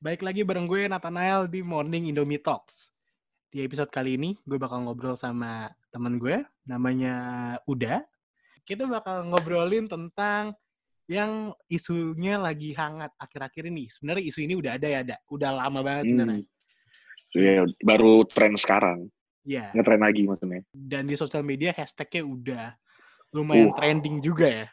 Baik 0.00 0.24
lagi 0.24 0.40
bareng 0.48 0.64
gue 0.64 0.88
Nathanael 0.88 1.44
di 1.44 1.60
Morning 1.60 2.08
Indomie 2.08 2.40
Talks. 2.40 2.88
Di 3.52 3.60
episode 3.68 3.92
kali 3.92 4.16
ini 4.16 4.32
gue 4.48 4.56
bakal 4.56 4.80
ngobrol 4.88 5.12
sama 5.12 5.68
temen 5.92 6.16
gue 6.16 6.40
namanya 6.64 7.12
Uda. 7.68 8.00
Kita 8.64 8.88
bakal 8.88 9.28
ngobrolin 9.28 9.92
tentang 9.92 10.56
yang 11.04 11.52
isunya 11.68 12.40
lagi 12.40 12.72
hangat 12.72 13.12
akhir-akhir 13.20 13.68
ini. 13.68 13.92
Sebenarnya 13.92 14.24
isu 14.24 14.40
ini 14.40 14.56
udah 14.56 14.80
ada 14.80 14.88
ya, 14.88 15.04
ada. 15.04 15.16
Udah 15.28 15.52
lama 15.52 15.84
banget 15.84 16.08
sebenarnya. 16.08 16.48
Hmm. 16.48 17.36
Ya, 17.36 17.60
baru 17.84 18.24
tren 18.24 18.56
sekarang. 18.56 19.04
Iya. 19.44 19.68
Ngetren 19.76 20.00
lagi 20.00 20.24
maksudnya. 20.24 20.64
Dan 20.72 21.12
di 21.12 21.14
sosial 21.20 21.44
media 21.44 21.76
hashtagnya 21.76 22.24
udah 22.24 22.64
lumayan 23.36 23.68
Uh. 23.68 23.76
trending 23.76 24.24
juga 24.24 24.48
ya. 24.48 24.66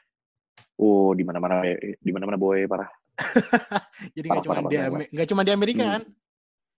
Oh, 0.79 1.11
di 1.11 1.27
mana-mana 1.27 1.67
di 1.99 2.11
mana-mana 2.15 2.39
boy 2.39 2.63
parah. 2.63 2.87
Jadi 4.15 4.27
nggak 4.29 4.45
cuma 4.45 4.61
di 4.69 4.75
nggak 5.13 5.27
cuma 5.29 5.41
di 5.43 5.51
Amerika 5.51 5.83
Hmm. 5.83 5.93
kan. 5.93 6.03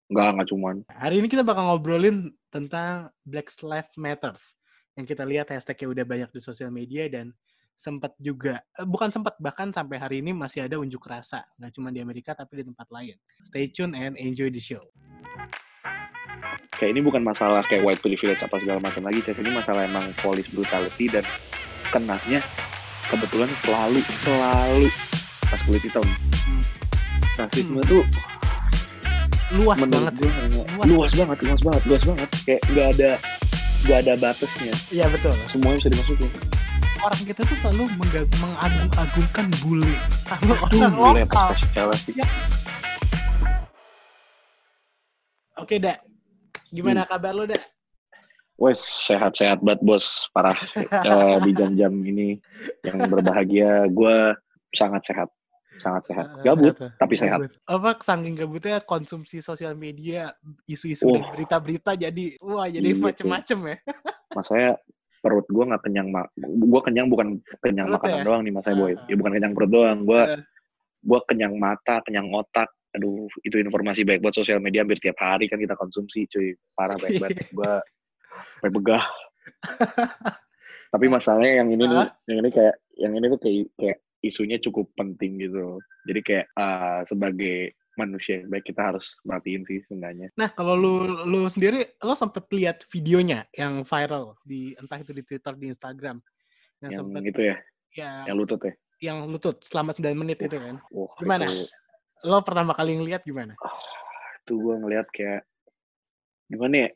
Enggak, 0.09 0.27
enggak 0.33 0.47
cuman. 0.49 0.75
Hari 0.89 1.15
ini 1.21 1.27
kita 1.29 1.43
bakal 1.45 1.63
ngobrolin 1.69 2.33
tentang 2.49 3.13
Black 3.21 3.53
Lives 3.61 3.93
Matters. 3.93 4.43
Yang 4.97 5.05
kita 5.15 5.23
lihat 5.23 5.47
hashtagnya 5.53 5.87
udah 5.93 6.05
banyak 6.07 6.29
di 6.33 6.41
sosial 6.41 6.73
media 6.73 7.05
dan 7.07 7.29
sempat 7.79 8.11
juga, 8.19 8.59
eh, 8.75 8.83
bukan 8.83 9.07
sempat, 9.07 9.37
bahkan 9.39 9.71
sampai 9.71 10.01
hari 10.01 10.19
ini 10.19 10.35
masih 10.35 10.65
ada 10.65 10.75
unjuk 10.75 10.99
rasa. 11.05 11.45
Nggak 11.55 11.71
cuma 11.77 11.93
di 11.93 12.01
Amerika, 12.01 12.33
tapi 12.35 12.59
di 12.59 12.63
tempat 12.67 12.89
lain. 12.89 13.15
Stay 13.47 13.69
tune 13.69 13.93
and 13.95 14.17
enjoy 14.17 14.49
the 14.49 14.59
show. 14.59 14.83
Kayak 16.75 16.91
ini 16.95 17.01
bukan 17.03 17.23
masalah 17.23 17.59
kayak 17.67 17.83
white 17.83 18.01
privilege 18.01 18.39
apa 18.39 18.55
segala 18.59 18.79
macam 18.79 19.03
lagi, 19.03 19.19
Ces. 19.23 19.39
Ini 19.39 19.51
masalah 19.51 19.83
emang 19.83 20.11
police 20.19 20.47
brutality 20.47 21.11
dan 21.11 21.23
kenanya 21.91 22.39
kebetulan 23.07 23.51
selalu 23.63 23.99
selalu 24.23 24.87
pas 25.43 25.59
kulit 25.67 25.83
hitam. 25.83 26.28
Rasisme 27.35 27.77
Hmm. 27.77 27.87
tuh 27.87 28.03
Luas 29.51 29.81
banget. 29.81 30.13
gue 30.13 30.29
sih. 30.29 30.31
luas. 30.53 30.67
Luas. 30.69 30.85
luas 30.85 31.11
banget, 31.15 31.37
luas 31.41 31.61
banget, 31.61 31.83
luas 31.83 32.03
banget. 32.05 32.29
Kayak 32.43 32.61
nggak 32.69 32.87
ada 32.93 33.09
nggak 33.79 33.97
ada 33.99 34.13
batasnya. 34.17 34.73
Iya 34.89 35.05
betul. 35.09 35.33
Semuanya 35.47 35.77
bisa 35.77 35.89
dimasukin. 35.89 36.29
Orang 36.99 37.21
kita 37.23 37.41
tuh 37.41 37.57
selalu 37.57 37.83
mengagung-agungkan 38.35 39.45
bule 39.59 39.93
sama 40.21 40.53
orang 40.59 40.91
gila 40.91 41.23
lokal. 41.23 41.49
sih. 41.95 42.13
Oke, 45.55 45.75
Dak. 45.77 46.03
Gimana 46.69 47.03
Hmm. 47.03 47.09
kabar 47.09 47.33
lo, 47.33 47.43
Dak? 47.43 47.63
Wes 48.55 48.83
sehat-sehat 49.07 49.63
banget 49.63 49.79
bos 49.81 50.27
parah 50.29 50.55
Eh, 51.07 51.35
di 51.41 51.51
jam-jam 51.53 51.95
ini 51.97 52.35
yang 52.83 53.07
berbahagia 53.07 53.87
gue 53.87 54.35
sangat 54.69 54.99
sehat 55.05 55.31
sangat 55.79 56.03
sehat 56.05 56.25
Eh, 56.29 56.43
gabut 56.43 56.75
tuh. 56.75 56.91
tapi 56.93 57.15
sehat. 57.15 57.39
Apa 57.63 57.95
saking 57.97 58.35
gabutnya 58.35 58.77
konsumsi 58.79 59.39
sosial 59.39 59.73
media, 59.73 60.29
isu-isu 60.65 61.07
Oh. 61.07 61.23
berita-berita 61.31 61.95
jadi 61.95 62.35
wah 62.39 62.67
jadi 62.67 62.83
Iya, 62.85 62.99
macem-macem 62.99 63.57
ya. 63.65 63.77
masanya 64.37 64.77
perut 65.19 65.43
gue 65.45 65.63
nggak 65.65 65.81
kenyang 65.81 66.07
mak 66.09 66.27
gue 66.37 66.81
kenyang 66.81 67.07
bukan 67.07 67.27
kenyang 67.59 67.87
Perut 67.87 67.97
makanan 67.97 68.19
ya? 68.19 68.23
doang 68.23 68.41
nih 68.41 68.53
masanya 68.53 68.77
boy 68.77 68.91
Ah. 68.91 69.03
ya 69.03 69.15
bukan 69.15 69.31
kenyang 69.33 69.53
perut 69.53 69.69
doang 69.69 69.99
gue 70.01 70.21
Eh. 70.21 70.41
gue 71.01 71.19
kenyang 71.25 71.53
mata 71.55 71.95
kenyang 72.01 72.27
otak 72.29 72.69
aduh 72.89 73.25
itu 73.41 73.55
informasi 73.55 74.01
baik 74.01 74.19
buat 74.19 74.31
sosial 74.31 74.57
media 74.57 74.81
hampir 74.81 74.97
tiap 74.97 75.15
hari 75.17 75.45
kan 75.45 75.57
kita 75.57 75.73
konsumsi 75.73 76.23
cuy 76.25 76.47
parah 76.71 76.95
baik 76.95 77.19
banget 77.19 77.45
gue 77.49 77.71
sampai 78.55 78.71
begah 78.71 79.03
tapi 80.89 81.05
masalahnya 81.05 81.61
yang 81.61 81.69
ini 81.69 81.83
nih 81.83 82.07
yang 82.25 82.37
ini 82.39 82.49
kayak 82.49 82.75
yang 82.95 83.13
ini 83.13 83.25
tuh 83.27 83.39
kayak 83.39 83.65
kayak 83.75 83.97
isunya 84.19 84.57
cukup 84.59 84.91
penting 84.95 85.39
gitu 85.39 85.79
jadi 86.07 86.19
kayak 86.23 86.45
ah, 86.59 87.01
sebagai 87.07 87.73
manusia 87.99 88.39
yang 88.39 88.47
baik 88.47 88.71
kita 88.71 88.95
harus 88.95 89.19
merhatiin 89.27 89.67
sih 89.67 89.83
sebenarnya 89.83 90.31
Nah, 90.39 90.47
kalau 90.55 90.79
lu 90.79 90.93
lu 91.27 91.51
sendiri 91.51 91.99
lo 91.99 92.15
sempet 92.15 92.47
lihat 92.55 92.87
videonya 92.87 93.43
yang 93.51 93.83
viral 93.83 94.39
di 94.47 94.71
entah 94.79 94.99
itu 95.03 95.11
di 95.11 95.23
Twitter, 95.27 95.53
di 95.59 95.67
Instagram 95.67 96.23
yang, 96.79 96.91
yang 96.95 96.99
sempet 97.03 97.21
itu 97.27 97.41
ya 97.43 97.57
ya 97.91 98.11
yang 98.31 98.39
lutut 98.39 98.63
ya 98.63 98.73
yang 98.99 99.27
lutut 99.27 99.63
selama 99.63 99.95
9 99.95 100.11
menit 100.11 100.43
itu 100.43 100.59
kan. 100.59 100.75
Wah, 100.91 101.07
Gimana? 101.19 101.47
itu, 101.47 101.71
Lo 102.27 102.43
pertama 102.43 102.75
kali 102.75 102.99
ngeliat 102.99 103.23
gimana? 103.23 103.55
itu 104.49 104.57
gue 104.57 104.75
ngeliat 104.81 105.07
kayak 105.13 105.45
gimana 106.49 106.75
ya 106.83 106.89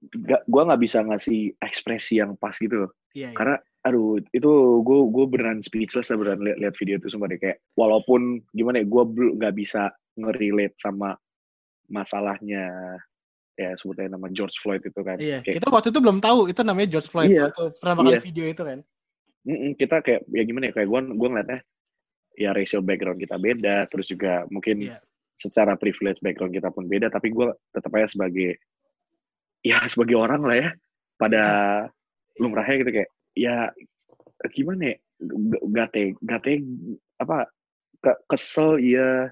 gak, 0.00 0.42
gue 0.48 0.62
nggak 0.64 0.80
bisa 0.80 0.98
ngasih 1.04 1.40
ekspresi 1.60 2.18
yang 2.18 2.32
pas 2.36 2.56
gitu 2.56 2.88
loh 2.88 2.92
Iya, 3.12 3.30
iya. 3.30 3.36
karena 3.36 3.56
aduh 3.80 4.20
itu 4.30 4.50
gue 4.84 4.98
gue 5.08 5.24
beneran 5.28 5.60
speechless 5.60 6.12
lah 6.12 6.18
beneran 6.20 6.40
liat 6.56 6.76
video 6.76 6.96
itu 6.96 7.08
sumpah 7.10 7.28
deh 7.28 7.40
kayak 7.40 7.58
walaupun 7.74 8.40
gimana 8.52 8.80
ya 8.80 8.86
gue 8.86 9.04
belum 9.04 9.32
nggak 9.40 9.54
bisa 9.56 9.90
ngerelate 10.20 10.76
sama 10.76 11.16
masalahnya 11.88 12.96
ya 13.58 13.76
sebutnya 13.76 14.16
nama 14.16 14.30
George 14.32 14.56
Floyd 14.62 14.80
itu 14.80 15.00
kan 15.02 15.18
Iya, 15.20 15.44
kayak, 15.44 15.60
kita 15.60 15.66
waktu 15.68 15.88
itu 15.92 16.00
belum 16.00 16.18
tahu 16.22 16.48
itu 16.48 16.60
namanya 16.64 16.88
George 16.96 17.08
Floyd 17.12 17.28
Iya. 17.28 17.50
waktu 17.50 17.64
pertama 17.76 18.00
kali 18.06 18.16
Iya. 18.16 18.22
video 18.24 18.46
itu 18.48 18.62
kan. 18.64 18.78
mm-mm, 19.40 19.72
kita 19.74 19.96
kayak 20.04 20.20
ya 20.28 20.42
gimana 20.44 20.64
ya 20.68 20.72
kayak 20.76 20.88
gue 20.88 21.00
gue 21.16 21.28
ngeliatnya 21.32 21.60
ya 22.36 22.50
racial 22.52 22.84
background 22.84 23.18
kita 23.20 23.36
beda 23.36 23.88
terus 23.88 24.06
juga 24.06 24.44
mungkin 24.48 24.76
Iya. 24.86 25.00
secara 25.36 25.74
privilege 25.74 26.20
background 26.20 26.52
kita 26.52 26.68
pun 26.68 26.84
beda 26.84 27.08
tapi 27.08 27.32
gue 27.32 27.48
tetap 27.72 27.88
aja 27.96 28.08
sebagai 28.12 28.60
ya 29.60 29.84
sebagai 29.86 30.16
orang 30.16 30.42
lah 30.44 30.56
ya 30.56 30.70
pada 31.20 31.42
lumrahnya 32.40 32.76
gitu 32.80 32.90
kayak 32.96 33.10
ya 33.36 33.56
gimana 34.52 34.94
ya 34.94 34.96
G- 35.20 35.64
gak 35.76 35.88
teg 35.92 36.16
gak 36.24 36.40
teg 36.48 36.64
apa 37.20 37.44
ke- 38.00 38.20
kesel 38.32 38.80
iya 38.80 39.28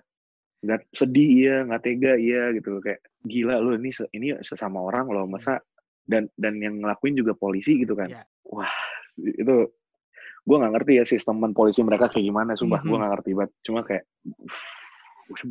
nggak 0.58 0.90
sedih 0.92 1.28
iya 1.38 1.54
nggak 1.64 1.82
tega 1.86 2.12
iya 2.18 2.50
gitu 2.52 2.82
kayak 2.82 3.00
gila 3.24 3.62
lu 3.62 3.78
ini 3.78 3.94
ini 4.12 4.36
sesama 4.44 4.82
orang 4.82 5.06
loh 5.08 5.24
masa 5.24 5.62
dan 6.04 6.28
dan 6.36 6.58
yang 6.60 6.82
ngelakuin 6.82 7.14
juga 7.16 7.32
polisi 7.32 7.78
gitu 7.80 7.94
kan. 7.94 8.10
Iya. 8.10 8.24
wah 8.48 8.72
itu 9.16 9.70
gue 10.48 10.56
nggak 10.56 10.72
ngerti 10.76 10.92
ya 10.98 11.04
sistem 11.04 11.40
polisi 11.52 11.80
mereka 11.84 12.08
kayak 12.08 12.26
gimana 12.26 12.52
sumpah 12.56 12.80
gue 12.80 12.90
Mhm. 12.90 13.00
nggak 13.00 13.12
ngerti 13.16 13.30
banget. 13.36 13.52
Cuma 13.64 13.80
kayak 13.84 14.04
uff, 14.24 14.58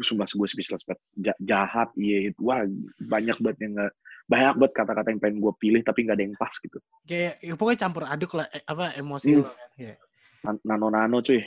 sumpah 0.02 0.26
gue 0.28 0.48
speechless 0.50 0.84
banget. 0.86 1.02
Jahat 1.42 1.90
iya 1.98 2.34
wah 2.42 2.62
banyak 3.00 3.38
banget 3.42 3.58
yang 3.64 3.74
nggak 3.80 3.94
banyak 4.28 4.54
banget 4.56 4.74
kata-kata 4.76 5.08
yang 5.10 5.20
pengen 5.20 5.38
gue 5.40 5.54
pilih 5.56 5.82
tapi 5.82 6.04
nggak 6.04 6.16
ada 6.16 6.24
yang 6.24 6.36
pas 6.36 6.52
gitu 6.54 6.78
Kayak 7.04 7.34
ya, 7.40 7.54
pokoknya 7.56 7.80
campur 7.80 8.04
aduk 8.04 8.32
lah 8.36 8.46
eh, 8.50 8.62
apa 8.62 8.92
emosi 8.94 9.28
Hmm. 9.30 9.40
lo 9.40 9.44
kan. 9.48 9.96
Nan- 10.44 10.64
nano-nano 10.64 11.18
cuy 11.22 11.42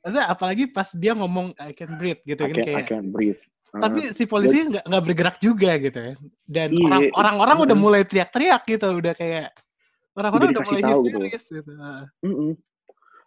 Maksudnya 0.00 0.26
apalagi 0.26 0.64
pas 0.66 0.88
dia 0.92 1.12
ngomong 1.12 1.52
I 1.58 1.74
can 1.74 1.92
breathe 1.94 2.22
gitu 2.24 2.40
I 2.40 2.48
kan 2.48 2.56
can't, 2.56 2.64
I 2.64 2.72
kayak 2.72 2.86
can't 2.88 3.10
breathe 3.10 3.42
Ah, 3.70 3.86
tapi 3.86 4.02
si 4.08 4.26
polisi 4.26 4.66
nggak 4.66 4.82
nggak 4.82 5.04
bergerak 5.04 5.36
juga 5.38 5.78
gitu 5.78 5.94
ya. 5.94 6.14
Dan 6.42 6.74
Iya, 6.74 6.82
orang 6.82 7.02
orang-orang 7.14 7.56
udah 7.62 7.76
mulai 7.78 8.02
teriak-teriak 8.02 8.66
gitu, 8.66 8.98
udah 8.98 9.14
kayak 9.14 9.54
orang-orang 10.10 10.50
Udah 10.50 10.62
mulai 10.66 10.82
tahu 10.82 11.00
gitu. 11.00 11.18
histeris 11.22 11.44
gitu. 11.54 11.72
Ah. 11.78 12.02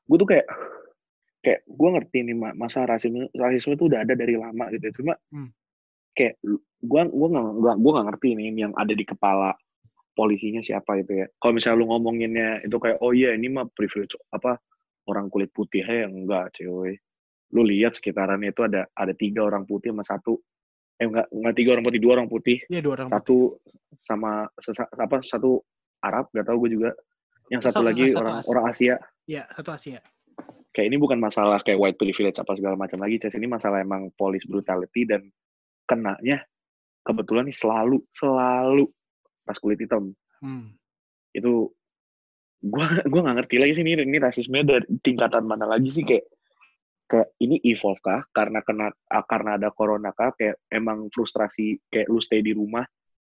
gue 0.04 0.18
tuh 0.20 0.28
kayak 0.28 0.48
kayak 1.40 1.60
gue 1.64 1.90
ngerti 1.92 2.18
nih 2.24 2.36
Ma- 2.36 2.52
masa 2.54 2.84
rasisme 2.84 3.32
rasisme 3.32 3.72
itu 3.72 3.88
udah 3.88 4.04
ada 4.04 4.14
dari 4.14 4.36
lama 4.36 4.68
gitu 4.72 5.00
cuma 5.00 5.16
Hmm. 5.28 5.48
Kayak 6.14 6.38
gue 6.44 6.62
gua 7.10 7.28
nggak 7.30 7.46
gua, 7.56 7.74
gua 7.76 7.92
nggak 7.94 8.08
ngerti 8.12 8.30
nih 8.34 8.48
yang 8.60 8.74
ada 8.74 8.92
di 8.92 9.02
kepala 9.02 9.54
polisinya 10.14 10.62
siapa 10.62 11.02
gitu 11.02 11.20
ya 11.20 11.28
kalau 11.38 11.58
misalnya 11.58 11.78
lu 11.80 11.86
ngomonginnya 11.90 12.50
itu 12.62 12.78
kayak 12.78 13.02
oh 13.02 13.12
iya 13.12 13.34
ini 13.34 13.50
mah 13.50 13.66
privilege 13.68 14.14
apa 14.30 14.62
orang 15.06 15.28
kulit 15.28 15.50
putih 15.50 15.82
ya 15.82 16.06
enggak 16.06 16.54
cuy 16.54 16.94
lu 17.50 17.62
lihat 17.64 17.94
sekitarannya 17.94 18.50
itu 18.50 18.62
ada 18.62 18.86
ada 18.92 19.14
tiga 19.14 19.42
orang 19.42 19.66
putih 19.66 19.90
sama 19.90 20.06
satu 20.06 20.38
eh 20.96 21.06
enggak 21.06 21.28
enggak 21.30 21.56
tiga 21.56 21.70
orang 21.74 21.84
putih 21.84 22.00
dua 22.00 22.12
orang 22.16 22.30
putih 22.30 22.58
Iya 22.70 22.82
dua 22.82 22.94
orang. 22.96 23.10
satu 23.10 23.38
sama 24.00 24.32
sesa- 24.56 24.90
apa 24.92 25.18
satu 25.20 25.62
Arab 26.00 26.28
gak 26.30 26.46
tahu 26.46 26.68
gue 26.68 26.72
juga 26.74 26.90
yang 27.48 27.60
satu 27.60 27.80
Satu- 27.80 27.88
lagi 27.88 28.04
satu 28.08 28.20
orang 28.20 28.36
Asia. 28.36 28.50
orang 28.52 28.66
Asia 28.68 28.96
Iya 29.24 29.44
satu 29.50 29.70
Asia. 29.72 30.00
kayak 30.70 30.88
ini 30.90 30.98
bukan 30.98 31.18
masalah 31.18 31.58
kayak 31.60 31.80
white 31.80 31.98
privilege 31.98 32.36
apa 32.36 32.54
segala 32.54 32.76
macam 32.76 33.00
lagi 33.00 33.18
Ces 33.18 33.34
ini 33.34 33.46
masalah 33.46 33.80
emang 33.80 34.14
police 34.14 34.44
brutality 34.44 35.06
dan 35.06 35.26
kenanya 35.84 36.44
kebetulan 37.02 37.46
nih 37.46 37.56
selalu 37.56 37.98
selalu 38.10 38.86
pas 39.44 39.58
kulit 39.58 39.78
hitam 39.78 40.12
Hmm. 40.40 40.76
itu 41.32 41.72
gua 42.60 42.84
gua 43.08 43.22
nggak 43.24 43.38
ngerti 43.40 43.56
lagi 43.58 43.74
sih 43.74 43.84
ini 43.84 43.96
ini 43.98 44.20
rasisme 44.20 44.60
dari 44.62 44.84
tingkatan 45.00 45.44
mana 45.44 45.64
lagi 45.66 45.88
sih 45.88 46.04
kayak 46.04 46.28
kayak 47.04 47.32
ini 47.38 47.60
evolve 47.64 48.00
kah 48.00 48.24
karena 48.30 48.60
kena 48.60 48.88
ah, 49.08 49.24
karena 49.24 49.56
ada 49.56 49.70
corona 49.70 50.12
kah 50.12 50.32
kayak 50.32 50.60
emang 50.68 51.08
frustrasi 51.08 51.80
kayak 51.88 52.08
lu 52.08 52.20
stay 52.20 52.40
di 52.40 52.52
rumah 52.52 52.84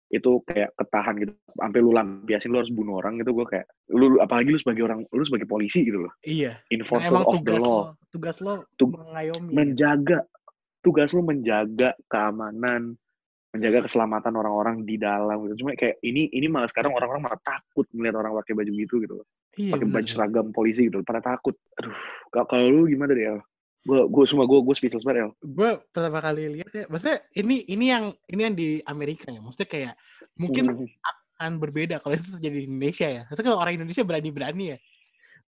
itu 0.06 0.38
kayak 0.42 0.74
ketahan 0.74 1.18
gitu 1.18 1.34
sampai 1.52 1.80
lu 1.82 1.90
lampiasin 1.90 2.50
lu 2.50 2.62
harus 2.62 2.70
bunuh 2.70 3.02
orang 3.02 3.18
gitu 3.18 3.34
gue 3.34 3.46
kayak 3.50 3.66
lu 3.90 4.18
apalagi 4.18 4.54
lu 4.54 4.58
sebagai 4.58 4.86
orang 4.86 5.02
lu 5.04 5.24
sebagai 5.26 5.46
polisi 5.46 5.82
gitu 5.82 6.06
loh 6.06 6.14
Iya. 6.22 6.62
Nah, 6.62 6.70
enforcer 6.72 7.14
of 7.18 7.26
the 7.26 7.34
tugas 7.42 7.62
law 7.62 7.70
lo, 7.70 7.90
tugas 8.10 8.38
lo 8.40 8.54
Tug- 8.78 8.94
mengayomi. 8.94 9.52
menjaga 9.52 10.22
tugas 10.86 11.10
lu 11.18 11.26
menjaga 11.26 11.98
keamanan 12.06 12.94
menjaga 13.50 13.88
keselamatan 13.88 14.36
orang-orang 14.36 14.84
di 14.84 15.00
dalam 15.00 15.48
gitu. 15.48 15.64
Cuma 15.64 15.74
kayak 15.80 15.98
ini 16.06 16.28
ini 16.30 16.46
malah 16.52 16.70
sekarang 16.70 16.94
orang-orang 16.94 17.24
malah 17.26 17.40
takut 17.42 17.88
melihat 17.96 18.22
orang 18.22 18.38
pakai 18.44 18.54
baju 18.54 18.72
gitu 18.78 18.96
gitu 19.02 19.16
iya, 19.58 19.74
pakai 19.74 19.88
baju 19.90 20.08
seragam 20.08 20.48
polisi 20.54 20.92
gitu 20.92 21.02
pada 21.02 21.24
takut. 21.24 21.58
Aduh 21.82 21.96
kalau 22.30 22.68
lu 22.70 22.84
gimana 22.86 23.18
deh 23.18 23.26
ya 23.34 23.38
gue 23.86 24.00
gue 24.10 24.24
semua 24.26 24.50
gue 24.50 24.60
gue 24.66 24.76
speechless 24.76 25.06
banget 25.06 25.22
ya 25.22 25.28
gue 25.46 25.70
pertama 25.94 26.18
kali 26.18 26.58
lihat 26.58 26.74
ya 26.74 26.84
maksudnya 26.90 27.22
ini 27.38 27.70
ini 27.70 27.86
yang 27.94 28.06
ini 28.34 28.42
yang 28.42 28.56
di 28.58 28.70
Amerika 28.82 29.30
ya 29.30 29.38
maksudnya 29.38 29.70
kayak 29.70 29.94
mungkin 30.42 30.74
Hmm. 30.74 30.90
akan 31.36 31.52
berbeda 31.60 32.00
kalau 32.00 32.16
itu 32.16 32.32
terjadi 32.40 32.64
di 32.64 32.68
Indonesia 32.72 33.08
ya. 33.12 33.22
Maksudnya 33.28 33.48
kalau 33.52 33.60
orang 33.60 33.76
Indonesia 33.76 34.04
berani-berani 34.08 34.66
ya 34.72 34.78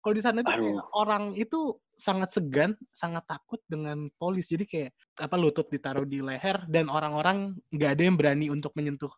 kalau 0.07 0.15
di 0.15 0.23
sana 0.23 0.39
tuh 0.47 0.55
kayak 0.55 0.79
orang 0.95 1.35
itu 1.35 1.75
sangat 1.99 2.31
segan 2.31 2.79
sangat 2.95 3.27
takut 3.27 3.59
dengan 3.67 4.07
polis. 4.15 4.47
Jadi 4.47 4.63
kayak 4.63 4.95
apa 5.19 5.35
lutut 5.35 5.67
ditaruh 5.67 6.07
di 6.07 6.23
leher 6.23 6.63
dan 6.71 6.87
orang-orang 6.87 7.59
nggak 7.75 7.91
ada 7.99 8.03
yang 8.07 8.15
berani 8.15 8.47
untuk 8.47 8.71
menyentuh 8.79 9.11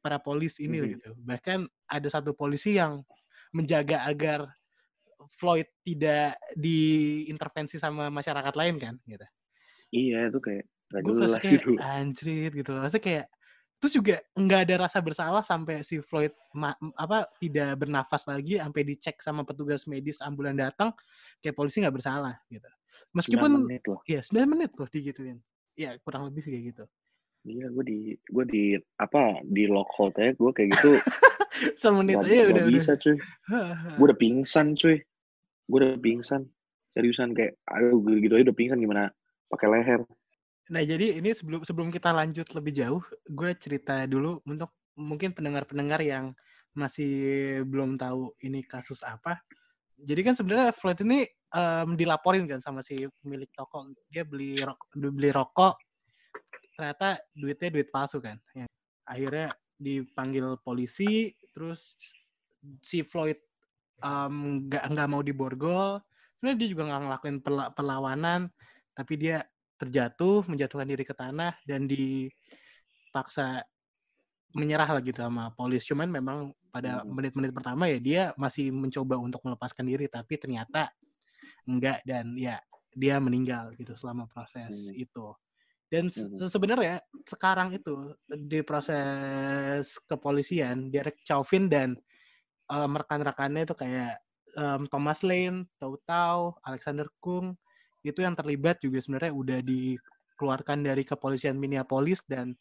para 0.00 0.16
polis 0.16 0.56
ini 0.64 0.80
Mhm. 0.80 0.88
gitu. 0.96 1.08
Bahkan 1.20 1.68
ada 1.92 2.08
satu 2.08 2.32
polisi 2.32 2.80
yang 2.80 3.04
menjaga 3.52 4.08
agar 4.08 4.48
Floyd 5.36 5.68
tidak 5.84 6.40
diintervensi 6.56 7.76
sama 7.76 8.08
masyarakat 8.08 8.54
lain 8.56 8.76
kan 8.80 8.94
gitu. 9.04 9.26
Iya 9.92 10.30
itu 10.30 10.38
kayak 10.40 10.64
gue 11.04 11.14
merasa 11.14 11.38
kayak 11.38 11.62
gitu. 11.66 11.72
Anjrit 11.78 12.52
gitu 12.56 12.70
loh. 12.74 12.80
Maksudnya 12.86 13.04
kayak 13.04 13.26
terus 13.80 13.96
juga 13.96 14.20
nggak 14.36 14.60
ada 14.68 14.74
rasa 14.84 15.00
bersalah 15.00 15.40
sampai 15.40 15.80
si 15.80 16.04
Floyd 16.04 16.36
ma- 16.52 16.76
apa 17.00 17.24
tidak 17.40 17.80
bernafas 17.80 18.28
lagi 18.28 18.60
sampai 18.60 18.82
dicek 18.84 19.16
sama 19.24 19.40
petugas 19.42 19.88
medis 19.88 20.20
ambulan 20.20 20.52
datang 20.52 20.92
kayak 21.40 21.56
polisi 21.56 21.80
nggak 21.80 21.96
bersalah 21.96 22.36
gitu. 22.52 22.68
9 22.68 23.16
Meskipun 23.16 23.50
menit 23.64 23.82
loh. 23.88 24.00
ya 24.04 24.20
9 24.20 24.44
menit 24.44 24.70
loh 24.76 24.88
digituin. 24.92 25.40
Ya 25.74 25.96
kurang 26.04 26.28
lebih 26.28 26.44
kayak 26.44 26.64
gitu. 26.76 26.84
Gila 27.40 27.68
gue 27.72 27.84
di 27.88 27.98
gue 28.20 28.44
di 28.44 28.64
apa 29.00 29.40
di 29.48 29.64
lock 29.64 29.88
hold 29.96 30.12
aja 30.20 30.36
gue 30.36 30.52
kayak 30.52 30.76
gitu. 30.76 30.92
Semenit 31.80 32.20
aja 32.20 32.52
udah 32.52 32.64
bisa 32.68 32.92
cuy. 33.00 33.16
Gue 33.98 34.06
udah 34.12 34.18
pingsan 34.20 34.76
cuy. 34.76 34.96
Gue 35.68 35.78
udah 35.82 35.96
pingsan. 36.00 36.48
Seriusan 36.92 37.36
kayak 37.36 37.56
aduh 37.68 38.00
gitu 38.16 38.32
aja 38.36 38.44
udah 38.48 38.56
pingsan 38.56 38.78
gimana? 38.80 39.12
Pakai 39.48 39.68
leher 39.68 40.00
Nah, 40.70 40.86
jadi 40.86 41.18
ini 41.18 41.34
sebelum 41.34 41.66
sebelum 41.66 41.90
kita 41.90 42.14
lanjut 42.14 42.46
lebih 42.54 42.72
jauh, 42.78 43.02
gue 43.26 43.50
cerita 43.58 44.06
dulu 44.06 44.38
untuk 44.46 44.70
mungkin 44.94 45.34
pendengar-pendengar 45.34 45.98
yang 45.98 46.30
masih 46.70 47.10
belum 47.66 47.98
tahu 47.98 48.30
ini 48.46 48.62
kasus 48.62 49.02
apa. 49.02 49.42
Jadi 49.98 50.20
kan 50.22 50.38
sebenarnya 50.38 50.70
Floyd 50.70 51.02
ini 51.02 51.26
em, 51.26 51.90
dilaporin 51.98 52.46
kan 52.46 52.62
sama 52.62 52.86
si 52.86 53.02
pemilik 53.18 53.50
toko, 53.50 53.90
dia 54.06 54.22
beli 54.22 54.62
rokok, 54.62 54.86
beli 54.94 55.30
rokok, 55.34 55.74
ternyata 56.78 57.18
duitnya 57.34 57.68
duit 57.74 57.88
palsu 57.90 58.22
kan. 58.22 58.38
Ya. 58.54 58.70
Akhirnya 59.10 59.50
dipanggil 59.74 60.54
polisi, 60.62 61.34
terus 61.50 61.98
si 62.78 63.02
Floyd 63.02 63.42
em, 64.06 64.70
nggak 64.70 64.86
nggak 64.86 65.08
mau 65.10 65.20
diborgol. 65.26 65.98
Sebenarnya 66.38 66.58
dia 66.62 66.68
juga 66.70 66.82
nggak 66.86 67.02
ngelakuin 67.04 67.36
perla- 67.42 67.72
perlawanan, 67.74 68.40
tapi 68.94 69.18
dia 69.18 69.42
terjatuh, 69.80 70.44
menjatuhkan 70.44 70.88
diri 70.88 71.04
ke 71.08 71.16
tanah 71.16 71.56
dan 71.64 71.88
dipaksa 71.88 73.64
menyerah 74.52 74.88
lah 74.98 75.02
gitu 75.02 75.22
sama 75.22 75.54
polis. 75.54 75.86
Cuman 75.86 76.10
memang 76.10 76.50
pada 76.70 77.02
Hmm. 77.02 77.14
menit-menit 77.16 77.52
pertama 77.54 77.86
ya 77.90 77.98
dia 77.98 78.22
masih 78.38 78.70
mencoba 78.70 79.18
untuk 79.18 79.40
melepaskan 79.46 79.86
diri, 79.86 80.06
tapi 80.10 80.38
ternyata 80.38 80.90
enggak 81.66 82.02
dan 82.06 82.34
ya 82.34 82.58
dia 82.94 83.16
meninggal 83.22 83.72
gitu 83.78 83.94
selama 83.94 84.26
proses 84.30 84.90
Hmm. 84.90 85.02
itu. 85.06 85.26
Dan 85.90 86.06
se- 86.10 86.26
Hmm. 86.26 86.38
se- 86.38 86.50
sebenarnya 86.50 87.02
sekarang 87.26 87.74
itu 87.74 88.14
di 88.30 88.62
proses 88.62 89.98
kepolisian, 90.06 90.90
Derek 90.90 91.22
Chauvin 91.26 91.66
dan 91.70 91.94
em, 92.70 92.92
rekan-rekannya 92.94 93.66
itu 93.66 93.74
kayak 93.74 94.22
em, 94.58 94.82
Thomas 94.90 95.20
Lane, 95.26 95.66
Tau 95.78 95.98
Tau, 96.06 96.54
Alexander 96.66 97.06
Kung 97.22 97.54
itu 98.04 98.20
yang 98.24 98.34
terlibat 98.36 98.80
juga 98.80 98.98
sebenarnya 99.02 99.32
udah 99.32 99.58
dikeluarkan 99.64 100.78
dari 100.86 101.02
kepolisian 101.04 101.56
Minneapolis 101.56 102.24
dan 102.24 102.52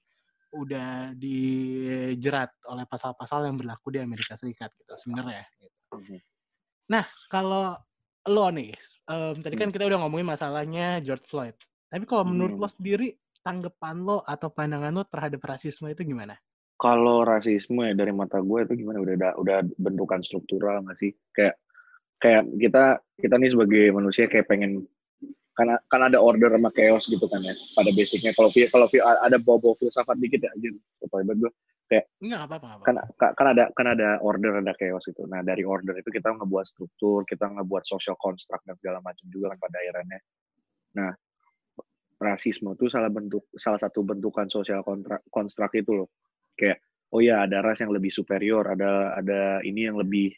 udah 0.49 1.13
dijerat 1.13 2.49
oleh 2.67 2.85
pasal-pasal 2.89 3.45
yang 3.45 3.55
berlaku 3.59 3.93
di 3.93 3.99
Amerika 4.01 4.33
Serikat 4.33 4.73
gitu 4.81 4.97
sebenarnya. 4.97 5.45
Nah 6.89 7.05
kalau 7.29 7.77
lo 8.27 8.47
nih, 8.51 8.73
em, 9.09 9.35
tadi 9.41 9.55
kan 9.57 9.69
Hmm. 9.69 9.75
kita 9.77 9.85
udah 9.89 9.99
ngomongin 10.05 10.27
masalahnya 10.27 10.99
George 11.05 11.25
Floyd. 11.25 11.55
Tapi 11.89 12.03
kalau 12.05 12.25
menurut 12.27 12.57
Hmm. 12.57 12.61
lo 12.61 12.69
sendiri 12.69 13.07
tanggapan 13.41 14.03
lo 14.03 14.21
atau 14.25 14.49
pandangan 14.51 14.93
lo 14.93 15.03
terhadap 15.07 15.41
rasisme 15.45 15.89
itu 15.89 16.03
gimana? 16.03 16.37
kalau 16.79 17.27
rasisme 17.27 17.83
ya 17.83 17.91
dari 17.91 18.15
mata 18.15 18.39
gue 18.39 18.63
itu 18.63 18.71
gimana 18.79 19.03
udah 19.03 19.15
ada 19.19 19.29
udah 19.35 19.57
bentukan 19.75 20.23
struktural 20.23 20.79
nggak 20.87 20.95
sih 20.95 21.11
kayak 21.35 21.59
kayak 22.23 22.47
kita 22.55 22.83
kita 23.19 23.35
nih 23.35 23.51
sebagai 23.51 23.83
manusia 23.91 24.25
kayak 24.31 24.47
pengen 24.47 24.87
karena 25.59 25.75
kan 25.91 26.01
ada 26.07 26.23
order 26.23 26.55
sama 26.55 26.71
chaos 26.71 27.03
gitu 27.11 27.27
kan 27.27 27.43
ya 27.43 27.51
pada 27.75 27.91
basicnya. 27.91 28.31
Kalau 28.31 28.47
kalau 28.47 28.87
ada 29.19 29.35
bawa-bawa 29.35 29.75
filsafat 29.75 30.15
dikit 30.23 30.47
ya 30.47 30.49
anjir 30.55 30.71
hebat 31.03 31.35
gue 31.35 31.51
Enggak 32.23 32.45
apa-apa. 32.47 32.65
nggak 32.69 32.85
kan 32.85 32.95
apa-apa. 33.01 33.17
ka- 33.19 33.33
kan 33.35 33.45
ada 33.51 33.63
kan 33.73 33.87
ada 33.91 34.09
order 34.21 34.61
ada 34.61 34.71
chaos 34.77 35.03
itu 35.09 35.25
nah 35.25 35.41
dari 35.41 35.65
order 35.65 35.97
itu 35.97 36.13
kita 36.13 36.31
ngebuat 36.37 36.65
struktur 36.69 37.25
kita 37.25 37.49
ngebuat 37.49 37.81
social 37.83 38.13
construct 38.15 38.61
dan 38.69 38.77
segala 38.77 39.01
macam 39.01 39.25
juga 39.27 39.51
kan 39.51 39.57
pada 39.57 39.77
akhirnya 39.81 40.21
nah 40.93 41.11
rasisme 42.19 42.75
itu 42.75 42.91
salah 42.91 43.07
bentuk 43.09 43.47
salah 43.55 43.79
satu 43.79 44.03
bentukan 44.03 44.45
sosial 44.51 44.83
konstruk 45.31 45.71
itu 45.73 45.91
loh. 46.03 46.07
Kayak 46.53 46.83
oh 47.15 47.23
ya 47.23 47.47
ada 47.47 47.63
ras 47.63 47.79
yang 47.79 47.95
lebih 47.95 48.11
superior 48.11 48.67
ada 48.67 49.15
ada 49.15 49.63
ini 49.63 49.87
yang 49.87 49.95
lebih 49.95 50.35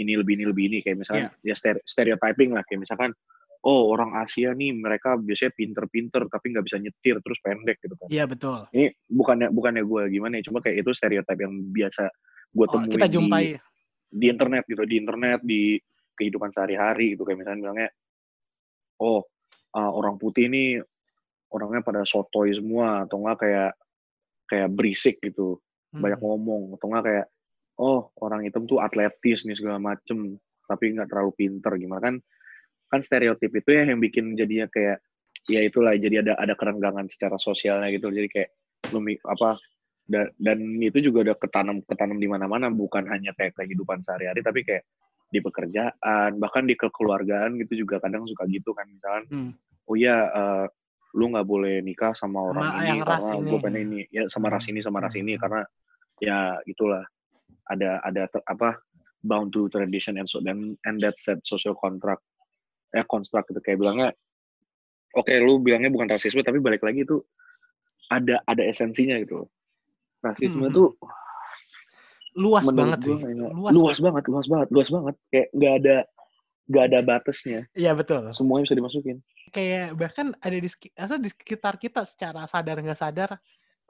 ini 0.00 0.16
lebih 0.16 0.40
ini 0.40 0.44
lebih 0.48 0.64
ini. 0.72 0.78
Kayak 0.80 1.04
misalkan 1.04 1.28
ya 1.44 1.54
stere- 1.54 1.84
stereotyping 1.84 2.56
lah. 2.56 2.64
Kayak 2.64 2.88
misalkan 2.88 3.12
oh 3.60 3.92
orang 3.92 4.16
Asia 4.16 4.56
nih 4.56 4.72
mereka 4.72 5.20
biasanya 5.20 5.52
pinter-pinter 5.52 6.24
tapi 6.32 6.52
nggak 6.52 6.64
bisa 6.64 6.80
nyetir 6.80 7.20
terus 7.20 7.38
pendek 7.44 7.76
gitu 7.80 7.92
kan 7.96 8.08
Iya 8.08 8.24
betul. 8.24 8.64
ini 8.72 8.88
bukannya 9.04 9.52
bukannya 9.52 9.82
gue 9.84 10.02
gimana 10.10 10.40
ya 10.40 10.48
cuma 10.48 10.64
kayak 10.64 10.80
itu 10.80 10.90
stereotip 10.96 11.36
yang 11.36 11.52
biasa 11.68 12.08
gue 12.50 12.64
Oh, 12.64 12.72
temuin 12.72 12.92
kita 12.96 13.06
di, 13.06 13.14
jumpai. 13.14 13.44
di 14.10 14.26
internet 14.26 14.64
gitu 14.64 14.82
di 14.88 14.96
internet 14.96 15.40
di 15.44 15.76
kehidupan 16.16 16.50
sehari-hari 16.50 17.14
gitu 17.14 17.22
kayak 17.22 17.38
misalnya 17.38 17.60
bilangnya 17.60 17.88
oh 19.00 19.20
uh, 19.76 19.90
orang 19.92 20.16
putih 20.16 20.48
ini 20.48 20.80
orangnya 21.50 21.82
pada 21.82 22.02
sotoy 22.04 22.52
semua 22.52 23.04
atau 23.04 23.20
enggak 23.20 23.38
kayak 23.44 23.72
kayak 24.46 24.68
berisik 24.72 25.16
gitu 25.20 25.58
banyak 25.90 26.16
Hmm. 26.16 26.26
ngomong 26.26 26.62
atau 26.78 26.86
enggak 26.86 27.04
kayak 27.06 27.26
oh 27.76 28.14
orang 28.22 28.46
hitam 28.46 28.62
tuh 28.64 28.78
atletis 28.78 29.42
nih 29.42 29.58
segala 29.58 29.82
macem 29.82 30.38
tapi 30.64 30.94
nggak 30.94 31.10
terlalu 31.10 31.32
pinter 31.34 31.72
gimana 31.74 31.98
kan 31.98 32.14
kan 32.90 33.00
stereotip 33.00 33.54
itu 33.54 33.70
ya 33.70 33.86
yang 33.86 34.02
bikin 34.02 34.34
jadinya 34.34 34.66
kayak 34.66 34.98
ya 35.46 35.62
itulah 35.62 35.94
jadi 35.94 36.26
ada 36.26 36.34
ada 36.36 36.54
kerenggangan 36.54 37.06
secara 37.06 37.38
sosialnya 37.38 37.88
gitu 37.88 38.10
jadi 38.10 38.26
kayak 38.26 38.50
apa 39.24 39.56
da- 40.04 40.32
dan 40.36 40.58
itu 40.76 40.98
juga 41.00 41.30
udah 41.30 41.36
ketanam 41.38 41.86
ketanam 41.86 42.18
di 42.18 42.26
mana-mana 42.26 42.66
bukan 42.68 43.06
hanya 43.06 43.30
kayak 43.32 43.54
kehidupan 43.54 44.02
sehari-hari 44.02 44.42
tapi 44.42 44.66
kayak 44.66 44.82
di 45.30 45.38
pekerjaan 45.38 46.36
bahkan 46.36 46.66
di 46.66 46.74
kekeluargaan 46.74 47.54
gitu 47.62 47.86
juga 47.86 48.02
kadang 48.02 48.26
suka 48.26 48.50
gitu 48.50 48.74
kan 48.74 48.90
misalkan 48.90 49.24
Hmm. 49.30 49.50
oh 49.86 49.94
ya 49.94 50.26
eh, 50.26 50.66
lu 51.14 51.30
nggak 51.30 51.46
boleh 51.46 51.78
nikah 51.80 52.10
sama 52.12 52.42
orang 52.42 52.66
Sama 52.66 52.82
ini 52.84 52.98
karena 53.00 53.30
ini. 53.38 53.46
gue 53.46 53.58
pengen 53.62 53.82
ini 53.86 54.00
ya 54.10 54.22
sama 54.26 54.50
ras 54.50 54.66
Hmm. 54.66 54.70
ini 54.74 54.80
sama 54.82 54.98
ras 54.98 55.14
ini 55.14 55.32
Hmm. 55.34 55.40
karena 55.40 55.60
ya 56.18 56.38
itulah 56.66 57.06
ada 57.70 58.02
ada 58.02 58.26
te- 58.26 58.42
apa 58.44 58.82
bound 59.22 59.54
to 59.54 59.70
tradition 59.70 60.18
and 60.18 60.26
so 60.26 60.42
dan 60.42 60.74
and 60.82 60.98
that 60.98 61.14
set 61.16 61.38
social 61.46 61.72
contract 61.72 62.22
eh 62.90 63.04
construct 63.04 63.50
gitu 63.50 63.60
kayak 63.60 63.78
bilangnya 63.78 64.08
oke 65.12 65.30
lu 65.38 65.58
bilangnya 65.58 65.88
bukan 65.88 66.08
rasisme 66.08 66.40
tapi 66.40 66.58
balik 66.58 66.82
lagi 66.82 67.02
itu 67.02 67.22
ada 68.06 68.42
ada 68.44 68.62
esensinya 68.62 69.18
gitu 69.18 69.46
rasisme 70.20 70.66
Hmm. 70.66 70.74
tuh 70.74 70.90
Luas 72.30 72.62
banget 72.62 73.02
sih. 73.02 73.16
kayaknya- 73.18 73.50
Luas. 73.50 73.72
luas 73.74 73.98
banget 73.98 74.24
luas 74.30 74.46
banget 74.46 74.68
luas 74.70 74.88
banget 74.88 75.14
kayak 75.28 75.48
nggak 75.50 75.74
ada 75.82 75.96
nggak 76.70 76.84
ada 76.86 76.98
batasnya 77.02 77.60
Iya 77.74 77.92
betul. 77.92 78.30
semuanya 78.30 78.70
bisa 78.70 78.78
dimasukin 78.78 79.18
Kayak 79.50 79.98
bahkan 79.98 80.30
ada 80.38 80.54
di, 80.54 80.70
di 80.70 81.28
sekitar 81.28 81.74
kita 81.74 82.06
secara 82.06 82.46
sadar 82.46 82.78
nggak 82.78 82.94
sadar. 82.94 83.34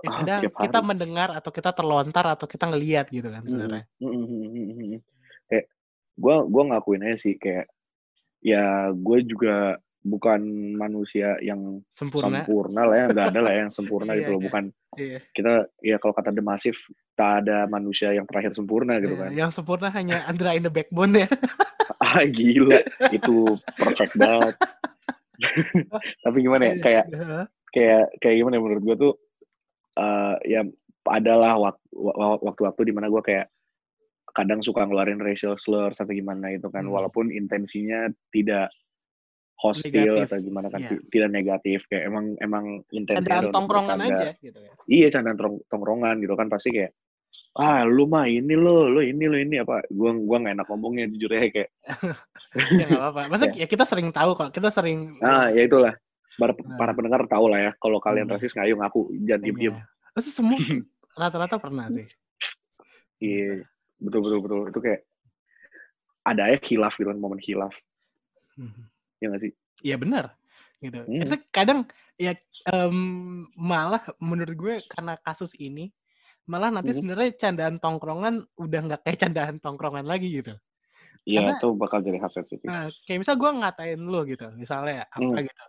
Ya 0.01 0.09
Ah, 0.09 0.15
kadang 0.17 0.41
kita 0.49 0.81
hari. 0.81 0.89
mendengar 0.89 1.29
atau 1.37 1.53
kita 1.53 1.77
terlontar 1.77 2.25
atau 2.25 2.49
kita 2.49 2.65
ngelihat 2.65 3.13
gitu 3.13 3.29
kan 3.29 3.45
Mm, 3.45 3.49
sebenarnya. 3.53 3.85
mm, 4.01 4.09
mm, 4.09 4.25
mm, 4.25 4.49
mm, 4.49 4.73
mm. 4.73 5.01
kayak 5.53 5.65
gue 6.17 6.37
gue 6.49 6.63
ngakuin 6.65 7.03
aja 7.05 7.17
sih 7.21 7.37
kayak 7.37 7.69
ya 8.41 8.65
gue 8.91 9.19
juga 9.23 9.77
bukan 10.01 10.41
manusia 10.75 11.37
yang 11.41 11.85
Sempurna. 11.93 12.41
sempurna 12.41 12.89
lah 12.89 12.97
ya 12.97 13.07
nggak 13.07 13.27
ada 13.31 13.41
lah 13.43 13.53
yang 13.55 13.69
sempurna 13.69 14.13
Iya, 14.17 14.19
gitu 14.19 14.31
loh 14.31 14.41
iya. 14.41 14.47
bukan 14.49 14.65
Iya. 14.91 15.19
kita 15.31 15.53
ya 15.81 15.97
kalau 15.97 16.11
kata 16.13 16.31
The 16.31 16.41
Massive 16.41 16.79
tak 17.15 17.45
ada 17.45 17.65
manusia 17.67 18.11
yang 18.11 18.25
terakhir 18.25 18.51
sempurna 18.53 18.97
gitu 18.99 19.13
Iya, 19.13 19.21
kan 19.21 19.31
Yang 19.37 19.51
sempurna 19.55 19.89
hanya 19.89 20.25
Andra 20.25 20.51
in 20.53 20.63
the 20.63 20.73
Backbone 20.73 21.15
ya. 21.15 21.29
ah 22.01 22.25
gila 22.25 22.81
itu 23.11 23.37
perfect 23.77 24.17
banget 24.17 24.55
tapi 26.25 26.37
gimana 26.39 26.65
ya 26.67 26.75
kayak 26.79 27.05
kayak 27.71 28.05
kayak 28.19 28.37
gimana 28.37 28.57
ya 28.57 28.63
menurut 28.63 28.83
gue 28.83 28.97
tuh 28.99 29.13
eh 29.95 30.35
ya 30.49 30.61
adalah 31.07 31.57
wak- 31.57 31.87
wa- 31.93 32.41
waktu-waktu 32.41 32.83
di 32.83 32.93
mana 32.93 33.07
gue 33.07 33.21
kayak 33.21 33.47
kadang 34.31 34.61
suka 34.61 34.85
ngeluarin 34.85 35.19
racial 35.19 35.57
slurs 35.57 35.99
atau 35.99 36.11
gimana 36.11 36.51
itu 36.51 36.69
kan 36.69 36.83
Hmm. 36.83 36.95
walaupun 36.95 37.29
intensinya 37.29 38.07
tidak 38.31 38.71
hostil 39.57 39.93
Negatif, 40.17 40.25
atau 40.25 40.39
gimana 40.41 40.67
kan 40.69 40.81
ti- 40.81 41.05
tidak 41.13 41.31
negatif 41.31 41.85
kayak 41.87 42.09
emang 42.09 42.33
emang 42.41 42.65
intensnya 42.91 43.45
Candaan 43.45 43.53
tongkrongan 43.53 43.99
aja 44.01 44.33
gitu 44.41 44.57
ya. 44.57 44.73
Iya 44.89 45.07
candaan 45.13 45.37
tong- 45.37 45.63
tongkrongan 45.69 46.17
gitu 46.25 46.33
kan 46.33 46.49
pasti 46.49 46.73
kayak 46.73 46.97
ah 47.53 47.83
lu 47.83 48.07
mah 48.07 48.25
ini 48.25 48.55
lo 48.55 48.89
lo 48.89 49.03
ini 49.03 49.27
lo 49.27 49.37
ini 49.37 49.59
apa 49.59 49.85
gua 49.91 50.17
gua 50.17 50.39
nggak 50.41 50.55
enak 50.57 50.67
ngomongnya 50.71 51.05
jujur 51.11 51.29
ya 51.29 51.51
kayak 51.51 51.71
ya 52.81 52.85
nggak 52.89 53.01
apa-apa. 53.05 53.21
Masa 53.29 53.45
ya 53.61 53.67
kita 53.69 53.85
sering 53.85 54.09
tahu 54.09 54.33
kok, 54.33 54.49
kita 54.55 54.73
sering 54.73 55.21
ah 55.21 55.53
ya 55.53 55.67
itulah 55.67 55.93
para, 56.41 56.57
Nah. 56.57 56.79
para 56.81 56.93
pendengar 56.97 57.21
tahu 57.29 57.53
lah 57.53 57.61
ya 57.61 57.71
kalau 57.77 58.01
kalian 58.01 58.31
Hmm. 58.31 58.39
rasis 58.39 58.57
ngayu 58.57 58.81
ngaku 58.81 59.01
jangan 59.29 59.41
diem 59.45 59.57
diem. 59.61 59.75
Terus 60.17 60.33
semua 60.33 60.57
rata-rata 61.21 61.61
pernah 61.61 61.91
sih. 61.93 62.07
iya 63.21 63.61
betul 64.01 64.21
betul 64.25 64.39
betul 64.45 64.61
itu 64.73 64.81
kayak 64.81 65.01
ada 66.25 66.43
ya 66.53 66.59
hilaf 66.61 66.97
gitu 66.97 67.09
kan 67.09 67.19
momen 67.21 67.41
hilaf 67.41 67.77
Mhm. 68.57 68.85
ya 69.21 69.27
nggak 69.33 69.43
sih 69.45 69.53
Iya 69.81 69.97
benar 69.97 70.37
gitu. 70.85 71.01
Hmm. 71.09 71.25
Itu 71.25 71.35
kadang 71.53 71.89
ya 72.21 72.37
em, 72.69 72.97
malah 73.57 74.05
menurut 74.21 74.53
gue 74.53 74.75
karena 74.89 75.17
kasus 75.25 75.57
ini 75.57 75.89
malah 76.45 76.69
nanti 76.69 76.93
Hmm. 76.93 77.01
sebenarnya 77.01 77.31
candaan 77.41 77.77
tongkrongan 77.81 78.45
udah 78.61 78.81
nggak 78.85 79.01
kayak 79.09 79.19
candaan 79.25 79.57
tongkrongan 79.61 80.05
lagi 80.05 80.41
gitu. 80.45 80.53
Iya 81.25 81.57
itu 81.57 81.69
bakal 81.77 82.01
jadi 82.05 82.17
hal 82.21 82.33
sensitif 82.33 82.65
Nah, 82.69 82.89
kayak 83.09 83.25
misal 83.25 83.37
gue 83.41 83.51
ngatain 83.61 84.01
lo 84.05 84.21
gitu, 84.29 84.47
misalnya 84.57 85.05
apa 85.09 85.25
Hmm. 85.25 85.47
gitu. 85.49 85.65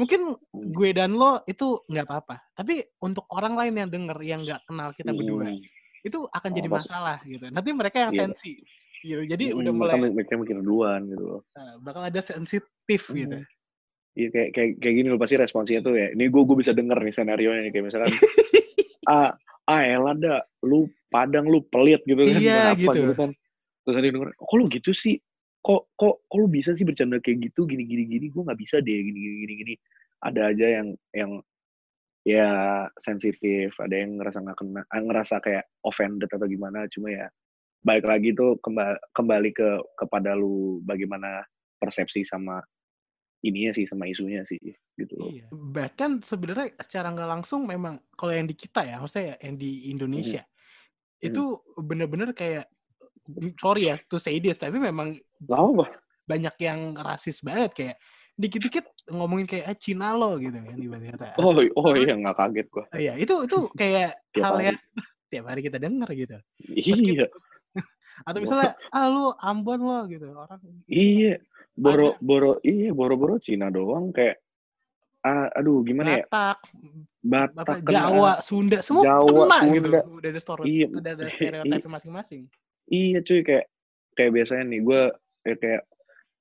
Mungkin 0.00 0.20
Hmm. 0.38 0.70
gue 0.72 0.90
dan 0.96 1.10
lo 1.12 1.44
itu 1.44 1.66
nggak 1.88 2.06
apa-apa, 2.08 2.36
tapi 2.56 2.84
untuk 3.04 3.24
orang 3.32 3.56
lain 3.60 3.74
yang 3.76 3.90
denger 3.92 4.18
yang 4.24 4.40
nggak 4.44 4.60
kenal 4.68 4.88
kita 4.96 5.12
berdua 5.12 5.50
Hmm. 5.52 5.60
Itu 6.00 6.18
akan 6.26 6.50
Oh, 6.50 6.56
jadi 6.56 6.68
maksud- 6.68 6.90
masalah 6.90 7.16
gitu. 7.22 7.44
Nanti 7.48 7.70
mereka 7.70 7.96
yang 8.00 8.12
Iya. 8.12 8.20
sensi 8.26 8.52
gitu. 9.00 9.22
Jadi 9.24 9.44
Hmm, 9.48 9.58
udah 9.58 9.72
mereka 9.72 9.96
mulai 9.96 10.12
mikirnya 10.12 10.38
mikir 10.38 10.56
duluan 10.58 11.00
gitu 11.06 11.22
loh 11.22 11.40
eh, 11.52 11.74
bakal 11.80 12.02
ada 12.02 12.20
sensitif 12.20 13.02
gitu. 13.06 13.36
Hmm. 13.36 13.48
Iya 14.10 14.28
kayak 14.28 14.48
kayak 14.52 14.70
kayak 14.78 14.94
gini 14.96 15.08
loh 15.08 15.16
pasti 15.16 15.36
responsnya 15.36 15.80
tuh 15.80 15.94
ya. 15.94 16.10
Ini 16.10 16.24
gue 16.26 16.42
gue 16.42 16.56
bisa 16.58 16.72
denger 16.72 16.98
nih 16.98 17.14
scenario 17.14 17.50
nya 17.52 17.70
kayak 17.70 17.84
misalkan 17.86 18.10
ah 19.08 19.30
ah 19.64 19.80
elah 19.80 20.14
dah 20.14 20.38
lu 20.62 20.84
padang 21.08 21.46
lu 21.46 21.62
pelit 21.64 22.02
gitu 22.02 22.18
kan 22.18 22.36
Iya, 22.36 22.74
kenapa 22.74 22.92
gitu. 22.92 23.00
kan. 23.14 23.30
Terus 23.80 23.94
ada 23.96 24.04
yang 24.04 24.14
denger, 24.18 24.30
kok 24.34 24.54
lu 24.54 24.64
gitu 24.68 24.90
sih? 24.92 25.16
Kok 25.60 25.92
kok 25.94 26.14
kok 26.26 26.36
lu 26.36 26.46
bisa 26.48 26.72
sih 26.72 26.82
bercanda 26.82 27.16
kayak 27.18 27.48
gitu 27.48 27.64
gini 27.64 27.84
gini 27.84 28.04
gini? 28.04 28.26
Gue 28.28 28.42
nggak 28.42 28.58
bisa 28.58 28.76
deh 28.80 28.98
gini 28.98 29.16
gini 29.16 29.36
gini 29.40 29.54
gini. 29.62 29.74
Ada 30.20 30.52
aja 30.52 30.66
yang 30.82 30.88
yang 31.14 31.30
ya 32.26 32.84
sensitif, 33.00 33.74
ada 33.80 33.96
yang 33.96 34.20
ngerasa 34.20 34.44
nggak 34.44 34.58
kena, 34.60 34.82
ah, 34.88 35.02
ngerasa 35.02 35.40
kayak 35.40 35.64
offended 35.84 36.28
atau 36.28 36.46
gimana. 36.46 36.84
Cuma 36.92 37.10
ya 37.12 37.26
balik 37.80 38.04
lagi 38.04 38.36
tuh 38.36 38.60
kembali 38.60 38.96
kembali 39.16 39.50
ke 39.56 39.68
kepada 39.96 40.36
lu 40.36 40.84
bagaimana 40.84 41.40
persepsi 41.80 42.28
sama 42.28 42.60
ininya 43.40 43.72
sih 43.72 43.88
sama 43.88 44.04
isunya 44.04 44.44
sih 44.44 44.60
gitu 45.00 45.16
loh. 45.16 45.32
Iya. 45.32 45.48
Bahkan 45.48 46.20
sebenarnya 46.20 46.76
secara 46.84 47.08
nggak 47.16 47.30
langsung 47.40 47.64
memang 47.64 47.96
kalau 48.12 48.36
yang 48.36 48.44
di 48.44 48.52
kita 48.52 48.84
ya, 48.84 49.00
maksudnya 49.00 49.40
yang 49.40 49.56
di 49.56 49.88
Indonesia 49.88 50.44
Hmm. 51.20 51.28
itu 51.28 51.44
bener-bener 51.76 52.32
kayak 52.32 52.64
sorry 53.60 53.92
ya 53.92 54.00
to 54.08 54.16
say 54.16 54.40
this, 54.40 54.56
tapi 54.56 54.80
memang 54.80 55.20
apa 55.52 56.00
banyak 56.24 56.56
yang 56.64 56.96
rasis 56.96 57.44
banget 57.44 57.70
kayak 57.76 57.96
dikit-dikit 58.40 58.86
ngomongin 59.12 59.44
kayak 59.44 59.64
ah, 59.68 59.76
Cina 59.76 60.16
lo 60.16 60.40
gitu 60.40 60.56
kan 60.56 60.72
tiba-tiba. 60.72 61.36
Oh, 61.36 61.52
oh 61.52 61.92
iya 61.92 62.16
nggak 62.16 62.36
kaget 62.36 62.66
gua. 62.72 62.84
Iya, 62.90 63.12
itu 63.20 63.34
itu 63.44 63.56
kayak 63.80 64.16
hal 64.32 64.56
yang 64.58 64.78
tiap 65.30 65.44
hari 65.46 65.60
kita 65.60 65.76
denger 65.76 66.08
gitu. 66.16 66.36
Iya, 66.64 67.28
Atau 68.26 68.40
misalnya 68.40 68.76
ah 68.90 69.06
lu 69.08 69.32
Ambon 69.36 69.80
lo 69.80 69.98
gitu 70.08 70.32
orang. 70.32 70.60
iya. 70.88 71.36
Boro 71.70 72.18
boro 72.20 72.60
iya 72.60 72.92
boro-boro 72.92 73.40
Cina 73.40 73.72
doang 73.72 74.12
kayak 74.12 74.36
ah, 75.24 75.48
aduh 75.54 75.80
gimana 75.80 76.20
ya? 76.20 76.24
Batak, 76.28 76.58
Batak 77.20 77.56
apa, 77.56 77.72
kena- 77.80 77.92
Jawa, 78.10 78.32
Sunda, 78.40 78.78
semua 78.84 79.04
Jawa, 79.06 79.28
kena 79.28 79.56
gitu. 79.70 79.88
Sunda. 79.88 80.00
Udah 80.04 80.28
ada 80.28 80.40
stereotip, 80.40 80.68
Iya. 80.68 80.86
udah 80.92 81.12
ada 81.14 81.24
stereotipnya 81.30 81.88
masing-masing. 81.88 82.42
Iya 82.90 83.18
cuy 83.24 83.40
kayak 83.40 83.64
kayak 84.12 84.30
biasanya 84.34 84.64
nih 84.66 84.80
gue 84.82 85.02
kayak, 85.40 85.58
kayak 85.62 85.82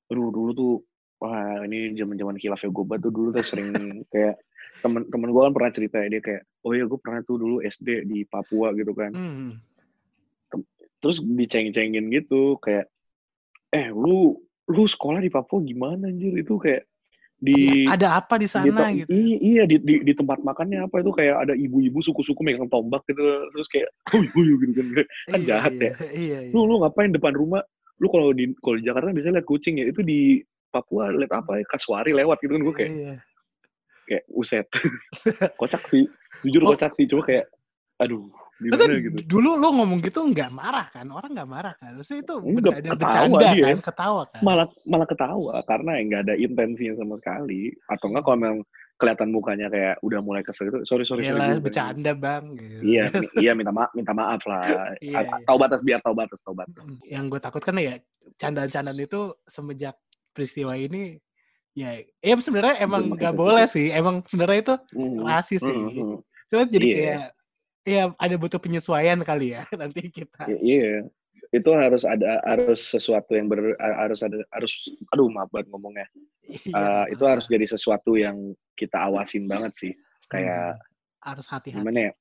aduh 0.10 0.28
dulu 0.34 0.52
tuh 0.52 0.74
wah 1.20 1.64
ini 1.68 1.94
zaman-zaman 1.96 2.40
khilaf 2.40 2.64
ya 2.64 2.70
gue 2.72 2.86
tuh 2.98 3.12
dulu 3.12 3.30
tuh 3.36 3.44
sering 3.44 3.70
kayak 4.14 4.40
temen 4.80 5.04
temen 5.12 5.30
gue 5.30 5.42
kan 5.44 5.54
pernah 5.54 5.72
cerita 5.72 5.98
ya 6.00 6.08
dia 6.08 6.22
kayak 6.24 6.42
oh 6.64 6.72
iya 6.72 6.88
gue 6.88 7.00
pernah 7.00 7.20
tuh 7.22 7.36
dulu 7.36 7.56
SD 7.60 8.08
di 8.08 8.24
Papua 8.24 8.72
gitu 8.74 8.96
kan 8.96 9.12
Hmm. 9.12 9.60
terus 11.00 11.24
diceng-cengin 11.24 12.12
gitu 12.12 12.60
kayak 12.60 12.92
eh 13.72 13.88
lu 13.88 14.36
lu 14.68 14.84
sekolah 14.84 15.24
di 15.24 15.32
Papua 15.32 15.64
gimana 15.64 16.12
anjir 16.12 16.36
itu 16.36 16.60
kayak 16.60 16.84
di 17.40 17.88
Iya, 17.88 17.96
ada 17.96 18.08
apa 18.20 18.36
di 18.36 18.44
di 18.44 18.52
sana 18.52 18.68
tem- 18.68 19.00
gitu. 19.00 19.12
Iya, 19.16 19.38
iya 19.40 19.64
di, 19.64 19.80
di, 19.80 19.96
di 20.04 20.14
tempat 20.14 20.44
makannya 20.44 20.84
apa 20.84 21.00
itu 21.00 21.12
kayak 21.16 21.36
ada 21.48 21.54
ibu-ibu 21.56 22.04
suku-suku 22.04 22.44
megang 22.44 22.68
tombak 22.68 23.08
gitu 23.08 23.24
terus 23.56 23.68
kayak 23.72 23.88
oh 24.12 24.20
iya 24.20 24.54
gitu 24.60 24.72
kan 24.76 24.88
kan 24.92 25.08
Iya, 25.32 25.40
jahat 25.48 25.72
iya, 25.72 25.80
ya. 25.80 25.94
Iya, 26.12 26.38
iya. 26.44 26.52
Lu 26.52 26.68
lu 26.68 26.84
ngapain 26.84 27.16
depan 27.16 27.32
rumah? 27.32 27.64
Lu 28.04 28.12
kalau 28.12 28.36
di 28.36 28.52
kalau 28.60 28.76
di 28.76 28.84
Jakarta 28.84 29.16
bisa 29.16 29.32
lihat 29.32 29.48
kucing 29.48 29.80
ya. 29.80 29.88
Itu 29.88 30.04
di 30.04 30.44
Papua 30.70 31.10
lihat 31.12 31.34
apa 31.36 31.58
ya? 31.58 31.66
Kasuari 31.66 32.12
lewat 32.12 32.38
gitu 32.40 32.54
kan 32.54 32.62
gue 32.62 32.76
kayak 32.76 32.92
Iya. 32.92 33.14
kayak 34.06 34.24
uset. 34.32 34.66
kocak 35.60 35.84
sih. 35.86 36.06
Jujur 36.42 36.62
Oh. 36.64 36.70
kocak 36.72 36.94
sih 36.94 37.06
cuma 37.06 37.22
kayak 37.22 37.50
aduh 37.98 38.30
Terus 38.60 38.76
gimana 38.76 38.92
kan 38.92 39.04
gitu. 39.08 39.18
dulu 39.26 39.50
lo 39.56 39.70
ngomong 39.72 40.00
gitu 40.00 40.20
nggak 40.22 40.52
marah 40.52 40.88
kan? 40.90 41.08
Orang 41.08 41.32
nggak 41.32 41.48
marah 41.48 41.74
kan? 41.76 41.96
Maksudnya 41.96 42.22
itu 42.22 42.36
Enggak, 42.40 42.60
ada 42.76 42.92
ketawa 42.92 42.92
bercanda 42.92 43.40
dia. 43.50 43.64
kan, 43.66 43.78
ketawa 43.82 44.22
kan? 44.26 44.42
Malah 44.42 44.68
malah 44.84 45.08
ketawa 45.08 45.54
karena 45.64 45.92
nggak 46.02 46.22
ada 46.22 46.36
intensinya 46.36 46.94
sama 46.96 47.16
sekali 47.18 47.62
atau 47.88 48.06
enggak 48.06 48.24
kalau 48.24 48.38
memang 48.38 48.60
kelihatan 49.00 49.30
mukanya 49.32 49.68
kayak 49.70 49.96
udah 50.02 50.20
mulai 50.20 50.44
kesel 50.44 50.68
gitu. 50.68 50.78
Sorry 50.84 51.08
sorry. 51.08 51.24
sorry, 51.24 51.32
Iyalah 51.32 51.56
gue- 51.56 51.64
bercanda 51.64 52.12
bang. 52.14 52.44
Gitu. 52.52 52.80
Iya, 52.84 53.04
iya 53.48 53.52
minta 53.56 53.72
maaf, 53.72 53.96
minta 53.96 54.12
maaf 54.12 54.42
lah. 54.44 54.92
Iya, 55.00 55.24
iya. 55.24 55.40
Tahu 55.40 55.56
batas 55.56 55.80
biar 55.80 56.00
tahu 56.00 56.14
batas, 56.14 56.40
tahu 56.42 56.52
batas. 56.54 56.84
Yang 57.06 57.24
gue 57.26 57.40
takutkan 57.40 57.76
ya 57.80 57.96
candaan-candaan 58.36 59.00
itu 59.00 59.20
semenjak 59.46 59.96
peristiwa 60.40 60.72
ini 60.80 61.20
ya, 61.76 62.00
ya 62.24 62.34
sebenarnya 62.40 62.80
emang 62.80 63.12
nggak 63.12 63.36
boleh 63.36 63.68
sih. 63.68 63.92
Emang 63.92 64.24
sebenarnya 64.24 64.60
itu 64.64 64.76
Mhm, 64.96 65.20
rasis 65.28 65.60
sih. 65.60 65.76
mhm, 65.76 65.92
mhm. 66.00 66.18
Cuma 66.48 66.64
jadi 66.64 66.86
Iya. 66.88 66.96
kayak 66.96 67.28
ya 67.84 68.02
ada 68.16 68.36
butuh 68.40 68.60
penyesuaian 68.64 69.20
kali 69.28 69.60
ya 69.60 69.68
nanti 69.82 70.08
kita. 70.08 70.48
Iya, 70.48 71.12
itu 71.52 71.70
harus 71.76 72.08
ada 72.08 72.40
harus 72.48 72.80
sesuatu 72.88 73.36
yang 73.36 73.52
ber 73.52 73.76
harus 73.80 74.24
ada 74.24 74.40
harus 74.56 74.88
aduh 75.12 75.28
maaf 75.28 75.52
banget 75.52 75.68
ngomongnya. 75.76 76.08
Nggak 76.48 77.06
itu 77.14 77.24
harus 77.28 77.46
jadi 77.52 77.66
sesuatu 77.68 78.16
yang 78.16 78.56
kita 78.80 78.96
awasin 79.12 79.44
banget 79.44 79.76
sih. 79.76 79.92
Kayak 80.32 80.80
Hmm, 80.80 81.36
harus 81.36 81.46
hati-hati. 81.52 81.84
gimana 81.84 82.00
ya? 82.10 82.14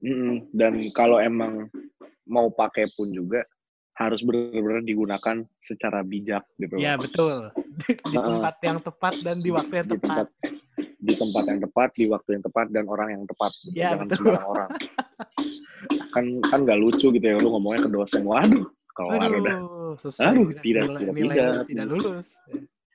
Mm-mm. 0.00 0.48
Dan 0.52 0.72
kalau 0.96 1.20
emang 1.20 1.68
mau 2.24 2.48
pakai 2.52 2.88
pun 2.96 3.12
juga 3.12 3.44
harus 3.96 4.20
benar-benar 4.20 4.84
digunakan 4.84 5.36
secara 5.64 6.04
bijak 6.04 6.44
gitu. 6.60 6.76
Ya 6.76 6.94
loh. 6.94 7.08
betul. 7.08 7.36
Di, 7.80 7.92
di 7.92 8.16
tempat 8.16 8.54
yang 8.64 8.78
tepat 8.80 9.14
dan 9.20 9.36
di 9.44 9.50
waktu 9.52 9.84
yang 9.84 9.88
di 9.88 10.00
tepat. 10.00 10.28
tempat 10.32 10.56
di 11.06 11.14
tempat 11.14 11.44
yang 11.46 11.60
tepat, 11.62 11.88
di 11.94 12.04
waktu 12.10 12.28
yang 12.34 12.42
tepat 12.44 12.66
dan 12.74 12.84
orang 12.90 13.08
yang 13.14 13.22
tepat. 13.28 13.52
gitu. 13.62 13.76
Ya, 13.78 13.94
Jangan 13.94 14.06
betul. 14.08 14.16
sembarang 14.24 14.46
orang. 14.48 14.70
kan 16.16 16.24
kan 16.48 16.58
nggak 16.64 16.80
lucu 16.80 17.06
gitu 17.12 17.24
ya 17.24 17.36
lu 17.36 17.48
ngomongnya 17.52 17.86
ke 17.86 17.90
dosen. 17.92 18.24
Waduh, 18.24 18.66
kalau 18.96 19.10
ada 19.14 19.36
udah 19.36 19.56
Aduh. 19.60 20.24
Aduh, 20.24 20.48
tidak, 20.60 20.84
nilai, 20.88 21.00
tidak, 21.00 21.14
nilai 21.14 21.36
tidak. 21.36 21.64
tidak 21.68 21.86
lulus. 21.88 22.28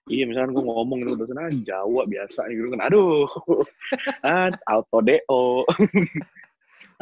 Iya, 0.10 0.24
misalkan 0.28 0.52
gue 0.58 0.64
ngomong 0.66 0.98
itu 1.06 1.14
dosen 1.14 1.38
ah 1.40 1.50
Jawa 1.50 2.02
biasa 2.10 2.42
gitu 2.52 2.68
kan. 2.74 2.82
Aduh. 2.90 3.30
ah, 4.28 4.50
auto 4.68 5.00
DO. 5.00 5.44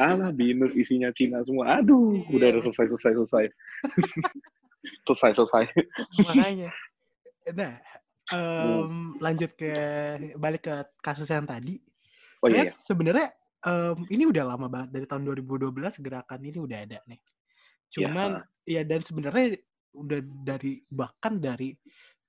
Alah, 0.00 0.32
binus 0.32 0.72
isinya 0.74 1.12
Cina 1.12 1.44
semua. 1.44 1.76
Aduh, 1.76 2.24
Iya. 2.24 2.32
udah 2.32 2.46
udah 2.56 2.62
selesai 2.64 2.86
selesai 2.88 3.12
selesai. 3.20 3.44
selesai 5.06 5.30
selesai. 5.36 5.64
Makanya. 6.24 6.70
Nah, 7.52 7.74
Hmm. 8.30 8.86
em, 8.86 8.94
lanjut 9.18 9.50
ke 9.58 9.72
balik 10.38 10.62
ke 10.64 10.74
kasus 11.02 11.26
yang 11.26 11.44
tadi. 11.44 11.82
Oh 12.40 12.48
iya, 12.48 12.70
iya. 12.70 12.72
sebenarnya 12.72 13.28
em, 13.60 14.06
ini 14.08 14.24
udah 14.24 14.44
lama 14.46 14.70
banget 14.70 14.88
dari 14.94 15.04
tahun 15.04 15.26
2012 15.28 15.98
gerakan 16.00 16.40
ini 16.40 16.58
udah 16.62 16.78
ada 16.80 16.98
nih. 17.04 17.20
Cuman 17.90 18.40
ya 18.64 18.86
dan 18.86 19.02
sebenarnya 19.02 19.58
udah 19.92 20.22
dari 20.46 20.78
bahkan 20.86 21.42
dari 21.42 21.74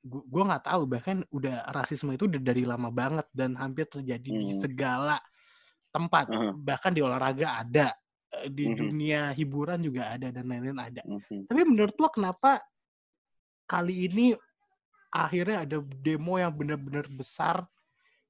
gua, 0.02 0.26
gua 0.26 0.44
nggak 0.50 0.66
tahu 0.66 0.82
bahkan 0.90 1.18
udah 1.30 1.70
rasisme 1.70 2.10
itu 2.12 2.26
udah 2.26 2.42
dari 2.42 2.66
lama 2.66 2.90
banget 2.90 3.30
dan 3.32 3.54
hampir 3.54 3.86
terjadi 3.86 4.26
di 4.26 4.52
Hmm. 4.52 4.60
segala 4.60 5.22
tempat. 5.94 6.28
Aha. 6.28 6.62
Bahkan 6.68 6.92
di 6.96 7.02
olahraga 7.06 7.62
ada, 7.64 7.88
eh, 8.34 8.48
di 8.52 8.66
Mhm. 8.66 8.76
dunia 8.76 9.32
hiburan 9.36 9.80
juga 9.84 10.16
ada 10.18 10.32
dan 10.34 10.46
lain-lain 10.50 10.80
ada. 10.80 11.04
Mhm. 11.04 11.48
Tapi 11.50 11.62
menurut 11.68 11.96
lo 12.00 12.10
kenapa 12.12 12.64
kali 13.70 14.08
ini 14.10 14.34
akhirnya 15.14 15.66
ada 15.68 15.78
demo 16.04 16.38
yang 16.40 16.54
benar-benar 16.56 17.08
besar 17.12 17.68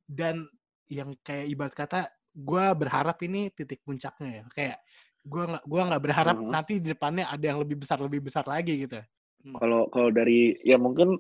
dan 0.10 0.48
yang 0.92 1.16
kayak 1.26 1.48
ibarat 1.52 1.76
kata 1.76 2.02
gue 2.36 2.66
berharap 2.78 3.18
ini 3.26 3.50
titik 3.54 3.82
puncaknya 3.86 4.30
ya 4.32 4.46
kayak 4.54 4.78
gue 5.26 5.44
nggak 5.52 5.66
gua 5.70 5.82
nggak 5.92 6.04
berharap 6.04 6.38
Mhm. 6.38 6.50
nanti 6.50 6.80
di 6.82 6.94
depannya 6.96 7.28
ada 7.30 7.46
yang 7.46 7.60
lebih 7.62 7.78
besar 7.84 8.00
lebih 8.02 8.22
besar 8.26 8.46
lagi 8.48 8.88
gitu 8.88 9.00
Kalau 9.60 9.92
kalau 9.92 10.10
dari 10.14 10.56
ya 10.64 10.80
mungkin 10.80 11.20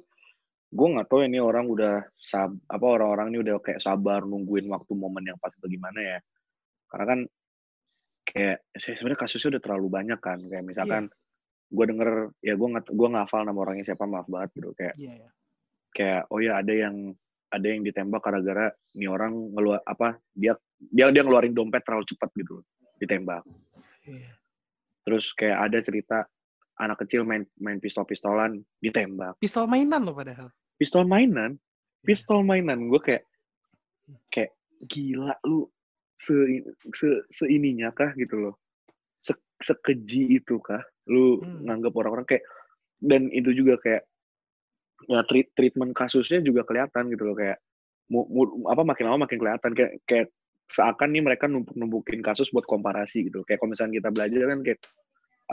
gue 0.71 0.87
nggak 0.87 1.07
tahu 1.11 1.27
ini 1.27 1.43
orang 1.43 1.67
udah 1.67 1.99
sab 2.15 2.55
apa 2.71 2.85
orang-orang 2.87 3.35
ini 3.35 3.43
udah 3.43 3.59
kayak 3.59 3.83
sabar 3.83 4.23
nungguin 4.23 4.71
waktu 4.71 4.95
momen 4.95 5.27
yang 5.27 5.35
pas 5.35 5.51
atau 5.51 5.67
gimana 5.67 5.99
ya. 5.99 6.17
Karena 6.87 7.05
kan 7.05 7.19
kayak 8.23 8.57
sebenarnya 8.79 9.19
kasusnya 9.19 9.59
udah 9.59 9.61
terlalu 9.67 9.87
banyak 9.91 10.19
kan. 10.23 10.39
Kayak 10.47 10.63
misalkan 10.63 11.03
yeah. 11.11 11.75
gue 11.75 11.85
denger 11.91 12.11
ya 12.39 12.53
gue 12.55 12.67
nggak 12.71 12.85
gue 12.87 13.07
nggak 13.11 13.25
hafal 13.27 13.43
nama 13.43 13.59
orangnya 13.59 13.85
siapa 13.91 14.07
maaf 14.07 14.27
banget 14.31 14.49
gitu. 14.55 14.71
Kayak 14.79 14.95
yeah, 14.95 15.15
yeah. 15.27 15.31
kayak 15.91 16.21
oh 16.31 16.39
ya 16.39 16.63
ada 16.63 16.71
yang 16.71 16.95
ada 17.51 17.67
yang 17.67 17.83
ditembak 17.83 18.23
gara-gara 18.23 18.71
nih 18.95 19.11
orang 19.11 19.51
ngeluar 19.51 19.83
apa 19.83 20.23
dia 20.31 20.55
dia 20.79 21.11
dia 21.11 21.23
ngeluarin 21.27 21.51
dompet 21.51 21.83
terlalu 21.83 22.07
cepat 22.07 22.31
gitu. 22.39 22.63
Ditembak. 22.95 23.43
Yeah. 24.07 24.33
terus 25.01 25.29
kayak 25.37 25.69
ada 25.69 25.77
cerita 25.81 26.17
anak 26.77 27.05
kecil 27.05 27.21
main 27.21 27.45
main 27.61 27.77
pistol 27.77 28.05
pistolan 28.05 28.61
ditembak. 28.81 29.37
Pistol 29.37 29.69
mainan 29.69 30.01
loh 30.01 30.13
padahal 30.13 30.49
pistol 30.81 31.05
mainan. 31.05 31.61
Iya. 32.01 32.05
pistol 32.09 32.41
mainan. 32.41 32.89
Gue 32.89 32.97
kayak 32.97 33.29
kayak 34.33 34.57
gila 34.89 35.37
lu 35.45 35.69
se, 36.17 36.33
se 36.97 37.21
seininya 37.29 37.93
kah? 37.93 38.09
Gitu 38.17 38.33
loh. 38.33 38.57
Se, 39.21 39.37
sekeji 39.61 40.41
itu 40.41 40.57
kah? 40.57 40.81
Lu 41.05 41.37
hmm. 41.37 41.69
nganggap 41.69 41.93
orang-orang 41.93 42.25
kayak 42.25 42.45
dan 42.97 43.29
itu 43.29 43.53
juga 43.53 43.77
kayak 43.77 44.09
ya 45.09 45.21
treat, 45.29 45.49
treatment 45.53 45.93
kasusnya 45.93 46.41
juga 46.41 46.65
kelihatan 46.65 47.13
gitu 47.13 47.29
loh. 47.29 47.37
Kayak 47.37 47.61
mu, 48.09 48.25
mu, 48.25 48.41
apa 48.65 48.81
makin 48.81 49.05
lama 49.05 49.29
makin 49.29 49.37
kelihatan. 49.37 49.71
Kayak 49.77 49.93
kayak 50.09 50.27
seakan 50.65 51.13
nih 51.13 51.21
mereka 51.21 51.45
numpuk 51.45 51.77
numpukin 51.77 52.25
kasus 52.25 52.49
buat 52.49 52.65
komparasi 52.65 53.29
gitu. 53.29 53.45
Kayak 53.45 53.61
kalau 53.61 53.77
misalnya 53.77 54.01
kita 54.01 54.09
belajar 54.09 54.41
kan 54.49 54.59
kayak 54.65 54.79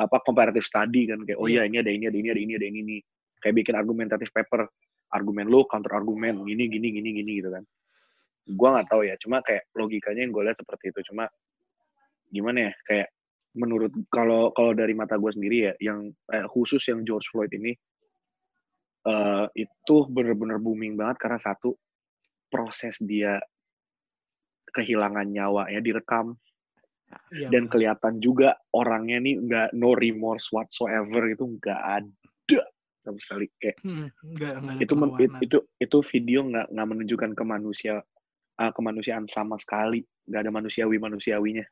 apa 0.00 0.16
comparative 0.24 0.64
study 0.64 1.04
kan. 1.12 1.20
Kayak 1.28 1.36
oh 1.36 1.48
iya, 1.52 1.68
iya. 1.68 1.68
ini 1.68 1.76
ada 1.84 1.90
ini 1.92 2.04
ada 2.08 2.16
ini 2.16 2.28
ada 2.32 2.40
ini 2.40 2.52
ada 2.56 2.66
ini 2.72 2.80
nih. 2.80 3.00
Kayak 3.38 3.54
bikin 3.60 3.74
argumentatif 3.76 4.32
paper 4.32 4.64
argumen 5.12 5.48
lu 5.48 5.64
counter 5.64 5.96
argumen 5.96 6.44
gini 6.44 6.68
gini 6.68 6.88
gini 6.92 7.10
gini 7.20 7.30
gitu 7.40 7.50
kan. 7.52 7.64
Gue 8.48 8.68
nggak 8.68 8.88
tahu 8.88 9.02
ya 9.04 9.14
cuma 9.20 9.44
kayak 9.44 9.68
logikanya 9.76 10.24
yang 10.24 10.32
gue 10.32 10.42
lihat 10.44 10.58
seperti 10.58 10.92
itu. 10.92 11.12
Cuma 11.12 11.28
gimana 12.28 12.68
ya 12.68 12.72
kayak 12.84 13.08
menurut 13.56 13.92
kalau 14.12 14.52
kalau 14.52 14.76
dari 14.76 14.92
mata 14.92 15.16
gue 15.16 15.32
sendiri 15.32 15.72
ya 15.72 15.72
yang 15.80 16.12
eh, 16.32 16.46
khusus 16.48 16.84
yang 16.88 17.02
George 17.02 17.28
Floyd 17.32 17.50
ini 17.56 17.72
uh, 19.08 19.48
itu 19.56 19.96
bener-bener 20.12 20.60
booming 20.60 20.94
banget 20.94 21.16
karena 21.24 21.40
satu 21.40 21.72
proses 22.52 23.00
dia 23.00 23.40
kehilangan 24.72 25.28
nyawa 25.28 25.72
ya 25.72 25.80
direkam. 25.80 26.36
Ya, 27.32 27.48
dan 27.48 27.72
kelihatan 27.72 28.20
juga 28.20 28.52
orangnya 28.76 29.16
nih 29.16 29.40
nggak 29.40 29.68
no 29.80 29.96
remorse 29.96 30.52
whatsoever 30.52 31.24
itu 31.32 31.56
nggak 31.56 31.80
ada 31.80 32.60
sama 33.08 33.18
sekali 33.24 33.46
kayak 33.56 33.76
hmm, 33.80 34.06
enggak, 34.36 34.52
enggak 34.60 34.76
itu, 34.84 34.94
itu 34.94 35.36
itu 35.40 35.58
itu 35.80 35.98
video 36.12 36.40
nggak 36.44 36.66
nggak 36.76 36.88
menunjukkan 36.92 37.30
ke 37.32 37.44
manusia 37.48 37.94
uh, 38.60 38.72
kemanusiaan 38.76 39.24
sama 39.26 39.56
sekali. 39.56 40.04
Nggak 40.28 40.40
ada 40.44 40.52
manusiawi 40.52 40.96
manusiawinya 41.00 41.64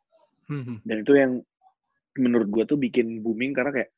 hmm. 0.50 0.86
dan 0.86 0.96
itu 1.02 1.12
yang 1.14 1.32
menurut 2.16 2.48
gue 2.48 2.64
tuh 2.64 2.78
bikin 2.80 3.20
booming 3.20 3.52
karena 3.52 3.70
kayak 3.74 3.90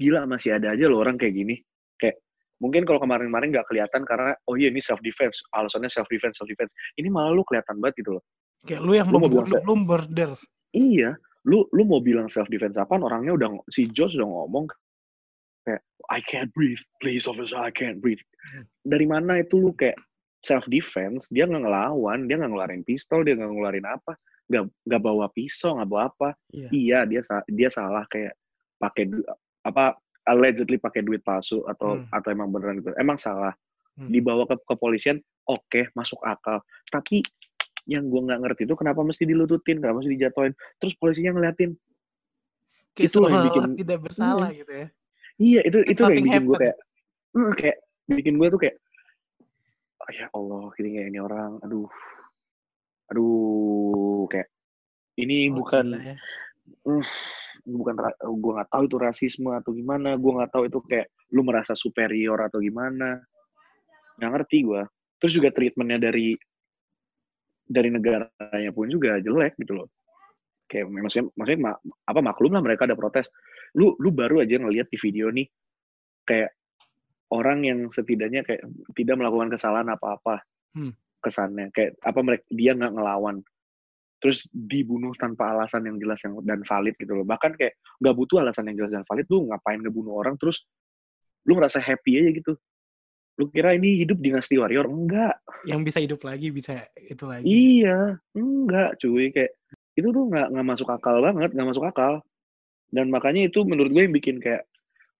gila 0.00 0.24
masih 0.24 0.56
ada 0.56 0.72
aja 0.72 0.88
loh 0.88 1.04
orang 1.04 1.20
kayak 1.20 1.36
gini. 1.36 1.60
Kayak 2.00 2.22
mungkin 2.62 2.88
kalau 2.88 3.02
kemarin-kemarin 3.02 3.52
nggak 3.52 3.68
kelihatan 3.68 4.02
karena 4.08 4.32
oh 4.48 4.54
iya 4.56 4.72
ini 4.72 4.80
self 4.80 5.02
defense 5.04 5.42
alasannya 5.52 5.90
self 5.92 6.08
defense 6.08 6.40
self 6.40 6.48
defense 6.48 6.72
ini 6.96 7.12
malah 7.12 7.34
lu 7.34 7.44
kelihatan 7.44 7.76
banget 7.82 8.06
gitu 8.06 8.16
loh. 8.18 8.24
Kayak 8.64 8.80
lu 8.82 8.92
yang 8.96 9.08
lu 9.12 9.18
mau 9.20 9.30
bilang 9.30 9.46
lu, 9.62 9.74
murder 9.76 10.30
iya 10.74 11.14
lu 11.46 11.64
lu 11.70 11.82
mau 11.86 12.00
bilang 12.02 12.26
self 12.26 12.48
defense 12.48 12.78
apa 12.80 12.98
orangnya 12.98 13.36
udah 13.36 13.48
si 13.68 13.86
Josh 13.90 14.16
udah 14.16 14.26
ngomong 14.26 14.66
kayak 15.68 15.84
I 16.08 16.24
can't 16.24 16.48
breathe. 16.56 16.80
Please 17.04 17.28
officer 17.28 17.60
I 17.60 17.68
can't 17.68 18.00
breathe. 18.00 18.20
Dari 18.80 19.04
mana 19.04 19.44
itu 19.44 19.60
lu 19.60 19.76
kayak 19.76 20.00
self 20.40 20.64
defense 20.72 21.28
dia 21.28 21.44
nggak 21.44 21.66
ngelawan 21.66 22.30
dia 22.30 22.38
nggak 22.40 22.50
ngeluarin 22.54 22.86
pistol 22.86 23.26
dia 23.26 23.34
nggak 23.34 23.50
ngeluarin 23.50 23.86
apa 23.90 24.14
nggak 24.46 24.64
nggak 24.86 25.02
bawa 25.02 25.26
pisau 25.36 25.76
nggak 25.76 25.88
bawa 25.90 26.02
apa. 26.08 26.28
Yeah. 26.48 26.70
iya 26.72 26.98
dia 27.04 27.20
dia 27.52 27.68
salah 27.68 28.08
kayak 28.08 28.32
pakai 28.80 29.12
apa 29.68 29.98
allegedly 30.24 30.80
pakai 30.80 31.04
duit 31.04 31.20
palsu 31.20 31.60
atau 31.68 32.00
hmm. 32.00 32.08
atau 32.14 32.28
emang 32.32 32.48
beneran 32.48 32.80
itu 32.80 32.90
emang 32.96 33.20
salah. 33.20 33.52
Hmm. 33.98 34.14
dibawa 34.14 34.46
ke 34.46 34.54
kepolisian 34.62 35.18
oke 35.50 35.58
okay, 35.68 35.84
masuk 35.98 36.22
akal. 36.22 36.62
Tapi 36.86 37.18
yang 37.90 38.06
gue 38.06 38.20
nggak 38.30 38.46
ngerti 38.46 38.62
itu 38.62 38.78
kenapa 38.78 39.02
mesti 39.02 39.26
dilututin 39.26 39.82
kenapa 39.82 40.00
mesti 40.00 40.14
dijatuhin. 40.14 40.54
Terus 40.78 40.94
polisinya 41.02 41.34
ngeliatin. 41.34 41.74
Kayak 42.94 43.10
itu 43.10 43.18
yang 43.26 43.44
bikin 43.50 43.64
tidak 43.74 43.98
bersalah 44.06 44.48
hmm. 44.54 44.58
gitu 44.62 44.72
ya 44.72 44.88
iya 45.38 45.60
itu 45.64 45.78
itu 45.86 46.00
yang 46.02 46.14
bikin 46.22 46.42
gue 46.46 46.58
kayak 46.58 46.76
hmm, 47.34 47.52
kayak 47.54 47.78
bikin 48.10 48.34
gue 48.38 48.48
tuh 48.50 48.60
kayak 48.60 48.76
oh, 50.02 50.10
ya 50.10 50.26
Allah 50.34 50.64
gini 50.74 50.88
kayak 50.98 51.06
ini 51.14 51.18
orang 51.22 51.50
aduh 51.62 51.88
aduh 53.08 54.26
kayak 54.28 54.48
ini 55.18 55.50
oh, 55.50 55.62
bukan 55.62 55.86
ya. 55.98 56.14
uh, 56.86 57.06
bukan 57.66 57.94
gue 58.38 58.52
nggak 58.54 58.70
tahu 58.70 58.82
itu 58.86 58.96
rasisme 58.96 59.50
atau 59.50 59.74
gimana 59.74 60.14
gue 60.14 60.30
nggak 60.30 60.50
tahu 60.54 60.70
itu 60.70 60.78
kayak 60.86 61.10
lu 61.34 61.44
merasa 61.44 61.76
superior 61.76 62.38
atau 62.40 62.62
gimana. 62.62 63.20
Nggak 64.16 64.30
ngerti 64.34 64.58
gue 64.64 64.82
terus 65.18 65.34
juga 65.34 65.50
treatmentnya 65.50 65.98
dari 65.98 66.30
dari 67.66 67.90
negaranya 67.90 68.70
pun 68.70 68.86
juga 68.88 69.18
jelek 69.18 69.58
gitu 69.58 69.82
loh. 69.82 69.88
Kayak 70.70 70.86
maksudnya 70.88 71.26
maksudnya 71.34 71.60
mak, 71.72 71.76
apa 72.06 72.20
maklum 72.22 72.52
lah 72.54 72.62
mereka 72.62 72.86
ada 72.86 72.96
protes 72.96 73.26
lu 73.76 73.92
lu 74.00 74.08
baru 74.14 74.40
aja 74.40 74.56
ngelihat 74.56 74.88
di 74.88 74.98
video 75.00 75.28
nih 75.28 75.48
kayak 76.24 76.52
orang 77.32 77.64
yang 77.64 77.78
setidaknya 77.92 78.44
kayak 78.44 78.64
tidak 78.96 79.16
melakukan 79.20 79.52
kesalahan 79.52 79.88
apa-apa 79.92 80.40
hmm. 80.76 80.92
kesannya. 81.20 81.68
Kayak 81.72 81.96
apa 82.04 82.20
mereka 82.24 82.44
dia 82.52 82.72
nggak 82.76 82.92
ngelawan. 82.96 83.36
Terus 84.18 84.44
dibunuh 84.50 85.14
tanpa 85.14 85.54
alasan 85.54 85.86
yang 85.86 85.96
jelas 86.02 86.18
yang 86.26 86.40
dan 86.42 86.64
valid 86.66 86.94
gitu 86.98 87.12
loh. 87.14 87.26
Bahkan 87.28 87.54
kayak 87.54 87.78
nggak 88.02 88.14
butuh 88.16 88.42
alasan 88.42 88.66
yang 88.72 88.84
jelas 88.84 88.92
dan 88.92 89.04
valid 89.06 89.26
lu 89.30 89.46
ngapain 89.46 89.78
ngebunuh 89.78 90.14
orang 90.18 90.34
terus 90.40 90.66
lu 91.46 91.54
ngerasa 91.54 91.78
happy 91.78 92.18
aja 92.18 92.30
gitu? 92.34 92.52
Lu 93.38 93.46
kira 93.54 93.78
ini 93.78 94.02
hidup 94.02 94.18
dinasti 94.18 94.58
warrior? 94.58 94.90
Enggak 94.90 95.38
yang 95.68 95.86
bisa 95.86 96.02
hidup 96.02 96.18
lagi 96.26 96.50
bisa 96.50 96.82
itu 96.98 97.24
lagi. 97.28 97.46
Iya 97.46 98.18
enggak 98.34 98.98
cuy. 98.98 99.30
Kayak 99.30 99.54
itu 99.94 100.08
tuh 100.10 100.24
nggak 100.30 100.54
nggak 100.54 100.66
masuk 100.66 100.88
akal 100.94 101.18
banget 101.18 101.50
nggak 101.54 101.68
masuk 101.74 101.84
akal 101.86 102.22
dan 102.92 103.12
makanya 103.12 103.48
itu 103.48 103.64
menurut 103.64 103.90
gue 103.92 104.02
yang 104.08 104.14
bikin 104.14 104.36
kayak 104.40 104.64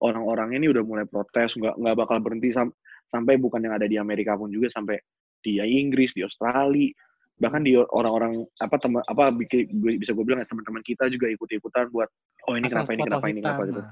orang-orang 0.00 0.56
ini 0.56 0.70
udah 0.70 0.82
mulai 0.84 1.04
protes 1.04 1.58
nggak 1.58 1.74
nggak 1.76 1.96
bakal 1.98 2.16
berhenti 2.22 2.54
sam 2.54 2.72
sampai 3.08 3.40
bukan 3.40 3.64
yang 3.64 3.74
ada 3.74 3.88
di 3.88 3.96
Amerika 3.96 4.36
pun 4.36 4.48
juga 4.52 4.70
sampai 4.72 4.96
di 5.42 5.58
Inggris 5.60 6.14
di 6.14 6.22
Australia 6.22 6.90
bahkan 7.38 7.62
di 7.62 7.78
orang-orang 7.78 8.42
apa 8.58 8.76
teman 8.82 9.02
apa 9.06 9.30
bisa 9.30 10.10
gue 10.10 10.24
bilang 10.26 10.42
ya 10.42 10.48
teman-teman 10.50 10.82
kita 10.82 11.06
juga 11.06 11.30
ikut-ikutan 11.30 11.86
buat 11.94 12.10
oh 12.50 12.58
ini 12.58 12.66
Asal 12.66 12.82
kenapa 12.82 12.90
ini 12.90 13.02
kenapa 13.06 13.26
ini 13.30 13.40
kenapa 13.40 13.62
gitu. 13.70 13.82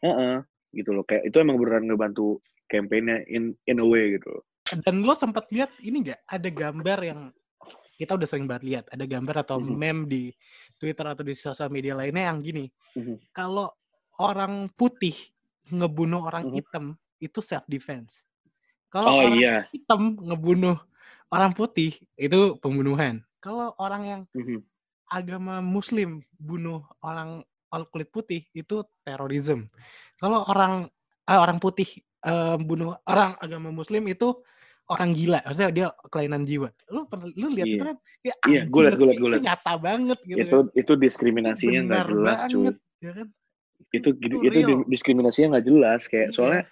Uh 0.00 0.08
-uh, 0.08 0.36
gitu 0.72 0.90
loh. 0.96 1.04
Kayak 1.04 1.28
itu 1.28 1.36
emang 1.36 1.60
beneran 1.60 1.84
ngebantu 1.92 2.40
kampanye 2.72 3.20
in 3.28 3.52
in 3.68 3.84
a 3.84 3.86
way 3.86 4.16
gitu 4.16 4.32
dan 4.66 5.06
lo 5.06 5.14
sempat 5.14 5.46
lihat 5.54 5.70
ini 5.82 6.02
nggak? 6.02 6.26
Ada 6.26 6.48
gambar 6.50 6.98
yang 7.06 7.20
kita 7.96 8.14
udah 8.14 8.28
sering 8.28 8.44
banget 8.44 8.64
lihat 8.64 8.84
ada 8.92 9.04
gambar 9.08 9.42
atau 9.42 9.56
mm 9.58 9.66
-hmm. 9.66 9.76
meme 9.76 10.02
di 10.04 10.22
Twitter 10.76 11.06
atau 11.08 11.24
di 11.24 11.32
sosial 11.32 11.72
media 11.72 11.96
lainnya 11.96 12.28
yang 12.28 12.38
gini 12.44 12.68
mm 12.68 13.02
-hmm. 13.02 13.16
kalau 13.32 13.72
orang 14.20 14.68
putih 14.76 15.16
ngebunuh 15.72 16.22
orang 16.26 16.48
mm-hmm. 16.48 16.58
hitam 16.62 16.84
itu 17.18 17.40
self 17.40 17.64
defense. 17.66 18.22
Kalau 18.92 19.10
oh, 19.12 19.18
orang 19.24 19.36
iya. 19.36 19.56
hitam 19.74 20.14
ngebunuh 20.20 20.78
orang 21.32 21.52
putih 21.56 21.96
itu 22.14 22.56
pembunuhan. 22.62 23.24
Kalau 23.42 23.74
orang 23.80 24.02
yang 24.06 24.20
mm-hmm. 24.32 24.60
agama 25.10 25.58
muslim 25.60 26.22
bunuh 26.38 26.86
orang 27.02 27.42
kulit 27.92 28.08
putih 28.08 28.46
itu 28.54 28.86
terorisme. 29.02 29.68
Kalau 30.16 30.46
orang 30.48 30.88
eh, 31.26 31.38
orang 31.40 31.58
putih 31.58 31.88
eh, 32.24 32.56
bunuh 32.56 32.94
orang 33.04 33.34
agama 33.42 33.74
muslim 33.74 34.06
itu 34.06 34.38
orang 34.86 35.10
gila, 35.14 35.38
maksudnya 35.42 35.70
dia 35.74 35.86
kelainan 36.10 36.42
jiwa. 36.46 36.68
Lu 36.94 37.06
pernah 37.10 37.26
lu 37.34 37.48
lihat 37.50 37.66
yeah. 37.66 37.76
itu 37.76 37.84
kan? 37.84 37.96
Ya, 38.22 38.34
iya, 38.46 38.62
gue 38.66 38.80
liat, 38.86 38.94
gue 38.98 39.06
gue 39.18 39.30
nyata 39.42 39.74
banget 39.78 40.18
gitu. 40.22 40.38
Itu 40.42 40.58
kan. 40.62 40.66
itu 40.78 40.92
diskriminasinya 40.94 41.80
nggak 41.90 42.04
jelas, 42.10 42.40
banget, 42.46 42.50
cuy. 42.50 42.66
Ya 43.02 43.12
kan? 43.12 43.28
itu 43.94 44.08
itu, 44.18 44.36
itu 44.42 44.72
diskriminasinya 44.90 45.56
nggak 45.56 45.66
jelas 45.66 46.02
kayak 46.10 46.32
iya. 46.32 46.34
soalnya 46.34 46.62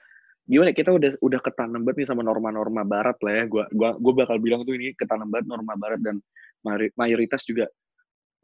gimana 0.45 0.71
kita 0.77 0.91
udah 0.93 1.17
udah 1.25 1.41
ketanam 1.41 1.81
banget 1.87 2.05
nih 2.05 2.09
sama 2.13 2.21
norma-norma 2.21 2.85
barat 2.85 3.17
lah 3.25 3.33
ya 3.33 3.45
gua 3.49 3.65
gua 3.73 3.97
gua 3.97 4.13
bakal 4.25 4.37
bilang 4.43 4.67
tuh 4.67 4.77
ini 4.77 4.93
ketanam 4.93 5.31
banget 5.33 5.49
norma 5.49 5.73
barat 5.79 6.01
dan 6.05 6.21
mayoritas 6.97 7.45
juga 7.49 7.69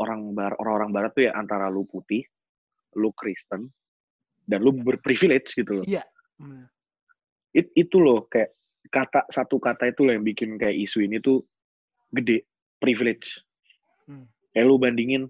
orang 0.01 0.33
bar 0.33 0.57
orang-orang 0.57 0.91
barat 0.97 1.11
tuh 1.13 1.29
ya 1.29 1.37
antara 1.37 1.69
lu 1.69 1.85
putih 1.85 2.25
lu 2.97 3.13
Kristen 3.13 3.69
dan 4.49 4.65
lu 4.65 4.73
iya. 4.73 4.81
berprivilege 4.81 5.53
gitu 5.53 5.81
loh 5.81 5.85
iya 5.85 6.05
It, 7.51 7.75
itu 7.75 7.99
loh 7.99 8.31
kayak 8.31 8.55
kata 8.89 9.29
satu 9.29 9.61
kata 9.61 9.93
itu 9.93 10.09
loh 10.09 10.17
yang 10.17 10.25
bikin 10.25 10.57
kayak 10.57 10.77
isu 10.81 11.05
ini 11.05 11.21
tuh 11.21 11.45
gede 12.11 12.49
privilege 12.81 13.45
hmm. 14.09 14.25
kayak 14.57 14.67
lu 14.67 14.81
bandingin 14.81 15.29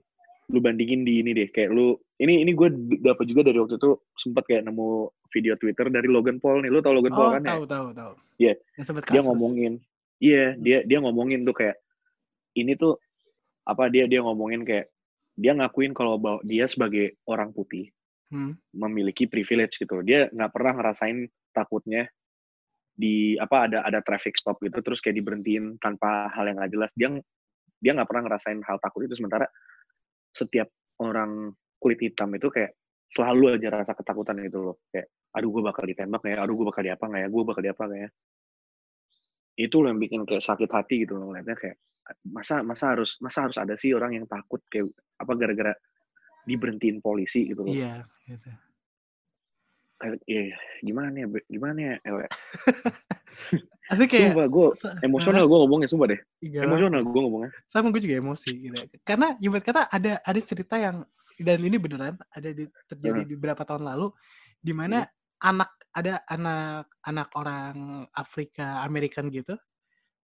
lu 0.50 0.58
bandingin 0.62 1.02
di 1.02 1.22
ini 1.22 1.34
deh 1.34 1.48
kayak 1.50 1.74
lu 1.74 1.98
ini 2.22 2.46
ini 2.46 2.54
gue 2.54 2.68
dapat 3.02 3.24
juga 3.26 3.50
dari 3.50 3.58
waktu 3.58 3.78
itu 3.78 3.90
sempat 4.14 4.46
kayak 4.46 4.66
nemu 4.66 5.10
video 5.30 5.54
Twitter 5.58 5.86
dari 5.90 6.06
Logan 6.10 6.38
Paul 6.42 6.62
nih 6.62 6.70
lu 6.70 6.82
tau 6.82 6.94
Logan 6.94 7.14
oh, 7.14 7.18
Paul 7.18 7.30
kan 7.38 7.42
tahu, 7.42 7.62
ya 7.62 7.70
tahu, 7.70 7.86
tahu. 7.94 8.12
Iya. 8.40 8.54
Sempet 8.82 9.02
dia 9.10 9.22
ngomongin 9.22 9.72
iya 10.20 10.44
dia 10.58 10.78
dia 10.84 10.98
ngomongin 11.00 11.46
tuh 11.46 11.54
kayak 11.56 11.76
ini 12.58 12.74
tuh 12.74 12.98
apa 13.64 13.86
dia 13.92 14.10
dia 14.10 14.20
ngomongin 14.20 14.66
kayak 14.66 14.90
dia 15.38 15.56
ngakuin 15.56 15.94
kalau 15.96 16.18
dia 16.44 16.66
sebagai 16.66 17.16
orang 17.24 17.54
putih 17.54 17.88
Hmm. 18.30 18.54
memiliki 18.70 19.26
privilege 19.26 19.74
gitu 19.74 20.06
dia 20.06 20.30
nggak 20.30 20.54
pernah 20.54 20.78
ngerasain 20.78 21.26
takutnya 21.50 22.06
di 23.00 23.32
apa 23.40 23.64
ada 23.64 23.80
ada 23.80 24.04
traffic 24.04 24.36
stop 24.36 24.60
gitu 24.60 24.84
terus 24.84 25.00
kayak 25.00 25.16
diberhentiin 25.16 25.80
tanpa 25.80 26.28
hal 26.36 26.44
yang 26.44 26.60
nggak 26.60 26.72
jelas. 26.76 26.92
Dia 26.92 27.08
dia 27.80 27.96
nggak 27.96 28.08
pernah 28.12 28.28
ngerasain 28.28 28.60
hal 28.60 28.76
takut 28.76 29.08
itu. 29.08 29.16
Sementara 29.16 29.48
setiap 30.36 30.68
orang 31.00 31.56
kulit 31.80 31.96
hitam 32.04 32.28
itu 32.36 32.52
kayak 32.52 32.76
selalu 33.08 33.56
aja 33.56 33.72
rasa 33.72 33.96
ketakutan 33.96 34.36
gitu 34.44 34.60
loh. 34.60 34.76
Kayak 34.92 35.08
aduh 35.32 35.48
gue 35.48 35.62
bakal 35.64 35.84
ditembak 35.88 36.22
ya? 36.28 36.36
Aduh 36.44 36.54
gue 36.60 36.66
bakal 36.68 36.82
diapa 36.84 37.04
nggak 37.08 37.22
ya? 37.24 37.28
Gue 37.32 37.42
bakal 37.48 37.62
diapa 37.64 37.82
nggak 37.88 38.00
ya? 38.04 38.10
Itu 39.56 39.76
loh 39.80 39.88
yang 39.88 40.00
bikin 40.00 40.20
kayak 40.28 40.44
sakit 40.44 40.70
hati 40.70 41.08
gitu 41.08 41.16
loh 41.16 41.32
ngeliatnya. 41.32 41.56
Kayak 41.56 41.76
masa 42.28 42.60
masa 42.60 42.92
harus 42.92 43.16
masa 43.24 43.48
harus 43.48 43.56
ada 43.56 43.74
sih 43.80 43.96
orang 43.96 44.20
yang 44.20 44.26
takut? 44.28 44.60
Kayak 44.68 44.92
apa 45.16 45.32
gara-gara 45.40 45.72
diberhentiin 46.44 47.00
polisi 47.00 47.48
gitu 47.48 47.64
loh. 47.64 47.72
Iya, 47.72 48.04
gitu. 48.28 48.48
Kayak 50.00 50.16
iya 50.24 50.56
gimana 50.80 51.12
ya 51.12 51.26
Be- 51.28 51.46
gimana 51.46 51.78
ya? 51.78 51.94
El? 52.02 52.16
Tapi 53.90 54.04
kayak 54.06 54.32
sumpah 54.32 54.46
gue 54.46 54.66
emosional 55.02 55.44
gue 55.50 55.58
ngomongnya 55.60 55.88
sumpah 55.90 56.06
deh. 56.14 56.20
Iya, 56.40 56.62
emosional 56.64 57.02
gue 57.04 57.20
ngomongnya. 57.20 57.50
Sama 57.66 57.90
gue 57.90 58.00
juga 58.02 58.16
emosi 58.22 58.50
gitu. 58.70 58.78
Karena 59.02 59.34
ibarat 59.42 59.64
kata 59.66 59.82
ada 59.90 60.12
ada 60.22 60.40
cerita 60.40 60.78
yang 60.78 61.04
dan 61.40 61.58
ini 61.60 61.76
beneran 61.80 62.16
ada 62.32 62.48
di, 62.52 62.64
terjadi 62.86 63.24
di 63.26 63.34
beberapa 63.36 63.62
tahun 63.66 63.84
lalu 63.86 64.12
di 64.60 64.72
mana 64.76 65.04
anak 65.40 65.70
ada 65.90 66.22
anak 66.28 66.86
anak 67.02 67.28
orang 67.34 67.76
Afrika 68.14 68.84
American 68.86 69.26
gitu 69.32 69.58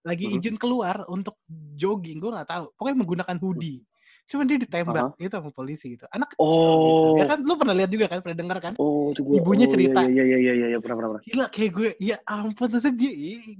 lagi 0.07 0.31
Mhm. 0.31 0.35
izin 0.39 0.57
keluar 0.61 1.03
untuk 1.11 1.43
jogging 1.75 2.23
gue 2.23 2.31
nggak 2.31 2.47
tahu. 2.47 2.65
Pokoknya 2.79 2.97
menggunakan 3.03 3.37
hoodie 3.43 3.83
cuman 4.27 4.45
dia 4.45 4.59
ditembak 4.59 5.15
gitu 5.17 5.31
sama 5.33 5.51
polisi 5.51 5.95
gitu. 5.95 6.03
Anak 6.11 6.35
kecil 6.35 6.43
gitu. 6.43 6.59
ya 7.15 7.25
Oh. 7.25 7.29
kan 7.31 7.39
lu 7.41 7.55
pernah 7.55 7.75
lihat 7.75 7.91
juga 7.91 8.07
kan 8.07 8.19
pernah 8.19 8.37
dengar 8.37 8.59
kan? 8.59 8.73
Oh 8.77 9.15
itu 9.15 9.23
gue 9.23 9.39
Ibunya 9.39 9.67
cerita. 9.67 10.03
iya 10.03 10.23
iya 10.23 10.37
iya 10.37 10.53
iya 10.53 10.67
iya 10.75 10.79
pernah 10.83 10.97
pernah 10.99 11.11
pernah. 11.15 11.25
Gila 11.25 11.47
kayak 11.47 11.71
gue 11.73 11.89
ya 12.03 12.17
ampun 12.27 12.67
terus 12.69 12.87
dia 12.93 13.13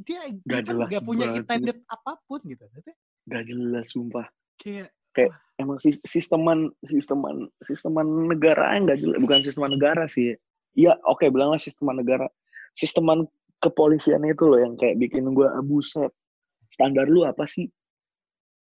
dia 0.03 0.21
Gak 0.43 0.43
kan 0.43 0.63
jelas 0.67 0.89
nggak 0.91 1.03
punya 1.03 1.27
banget. 1.27 1.39
intended 1.41 1.77
apa 1.87 2.13
pun 2.27 2.41
gitu 2.43 2.65
gak 3.27 3.43
jelas 3.43 3.87
sumpah. 3.89 4.27
Kayak 4.59 4.91
emang 5.57 5.79
sis- 5.79 6.03
sisteman 6.03 6.69
sisteman 6.83 7.47
sisteman 7.63 8.07
negara 8.29 8.75
yang 8.75 8.85
nggak 8.85 8.99
jelas 9.01 9.19
bukan 9.23 9.39
sisteman 9.41 9.71
negara 9.71 10.05
sih. 10.07 10.35
Ya 10.75 10.99
oke 11.07 11.31
bilanglah 11.31 11.57
sisteman 11.57 11.97
negara. 11.97 12.27
Sisteman 12.75 13.25
kepolisian 13.57 14.21
itu 14.23 14.45
loh 14.45 14.61
yang 14.61 14.75
kayak 14.75 14.99
bikin 14.99 15.31
gue 15.31 15.47
buset 15.63 16.11
standar 16.69 17.07
lu 17.07 17.23
apa 17.23 17.47
sih? 17.47 17.71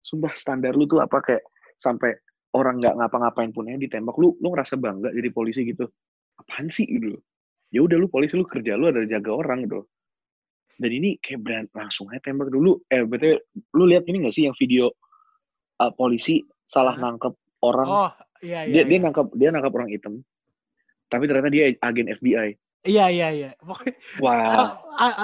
Sumpah 0.02 0.34
standar 0.34 0.74
lu 0.74 0.84
tuh 0.84 0.98
apa? 0.98 1.22
Kayak 1.22 1.46
sampai 1.82 2.14
orang 2.54 2.78
nggak 2.78 2.94
ngapa-ngapain 2.94 3.50
pun 3.50 3.66
ya 3.66 3.74
ditembak 3.74 4.14
lu 4.22 4.38
lu 4.38 4.54
ngerasa 4.54 4.78
bangga 4.78 5.10
jadi 5.10 5.28
polisi 5.34 5.66
gitu. 5.66 5.90
Apaan 6.38 6.70
sih 6.70 6.86
gitu 6.86 7.18
ya 7.74 7.82
udah 7.82 7.96
lu 7.98 8.06
polisi 8.06 8.38
lu 8.38 8.46
kerja 8.46 8.78
lu 8.78 8.92
adalah 8.92 9.08
jaga 9.08 9.32
orang 9.32 9.64
gitu 9.64 9.80
dan 10.76 10.90
ini 10.92 11.16
kayak 11.20 11.40
brand 11.40 11.68
langsung 11.72 12.10
aja 12.10 12.20
tembak 12.30 12.48
dulu. 12.52 12.78
Eh 12.86 13.02
betul 13.02 13.38
lu 13.74 13.84
lihat 13.90 14.06
ini 14.06 14.24
gak 14.24 14.34
sih 14.34 14.46
yang 14.46 14.56
video 14.56 14.90
uh, 15.82 15.92
polisi 15.94 16.42
salah 16.66 16.96
nangkep 16.96 17.34
orang? 17.62 17.88
Oh 17.88 18.10
iya 18.42 18.66
dia 18.66 18.82
iya 18.82 18.84
dia 18.84 18.98
iya. 18.98 19.04
nangkep 19.06 19.26
dia 19.38 19.48
nangkep 19.54 19.72
orang 19.72 19.90
hitam 19.90 20.14
tapi 21.06 21.24
ternyata 21.30 21.48
dia 21.48 21.64
agen 21.78 22.10
FBI 22.10 22.48
iya 22.82 23.06
iya 23.08 23.28
iya 23.30 23.50
pokoknya 23.62 23.94
wah 24.18 24.74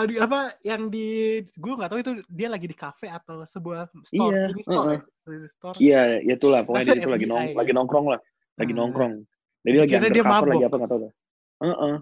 di- 0.06 0.20
apa 0.22 0.38
yang 0.62 0.82
di 0.88 1.06
gue 1.42 1.72
nggak 1.74 1.90
tahu 1.90 1.98
itu 2.00 2.12
dia 2.30 2.48
lagi 2.48 2.66
di 2.70 2.76
kafe 2.78 3.10
atau 3.10 3.42
sebuah 3.42 3.90
store 4.06 4.30
Iya, 4.30 4.42
ini 4.54 4.62
store 4.62 4.86
heeh. 4.86 4.98
ya? 4.98 5.00
Di 5.42 5.48
store 5.50 5.76
iya 5.82 6.02
ya 6.22 6.34
itulah 6.38 6.60
pokoknya 6.62 6.84
dia 6.94 7.02
itu 7.02 7.10
lagi 7.10 7.26
nong 7.26 7.44
lagi 7.58 7.72
nongkrong 7.74 8.06
lah 8.14 8.20
lagi 8.58 8.72
Hmm. 8.72 8.80
nongkrong 8.80 9.12
jadi 9.66 9.76
lagi 9.84 9.92
Dikira 9.92 10.06
dia 10.06 10.24
lagi 10.24 10.64
apa 10.66 10.76
nggak 10.78 10.90
tahu 10.90 11.00
dah 11.02 11.12
Heeh. 11.58 11.94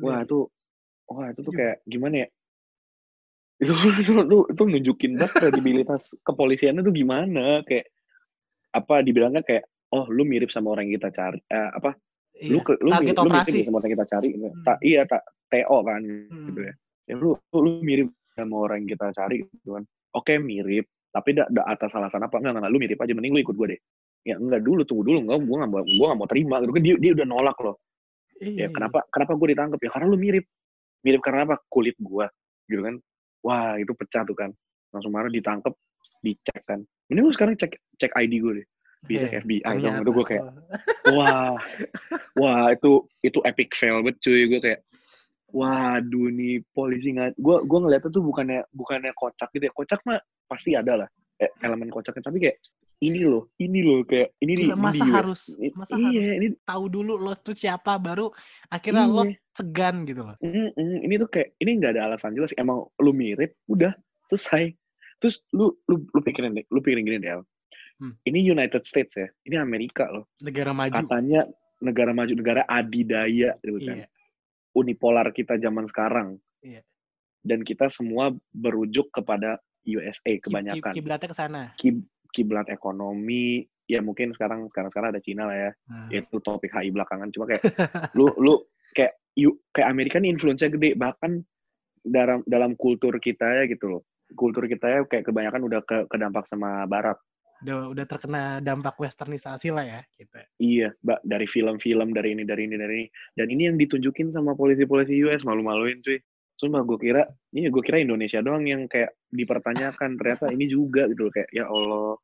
wah 0.00 0.18
itu 0.24 0.38
wah 1.12 1.26
itu 1.28 1.40
tuh 1.44 1.52
kayak 1.52 1.76
gimana 1.84 2.14
ya 2.24 2.28
itu 3.62 3.72
itu 4.02 4.12
itu, 4.16 4.36
itu 4.48 4.62
nunjukin 4.64 5.12
banget 5.20 5.32
kredibilitas 5.38 6.16
kepolisiannya 6.24 6.82
tuh 6.82 6.94
gimana 6.96 7.62
kayak 7.68 7.86
apa 8.72 9.04
dibilangnya 9.04 9.44
kayak 9.44 9.68
oh 9.92 10.08
lu 10.08 10.24
mirip 10.24 10.48
sama 10.48 10.72
orang 10.72 10.88
yang 10.88 10.96
kita 10.98 11.12
cari 11.12 11.38
eh, 11.52 11.70
apa 11.76 11.92
Iya. 12.32 12.48
lu 12.48 12.58
ke, 12.64 12.72
lu, 12.80 12.90
target 12.90 13.12
mirip, 13.12 13.18
lu 13.18 13.28
operasi. 13.28 13.58
sama 13.62 13.76
orang 13.78 13.92
kita 13.92 14.04
cari 14.08 14.28
gitu. 14.32 14.48
Hmm. 14.48 14.64
tak 14.64 14.78
iya 14.80 15.00
tak 15.04 15.22
TO 15.52 15.78
kan 15.84 16.00
gitu 16.00 16.32
Hmm. 16.32 16.66
ya. 16.66 16.74
Ya 17.02 17.14
lu 17.18 17.28
lu, 17.52 17.58
lu 17.60 17.70
mirip 17.84 18.08
sama 18.32 18.54
orang 18.64 18.76
yang 18.82 18.90
kita 18.96 19.06
cari 19.12 19.36
gitu 19.44 19.70
kan. 19.76 19.84
Oke 20.16 20.32
mirip 20.40 20.86
tapi 21.12 21.30
da, 21.36 21.44
da 21.52 21.62
atas 21.68 21.92
alasan 21.92 22.24
apa? 22.24 22.40
Enggak, 22.40 22.56
enggak 22.56 22.72
lu 22.72 22.78
mirip 22.80 22.98
aja 22.98 23.12
mending 23.12 23.32
lu 23.36 23.40
ikut 23.44 23.56
gue 23.56 23.68
deh. 23.76 23.80
Ya 24.24 24.34
enggak 24.40 24.62
dulu 24.64 24.80
tunggu 24.88 25.02
dulu. 25.04 25.18
Enggak 25.28 25.38
gue 25.44 25.56
nggak 25.60 25.70
mau 25.70 25.84
gue 25.84 26.06
nggak 26.08 26.18
mau 26.18 26.28
terima 26.30 26.56
gitu 26.64 26.72
kan. 26.72 26.82
Dia 26.82 26.94
dia 26.96 27.10
udah 27.20 27.26
nolak 27.28 27.56
loh. 27.60 27.76
Iya, 28.42 28.66
ya 28.66 28.68
kenapa 28.72 28.98
kenapa 29.12 29.32
gue 29.36 29.48
ditangkap 29.52 29.78
ya 29.84 29.90
karena 29.92 30.06
lu 30.08 30.16
mirip. 30.18 30.44
Mirip 31.04 31.20
karena 31.20 31.40
apa? 31.46 31.56
Kulit 31.68 31.96
gue 32.00 32.26
gitu 32.72 32.80
kan. 32.80 32.94
Wah 33.44 33.76
itu 33.76 33.92
pecah 33.92 34.24
tuh 34.24 34.34
kan. 34.34 34.50
Langsung 34.90 35.12
marah 35.12 35.28
ditangkap 35.28 35.74
dicek 36.24 36.64
kan. 36.64 36.80
Ini 37.12 37.20
lu 37.20 37.28
sekarang 37.28 37.60
cek 37.60 37.76
cek 38.00 38.12
ID 38.16 38.40
gue 38.40 38.52
deh 38.62 38.66
bisa 39.02 39.26
Eh, 39.28 39.42
FBI 39.42 39.74
dong 39.82 40.02
itu 40.02 40.10
gue 40.14 40.26
kayak 40.26 40.44
Oh. 41.02 41.18
wah 41.18 41.58
wah 42.38 42.70
itu 42.70 43.02
itu 43.26 43.38
epic 43.42 43.74
fail 43.74 43.98
banget 44.02 44.22
cuy. 44.22 44.46
Gue 44.46 44.60
kayak 44.62 44.80
waduh 45.52 46.28
nih 46.32 46.62
polisi 46.72 47.12
nggak 47.12 47.36
gue 47.36 47.56
gue 47.66 47.78
ngeliatnya 47.82 48.10
tuh 48.14 48.22
bukannya 48.24 48.62
bukannya 48.70 49.12
kocak 49.18 49.50
gitu 49.52 49.66
ya. 49.68 49.72
Kocak 49.74 50.00
mah 50.06 50.22
pasti 50.46 50.78
ada 50.78 51.04
lah 51.04 51.08
eh, 51.42 51.50
elemen 51.66 51.90
kocaknya. 51.90 52.22
Tapi 52.22 52.38
kayak 52.38 52.56
ini 53.02 53.26
loh 53.26 53.50
ini 53.58 53.82
loh 53.82 54.06
kayak 54.06 54.38
ini 54.38 54.52
Gila, 54.62 54.78
ini 54.78 54.78
masa 54.78 55.02
di 55.02 55.10
US. 55.10 55.14
harus- 55.18 55.50
masa 55.74 55.92
iya 55.98 56.06
harus 56.06 56.38
ini 56.38 56.46
tahu 56.62 56.84
dulu 56.86 57.12
lo 57.18 57.34
tuh 57.34 57.54
siapa 57.58 57.98
baru 57.98 58.30
akhirnya 58.70 59.10
lo 59.10 59.26
iya. 59.26 59.34
segan 59.50 60.06
gitu 60.06 60.22
loh. 60.22 60.36
Mm, 60.38 60.70
mm, 60.78 60.98
ini 61.10 61.14
tuh 61.18 61.28
kayak 61.28 61.48
ini 61.58 61.70
nggak 61.82 61.98
ada 61.98 62.02
alasan 62.14 62.38
jelas. 62.38 62.54
Emang 62.54 62.86
lu 63.02 63.10
mirip 63.10 63.58
udah 63.66 63.90
selesai. 64.30 64.70
Terus 65.18 65.42
lu 65.50 65.74
lu 65.90 66.06
lu 66.14 66.20
pikirin 66.22 66.54
deh 66.54 66.62
lu 66.70 66.78
pikirin 66.78 67.02
gini 67.02 67.18
deh. 67.18 67.42
Hmm. 68.02 68.18
ini 68.26 68.42
United 68.42 68.82
States 68.82 69.14
ya 69.14 69.30
ini 69.46 69.54
Amerika 69.54 70.10
loh. 70.10 70.26
Negara 70.42 70.74
maju. 70.74 70.90
Katanya 70.90 71.46
negara 71.78 72.10
maju 72.10 72.32
negara 72.34 72.62
adidaya 72.66 73.54
gitu 73.62 73.78
kan. 73.78 74.02
Iya. 74.02 74.06
Unipolar 74.74 75.30
kita 75.30 75.54
zaman 75.62 75.86
sekarang. 75.86 76.42
Iya. 76.62 76.82
dan 77.42 77.66
kita 77.66 77.90
semua 77.90 78.30
berujuk 78.54 79.10
kepada 79.10 79.58
USA 79.82 80.38
kebanyakan. 80.38 80.94
kiblatnya 80.94 81.28
ke 81.30 81.36
sana. 81.36 81.62
Kib- 81.74 82.06
kiblat 82.30 82.70
ekonomi 82.70 83.66
ya 83.90 83.98
mungkin 83.98 84.30
sekarang 84.32 84.70
sekarang 84.70 84.90
sekarang 84.94 85.08
ada 85.10 85.22
Cina 85.22 85.50
lah 85.50 85.58
ya. 85.58 85.70
Nah, 85.90 86.06
itu 86.08 86.38
topik 86.38 86.70
HI 86.70 86.94
belakangan. 86.94 87.28
Cuma 87.34 87.50
kayak 87.50 87.62
lu 88.16 88.30
lu 88.38 88.62
kayak 88.94 89.18
you, 89.34 89.58
kayak 89.74 89.90
Amerika 89.90 90.22
nih 90.22 90.30
influence 90.30 90.62
gede. 90.62 90.94
Bahkan 90.94 91.42
dalam 92.06 92.46
dalam 92.46 92.78
kultur 92.78 93.18
kita 93.18 93.62
ya 93.62 93.64
gitu 93.66 93.98
loh. 93.98 94.02
Kultur 94.32 94.64
kita 94.70 94.86
ya 94.86 94.98
kayak 95.04 95.28
kebanyakan 95.28 95.66
udah 95.66 95.80
ke 95.82 96.06
kedampak 96.08 96.46
sama 96.46 96.86
Barat 96.86 97.18
udah 97.62 97.78
udah 97.94 98.04
terkena 98.10 98.42
dampak 98.58 98.98
westernisasi 98.98 99.70
lah 99.70 99.86
ya 99.86 100.00
gitu. 100.18 100.34
Iya 100.58 100.88
mbak 100.98 101.22
dari 101.22 101.46
film-film 101.46 102.10
dari 102.10 102.34
ini 102.34 102.42
dari 102.42 102.66
ini 102.66 102.76
dari 102.76 102.94
ini. 103.06 103.08
Dan 103.38 103.46
ini 103.54 103.62
yang 103.70 103.76
ditunjukin 103.78 104.34
sama 104.34 104.58
polisi-polisi 104.58 105.14
US 105.22 105.46
malu-maluin 105.46 106.02
cuy. 106.02 106.18
Sumpah 106.58 106.82
gue 106.82 106.98
kira 106.98 107.22
ini 107.54 107.70
gue 107.70 107.82
kira 107.82 108.02
Indonesia 108.02 108.42
doang 108.42 108.66
yang 108.66 108.86
kayak 108.90 109.14
dipertanyakan 109.30 110.18
ternyata 110.18 110.50
ini 110.50 110.66
juga 110.66 111.06
gitu 111.10 111.30
kayak 111.30 111.50
ya 111.54 111.66
Allah 111.70 112.18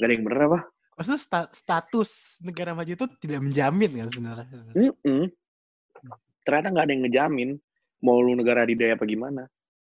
gak 0.00 0.06
ada 0.08 0.12
yang 0.12 0.24
bener 0.24 0.40
apa? 0.48 0.60
Maksudnya 0.92 1.20
sta- 1.20 1.52
status 1.52 2.40
negara 2.44 2.76
maju 2.76 2.92
itu 2.92 3.06
tidak 3.20 3.40
menjamin 3.40 3.90
kan 4.04 4.08
sebenarnya? 4.12 4.46
Mm-mm. 4.76 5.24
ternyata 6.42 6.74
nggak 6.74 6.84
ada 6.84 6.92
yang 6.92 7.02
ngejamin 7.06 7.50
mau 8.02 8.18
lu 8.18 8.34
negara 8.34 8.66
adidaya 8.66 8.98
apa 8.98 9.06
gimana. 9.06 9.46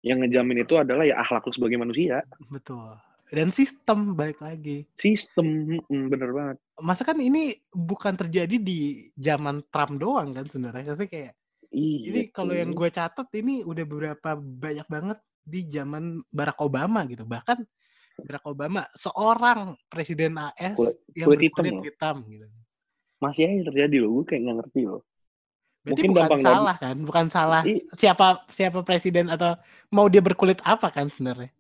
Yang 0.01 0.31
ngejamin 0.31 0.63
itu 0.63 0.75
adalah 0.79 1.03
ya 1.03 1.19
akhlak 1.19 1.43
lu 1.43 1.53
sebagai 1.53 1.77
manusia. 1.83 2.23
Betul 2.47 2.95
dan 3.31 3.51
sistem 3.51 4.15
balik 4.15 4.39
lagi. 4.39 4.87
Sistem 4.95 5.79
bener 5.91 6.31
banget. 6.31 6.57
Masa 6.79 7.03
kan 7.03 7.19
ini 7.19 7.59
bukan 7.75 8.15
terjadi 8.15 8.57
di 8.61 9.11
zaman 9.19 9.67
Trump 9.73 9.99
doang 9.99 10.31
kan 10.31 10.47
sebenarnya? 10.47 10.95
Maksudnya 10.95 11.11
kayak 11.11 11.33
iya 11.75 11.99
ini 12.07 12.21
kalau 12.31 12.55
yang 12.55 12.71
gue 12.71 12.89
catat 12.93 13.27
ini 13.35 13.67
udah 13.67 13.85
beberapa 13.89 14.31
banyak 14.39 14.87
banget 14.87 15.19
di 15.43 15.67
zaman 15.67 16.23
Barack 16.31 16.59
Obama 16.63 17.03
gitu. 17.11 17.27
Bahkan 17.27 17.59
Barack 18.23 18.47
Obama 18.47 18.87
seorang 18.95 19.75
presiden 19.91 20.39
AS 20.39 20.79
Kulit- 20.79 20.99
yang 21.19 21.27
kulit 21.27 21.41
hitam 21.43 21.63
berkulit 21.67 21.85
hitam 21.91 22.17
gitu. 22.31 22.47
Masih 23.17 23.43
aja 23.49 23.63
terjadi 23.73 23.97
loh 24.05 24.11
gue 24.21 24.25
kayak 24.29 24.41
nggak 24.45 24.57
ngerti 24.63 24.83
loh. 24.87 25.03
Berarti 25.83 26.03
Mungkin 26.03 26.11
bukan 26.19 26.41
salah 26.43 26.77
kan? 26.77 26.97
Bukan 27.03 27.27
salah 27.31 27.63
I- 27.67 27.87
siapa 27.95 28.45
siapa 28.55 28.83
presiden 28.87 29.31
atau 29.31 29.57
mau 29.91 30.07
dia 30.07 30.23
berkulit 30.23 30.59
apa 30.63 30.91
kan 30.95 31.11
sebenarnya 31.11 31.56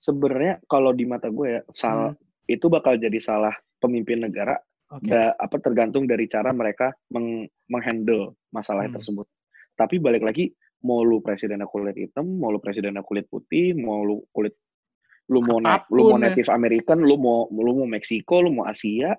sebenarnya 0.00 0.64
kalau 0.64 0.96
di 0.96 1.04
mata 1.04 1.28
gue 1.28 1.60
ya 1.60 1.62
salah 1.68 2.16
Hmm. 2.16 2.48
itu 2.48 2.66
bakal 2.66 2.96
jadi 2.96 3.20
salah 3.20 3.52
pemimpin 3.76 4.24
negara 4.24 4.56
Oke. 4.90 5.06
da- 5.06 5.36
apa 5.36 5.60
tergantung 5.60 6.08
dari 6.08 6.24
cara 6.26 6.50
mereka 6.50 6.90
meng- 7.12 7.46
menghandle 7.68 8.34
masalah 8.50 8.88
Hmm. 8.88 8.96
tersebut. 8.96 9.28
Tapi 9.76 10.00
balik 10.00 10.24
lagi 10.24 10.50
mau 10.80 11.04
lu 11.04 11.20
presidennya 11.20 11.68
kulit 11.68 11.94
hitam, 11.94 12.24
mau 12.26 12.48
lu 12.48 12.58
presidennya 12.58 13.04
kulit 13.04 13.28
putih, 13.28 13.76
mau 13.76 14.00
lu 14.00 14.24
kulit 14.32 14.56
lu 15.30 15.44
mau 15.46 15.62
na- 15.62 15.84
lu 15.92 16.10
mau 16.10 16.18
ya. 16.18 16.32
native 16.32 16.50
American, 16.50 17.04
lu 17.06 17.14
mau 17.14 17.46
lu 17.52 17.70
mau 17.76 17.86
Meksiko, 17.86 18.42
lu 18.42 18.50
mau 18.50 18.66
Asia, 18.66 19.14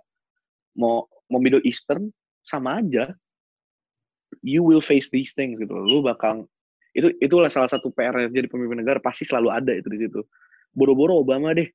mau 0.76 1.08
mau 1.32 1.40
Middle 1.40 1.64
Eastern 1.64 2.12
sama 2.44 2.82
aja. 2.84 3.16
You 4.42 4.66
will 4.66 4.82
face 4.82 5.08
these 5.08 5.32
things 5.32 5.56
gitu. 5.56 5.72
Lu 5.72 6.02
bakal 6.02 6.48
itu 6.92 7.08
itulah 7.24 7.48
salah 7.48 7.72
satu 7.72 7.94
PR 7.96 8.28
jadi 8.28 8.52
pemimpin 8.52 8.84
negara 8.84 9.00
pasti 9.00 9.24
selalu 9.24 9.50
ada 9.56 9.72
itu 9.72 9.88
di 9.88 10.04
situ. 10.04 10.20
Boro-boro 10.72 11.20
Obama 11.20 11.52
deh. 11.52 11.68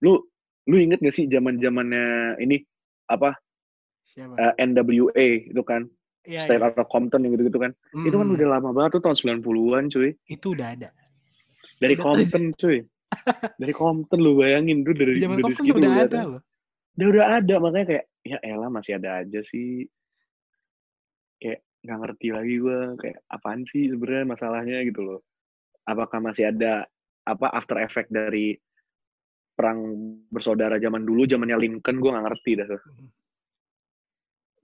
Lu 0.00 0.18
lu 0.62 0.76
inget 0.78 0.98
gak 0.98 1.12
sih 1.12 1.26
zaman 1.26 1.58
zamannya 1.58 2.38
ini 2.38 2.62
apa 3.06 3.34
Siapa? 4.06 4.34
eh, 4.38 4.52
NWA 4.62 5.50
itu 5.50 5.62
kan 5.62 5.86
Iya, 6.22 6.38
State 6.38 6.62
of 6.62 6.86
Compton 6.86 7.26
yang 7.26 7.34
gitu-gitu 7.34 7.58
kan. 7.58 7.74
Itu 8.06 8.14
kan 8.14 8.30
Mm, 8.30 8.34
udah 8.38 8.48
lama 8.48 8.70
banget 8.70 8.94
tuh 8.94 9.02
tahun 9.02 9.18
90-an 9.18 9.90
cuy. 9.90 10.14
itu 10.24 10.46
udah 10.54 10.68
ada. 10.70 10.88
Dari 11.82 11.98
Udah- 11.98 12.04
Compton 12.06 12.42
cuy. 12.62 12.78
Dari 13.58 13.74
Compton 13.74 14.18
lu 14.22 14.38
bayangin 14.38 14.86
tuh 14.86 14.94
dari 14.94 15.18
Zaman 15.18 15.34
dari 15.34 15.42
Compton 15.42 15.58
segitu 15.66 15.78
udah 15.82 15.92
ada 15.98 16.20
loh. 16.22 16.42
Udah 16.94 17.06
udah 17.10 17.24
ada 17.42 17.54
makanya 17.58 17.86
kayak 17.90 18.04
ya 18.22 18.38
elah 18.38 18.70
masih 18.70 19.02
ada 19.02 19.10
aja 19.18 19.40
sih. 19.42 19.82
Kayak 21.42 21.60
nggak 21.82 21.98
ngerti 22.06 22.26
lagi 22.30 22.54
gua 22.62 22.78
kayak 22.94 23.18
apaan 23.26 23.66
sih 23.66 23.90
sebenarnya 23.90 24.24
masalahnya 24.24 24.78
gitu 24.86 25.00
loh. 25.02 25.20
Apakah 25.82 26.22
masih 26.22 26.54
ada 26.54 26.86
apa 27.22 27.46
after 27.54 27.78
effect 27.78 28.10
dari 28.10 28.54
perang 29.52 29.78
bersaudara 30.26 30.80
zaman 30.80 31.04
dulu 31.04 31.28
zamannya 31.28 31.58
Lincoln 31.60 32.00
gua 32.02 32.18
nggak 32.18 32.26
ngerti 32.30 32.50
dah 32.58 32.66
tuh. 32.66 32.82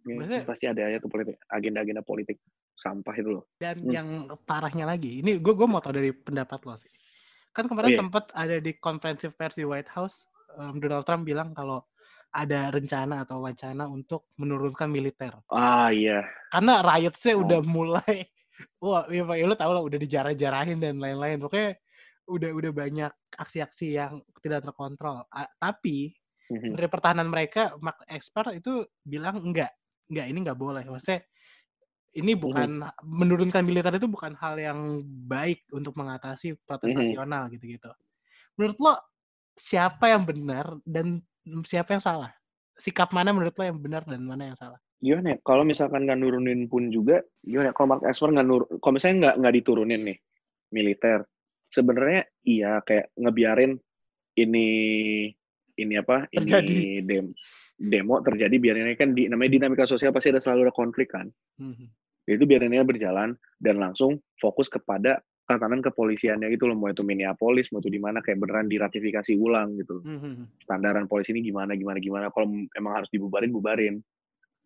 Ya, 0.09 0.41
pasti 0.41 0.65
ada 0.65 0.89
aja 0.89 0.97
tuh 1.05 1.11
politik 1.13 1.37
agenda-agenda 1.53 2.01
politik 2.01 2.41
sampah 2.73 3.13
itu 3.13 3.29
loh. 3.29 3.45
Dan 3.61 3.85
Hmm. 3.85 3.93
yang 3.93 4.09
parahnya 4.49 4.89
lagi, 4.89 5.21
ini 5.21 5.37
gue 5.37 5.53
gue 5.53 5.69
mau 5.69 5.83
tau 5.85 5.93
dari 5.93 6.15
pendapat 6.15 6.65
lo 6.65 6.79
sih. 6.81 6.89
Kan 7.53 7.69
kemarin 7.69 7.93
Iya. 7.93 7.99
sempat 8.01 8.33
ada 8.33 8.57
di 8.57 8.73
konferensi 8.79 9.29
pers 9.29 9.59
di 9.59 9.67
White 9.69 9.91
House, 9.93 10.25
em, 10.57 10.81
Donald 10.81 11.05
Trump 11.05 11.29
bilang 11.29 11.53
kalau 11.53 11.85
ada 12.31 12.71
rencana 12.71 13.27
atau 13.27 13.43
wacana 13.45 13.85
untuk 13.91 14.33
menurunkan 14.39 14.89
militer. 14.89 15.35
Ah 15.53 15.91
iya. 15.93 16.25
Karena 16.49 16.81
riotsnya 16.81 17.35
Oh. 17.37 17.43
udah 17.45 17.61
mulai, 17.67 18.17
wah 18.85 19.05
ya, 19.13 19.27
Pak, 19.27 19.37
ya 19.37 19.45
lo 19.45 19.57
tau 19.59 19.73
lah 19.77 19.83
udah 19.85 19.99
dijarah-jarahin 19.99 20.79
dan 20.81 20.97
lain-lain. 20.97 21.37
Pokoknya 21.43 21.77
udah 22.29 22.51
udah 22.53 22.73
banyak 22.73 23.13
aksi-aksi 23.35 23.97
yang 23.97 24.21
tidak 24.45 24.69
terkontrol. 24.69 25.25
A- 25.33 25.51
tapi 25.59 26.13
Mhm. 26.49 26.73
Menteri 26.73 26.89
Pertahanan 26.89 27.29
mereka, 27.29 27.77
mak- 27.77 28.09
expert 28.09 28.57
itu 28.57 28.81
bilang 29.05 29.37
enggak, 29.37 29.69
enggak 30.09 30.27
ini 30.33 30.39
enggak 30.41 30.57
boleh. 30.57 30.81
Maksudnya 30.81 31.21
ini 32.17 32.33
bukan 32.33 32.81
menurunkan 33.05 33.61
militer 33.69 33.93
itu 34.01 34.09
bukan 34.09 34.33
hal 34.41 34.57
yang 34.57 35.05
baik 35.29 35.69
untuk 35.77 35.93
mengatasi 35.93 36.57
protes 36.65 36.89
Mhm. 36.89 36.97
nasional 37.05 37.53
gitu-gitu. 37.53 37.93
Menurut 38.57 38.81
lo 38.81 38.95
siapa 39.53 40.09
yang 40.09 40.25
benar 40.25 40.73
dan 40.89 41.21
siapa 41.69 41.93
yang 41.93 42.01
salah? 42.01 42.33
Sikap 42.81 43.13
mana 43.13 43.37
menurut 43.37 43.53
lo 43.53 43.65
yang 43.69 43.77
benar 43.77 44.09
dan 44.09 44.25
mana 44.25 44.53
yang 44.53 44.57
salah? 44.57 44.81
gimana 44.99 45.31
ya 45.31 45.39
kalau 45.47 45.63
misalkan 45.63 46.11
nggak 46.11 46.19
nurunin 46.19 46.67
pun 46.67 46.91
juga 46.91 47.23
gimana 47.47 47.71
ya? 47.71 47.75
kalau 47.79 47.95
market 47.95 48.11
expert 48.11 48.35
nggak 48.35 48.49
nur 48.51 48.67
kalau 48.83 48.93
misalnya 48.99 49.17
nggak 49.23 49.35
nggak 49.39 49.55
diturunin 49.55 50.01
nih 50.11 50.19
militer 50.75 51.23
sebenarnya 51.69 52.25
iya 52.43 52.81
kayak 52.83 53.13
ngebiarin 53.15 53.77
ini 54.37 54.69
ini 55.79 55.95
apa 55.95 56.27
Terjadi. 56.29 56.67
ini 56.67 56.79
dem, 57.05 57.27
demo 57.79 58.19
terjadi 58.21 58.57
biarin 58.59 58.91
aja 58.91 58.99
kan 58.99 59.15
di 59.15 59.31
namanya 59.31 59.51
dinamika 59.55 59.87
sosial 59.87 60.11
pasti 60.11 60.35
ada 60.35 60.43
selalu 60.43 60.69
ada 60.69 60.75
konflik 60.75 61.13
kan 61.13 61.31
Mhm. 61.59 61.87
itu 62.29 62.45
biarin 62.45 62.75
aja 62.75 62.85
berjalan 62.85 63.31
dan 63.59 63.77
langsung 63.79 64.19
fokus 64.37 64.67
kepada 64.67 65.19
tatanan 65.49 65.81
kepolisiannya 65.81 66.53
gitu 66.53 66.69
loh 66.69 66.77
mau 66.77 66.93
itu 66.93 67.01
Minneapolis 67.01 67.73
mau 67.73 67.81
itu 67.81 67.89
di 67.89 67.97
mana 67.97 68.21
kayak 68.21 68.37
beneran 68.37 68.69
diratifikasi 68.69 69.33
ulang 69.35 69.81
gitu 69.81 70.05
Mhm. 70.05 70.61
standaran 70.61 71.09
polisi 71.09 71.33
ini 71.33 71.41
gimana 71.43 71.73
gimana 71.73 71.97
gimana 71.99 72.29
kalau 72.29 72.53
emang 72.77 72.93
harus 73.01 73.09
dibubarin 73.09 73.49
bubarin 73.49 73.97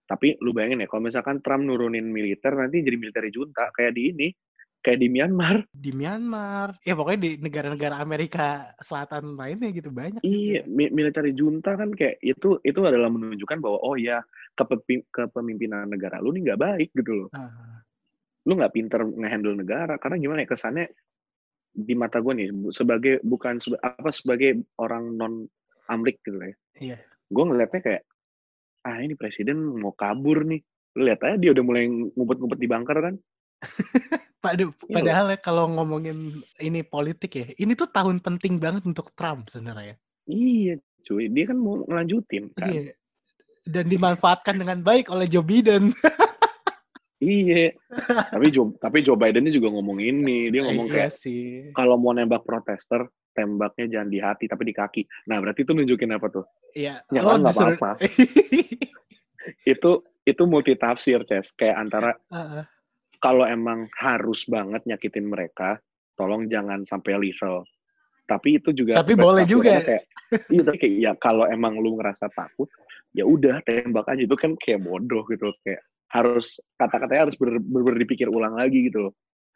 tapi 0.03 0.35
lu 0.43 0.51
bayangin 0.51 0.83
ya 0.83 0.91
kalau 0.91 1.07
misalkan 1.07 1.39
Trump 1.41 1.63
nurunin 1.63 2.05
militer 2.05 2.53
nanti 2.53 2.83
jadi 2.83 2.99
militer 2.99 3.25
junta 3.31 3.71
kayak 3.71 3.95
di 3.95 4.11
ini 4.11 4.29
kayak 4.83 4.99
di 4.99 5.09
Myanmar 5.09 5.63
Di 5.71 5.91
Myanmar, 5.91 6.75
ya 6.83 6.93
pokoknya 6.93 7.21
di 7.23 7.31
negara-negara 7.39 7.97
Amerika 7.97 8.75
Selatan 8.79 9.39
lainnya 9.39 9.71
gitu 9.71 9.89
banyak. 9.89 10.21
iya 10.21 10.67
juga. 10.67 10.75
mi- 10.75 10.91
militer 10.91 11.25
junta 11.33 11.75
kan 11.75 11.91
kayak 11.91 12.19
itu 12.19 12.59
itu 12.61 12.81
adalah 12.83 13.07
menunjukkan 13.09 13.59
bahwa 13.59 13.79
oh 13.79 13.95
ya 13.95 14.21
kepemimpinan 15.09 15.87
negara 15.87 16.19
lu 16.19 16.31
nih 16.31 16.51
nggak 16.51 16.61
baik 16.61 16.91
gitu 16.93 17.13
loh 17.15 17.29
Ah, 17.33 17.81
lu 18.45 18.59
nggak 18.59 18.75
pinter 18.75 19.01
ngehandle 19.07 19.55
negara 19.55 19.95
karena 19.97 20.19
gimana 20.19 20.43
ya 20.43 20.51
kesannya 20.51 20.87
di 21.73 21.95
mata 21.97 22.21
gue 22.21 22.35
nih 22.37 22.49
sebagai 22.71 23.23
bukan 23.25 23.57
seba- 23.57 23.81
apa 23.81 24.11
sebagai 24.13 24.61
orang 24.77 25.17
non 25.17 25.35
Amrik 25.89 26.21
gitu 26.21 26.37
ya 26.37 26.53
Iya. 26.77 26.97
gue 27.31 27.45
ngeliatnya 27.47 27.81
kayak 27.81 28.03
ah 28.83 28.99
ini 28.99 29.15
presiden 29.15 29.63
mau 29.79 29.95
kabur 29.95 30.43
nih 30.43 30.59
lu 30.93 31.09
lihat 31.09 31.23
aja 31.23 31.37
dia 31.39 31.51
udah 31.55 31.65
mulai 31.65 31.89
ngumpet-ngumpet 31.89 32.59
di 32.61 32.69
bunker 32.69 32.99
kan 33.01 33.15
Padu- 34.39 34.75
Iya 34.83 34.95
Padahal 34.97 35.27
ya 35.29 35.39
kalau 35.39 35.65
ngomongin 35.69 36.19
ini 36.59 36.83
politik 36.83 37.31
ya, 37.33 37.47
ini 37.55 37.73
tuh 37.73 37.87
tahun 37.87 38.19
penting 38.19 38.59
banget 38.59 38.83
untuk 38.83 39.11
Trump 39.13 39.47
sebenarnya. 39.47 39.95
iya 40.25 40.79
cuy 41.03 41.27
dia 41.27 41.47
kan 41.47 41.57
mau 41.57 41.83
ngelanjutin 41.83 42.51
kan 42.53 42.67
Iya. 42.69 42.95
Dan 43.63 43.87
dimanfaatkan 43.87 44.55
dengan 44.57 44.79
baik 44.81 45.07
oleh 45.09 45.27
Joe 45.27 45.43
Biden. 45.43 45.91
iya 47.19 47.71
tapi 48.29 48.51
Joe 48.51 48.75
tapi 48.77 48.99
Joe 49.01 49.15
Biden 49.15 49.47
juga 49.49 49.67
ngomong 49.69 49.99
ini 49.99 50.47
dia 50.49 50.63
ngomong 50.65 50.87
Iya 50.87 50.95
kayak 51.07 51.13
sih. 51.13 51.71
kalau 51.71 51.95
mau 51.95 52.11
nembak 52.11 52.43
protester 52.43 53.07
tembaknya 53.31 53.87
jangan 53.89 54.09
di 54.09 54.19
hati 54.19 54.45
tapi 54.45 54.63
di 54.65 54.75
kaki 54.75 55.03
nah 55.25 55.39
berarti 55.39 55.63
itu 55.63 55.71
nunjukin 55.71 56.11
apa 56.11 56.27
tuh 56.29 56.45
Iya. 56.73 56.99
Ya, 57.07 57.21
lo 57.21 57.31
kan 57.33 57.39
nggak 57.41 57.55
apa-apa. 57.55 57.91
itu 59.65 59.91
itu 60.23 60.43
multi 60.45 60.75
tafsir 60.75 61.23
Ces 61.25 61.51
kayak 61.53 61.77
antara 61.79 62.11
Heeh. 62.29 62.63
Kalau 63.23 63.47
emang 63.47 63.87
harus 64.03 64.43
banget 64.51 64.83
nyakitin 64.83 65.31
mereka, 65.31 65.79
tolong 66.19 66.51
jangan 66.51 66.83
sampai 66.83 67.15
lethal. 67.17 67.63
Tapi 68.27 68.59
itu 68.59 68.75
juga 68.75 68.99
Tapi 68.99 69.15
boleh 69.15 69.47
juga. 69.47 69.79
kayak 69.79 70.05
iya 70.51 70.63
tapi 70.65 70.79
kayak 70.81 70.95
ya 70.99 71.13
kalau 71.23 71.47
emang 71.47 71.79
lu 71.79 71.95
ngerasa 72.01 72.27
takut, 72.35 72.67
ya 73.15 73.23
udah 73.23 73.63
tembak 73.63 74.11
aja 74.11 74.27
itu 74.27 74.35
kan 74.35 74.59
kayak 74.59 74.83
bodoh 74.83 75.23
gitu 75.31 75.55
kayak 75.63 75.85
harus 76.13 76.61
kata-katanya 76.77 77.31
harus 77.31 77.37
ber, 77.41 77.57
ber, 77.61 77.95
dipikir 77.97 78.27
ulang 78.29 78.59
lagi 78.59 78.91
gitu 78.91 79.09
loh. 79.09 79.15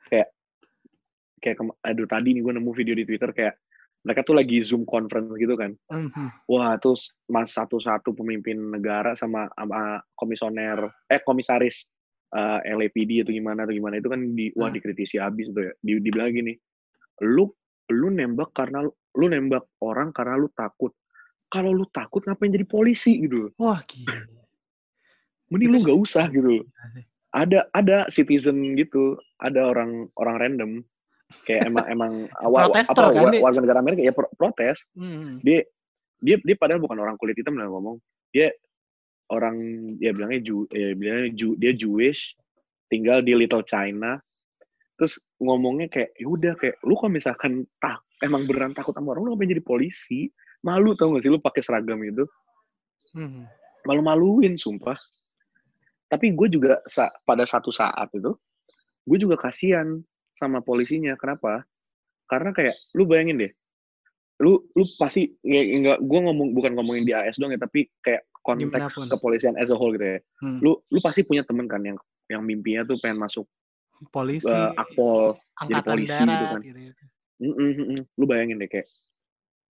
Kayak 0.09 0.31
kayak 1.43 1.57
aduh 1.85 2.07
tadi 2.09 2.39
nih 2.39 2.43
gue 2.43 2.53
nemu 2.55 2.71
video 2.73 2.95
di 2.97 3.05
Twitter 3.05 3.31
kayak 3.35 3.55
mereka 4.07 4.23
tuh 4.23 4.39
lagi 4.39 4.63
Zoom 4.63 4.87
conference 4.87 5.35
gitu 5.35 5.59
kan. 5.59 5.75
Mhm. 5.91 6.47
Wah, 6.47 6.79
terus 6.79 7.11
mas 7.27 7.51
satu-satu 7.51 8.15
pemimpin 8.15 8.55
negara 8.55 9.19
sama, 9.19 9.51
sama 9.59 9.99
komisioner, 10.15 10.87
eh 11.11 11.19
komisaris 11.27 11.91
eh, 12.33 12.61
LAPD 12.75 13.23
atau 13.23 13.33
gimana 13.33 13.63
atau 13.63 13.75
gimana 13.75 14.01
itu 14.01 14.09
kan 14.11 14.21
di 14.35 14.51
wah 14.57 14.69
Hmm. 14.71 14.77
dikritisi 14.77 15.17
habis 15.21 15.51
tuh 15.55 15.71
ya. 15.71 15.73
Di, 15.79 15.93
dibilang 16.03 16.33
gini, 16.35 16.53
lu 17.23 17.47
lu 17.95 18.09
nembak 18.11 18.51
karena 18.51 18.83
lu, 18.83 18.91
lu 19.15 19.27
nembak 19.31 19.67
orang 19.83 20.11
karena 20.11 20.35
lu 20.35 20.51
takut. 20.51 20.91
Kalau 21.47 21.71
lu 21.71 21.87
takut 21.87 22.27
ngapain 22.27 22.51
jadi 22.51 22.67
polisi 22.67 23.23
gitu? 23.23 23.55
Wah 23.57 23.79
gila. 23.87 24.27
Mending 25.55 25.71
lu 25.71 25.79
nggak 25.87 25.99
usah 26.03 26.27
gitu. 26.35 26.67
sih. 26.67 27.05
Ada 27.31 27.71
ada 27.71 28.09
citizen 28.11 28.75
gitu, 28.75 29.15
ada 29.39 29.71
orang 29.71 30.11
orang 30.19 30.37
random 30.43 30.71
kayak 31.47 31.71
emang 31.71 31.85
emang 31.95 32.13
awal 32.43 32.75
apa 32.75 33.13
kan, 33.15 33.35
warga 33.39 33.61
negara 33.63 33.79
Amerika 33.79 34.03
ya 34.03 34.15
pro- 34.15 34.33
protes 34.35 34.83
Mhm. 34.99 35.43
dia 35.47 35.63
dia 36.19 36.37
dia 36.43 36.57
padahal 36.59 36.83
bukan 36.83 36.99
orang 36.99 37.15
kulit 37.21 37.37
hitam 37.39 37.55
lah 37.61 37.69
ngomong 37.71 38.01
dia 38.35 38.51
orang 39.31 39.57
dia 39.99 40.15
bilangnya 40.15 40.41
Ju, 40.43 40.67
ya 40.71 40.95
bilangnya 40.95 41.31
Ju, 41.35 41.59
dia 41.59 41.73
Jewish 41.75 42.39
tinggal 42.87 43.23
di 43.23 43.35
Little 43.35 43.67
China. 43.67 44.19
Terus 44.97 45.21
ngomongnya 45.43 45.93
kayak 45.93 46.11
ya 46.17 46.27
udah 46.27 46.53
kayak 46.57 46.77
lu 46.87 46.97
kalau 46.97 47.13
misalkan 47.13 47.53
tak 47.83 48.01
emang 48.25 48.49
beneran 48.49 48.73
takut 48.73 48.97
sama 48.97 49.13
orang 49.13 49.29
lu 49.29 49.31
ngapain 49.35 49.53
jadi 49.53 49.65
polisi? 49.65 50.31
Malu 50.65 50.97
tau 50.97 51.13
gak 51.15 51.23
sih 51.23 51.31
lu 51.31 51.39
pakai 51.39 51.63
seragam 51.63 52.01
itu? 52.03 52.25
Mhm. 53.15 53.47
malu-maluin 53.87 54.59
sumpah. 54.59 54.99
Tapi 56.11 56.35
gue 56.35 56.51
juga 56.51 56.83
sa- 56.91 57.15
pada 57.23 57.47
satu 57.47 57.71
saat 57.71 58.11
itu 58.11 58.35
gue 59.07 59.19
juga 59.23 59.39
kasihan 59.39 60.03
sama 60.35 60.59
polisinya. 60.59 61.15
Kenapa? 61.15 61.63
Karena 62.27 62.51
kayak 62.51 62.75
lu 62.99 63.07
bayangin 63.07 63.47
deh 63.47 63.53
lu 64.37 64.61
lu 64.77 64.85
pasti 65.01 65.33
nggak 65.41 66.05
gue 66.05 66.21
ngomong 66.29 66.53
bukan 66.53 66.77
ngomongin 66.77 67.09
di 67.09 67.13
AS 67.17 67.41
doang 67.41 67.57
ya 67.57 67.61
tapi 67.61 67.89
kayak 68.05 68.29
konteks 68.45 69.01
kepolisian 69.09 69.57
as 69.57 69.73
a 69.73 69.77
whole 69.77 69.93
gitu 69.97 70.05
ya 70.05 70.19
Hmm. 70.45 70.61
lu 70.61 70.77
lu 70.93 70.99
pasti 71.01 71.25
punya 71.25 71.41
temen 71.43 71.65
kan 71.65 71.81
yang 71.81 71.97
yang 72.29 72.45
mimpinya 72.45 72.85
tuh 72.85 73.01
pengen 73.01 73.17
masuk 73.23 73.49
Polisi, 74.13 74.45
eh, 74.45 74.71
akpol 74.77 75.41
angkatan 75.57 75.97
polisi 75.97 76.13
darat, 76.13 76.29
gitu 76.29 76.45
kan. 76.53 76.61
Mm, 77.41 77.49
mm, 77.49 77.57
mm, 77.57 77.87
mm. 77.97 78.03
lu 78.21 78.25
bayangin 78.29 78.61
deh 78.61 78.69
kayak 78.69 78.89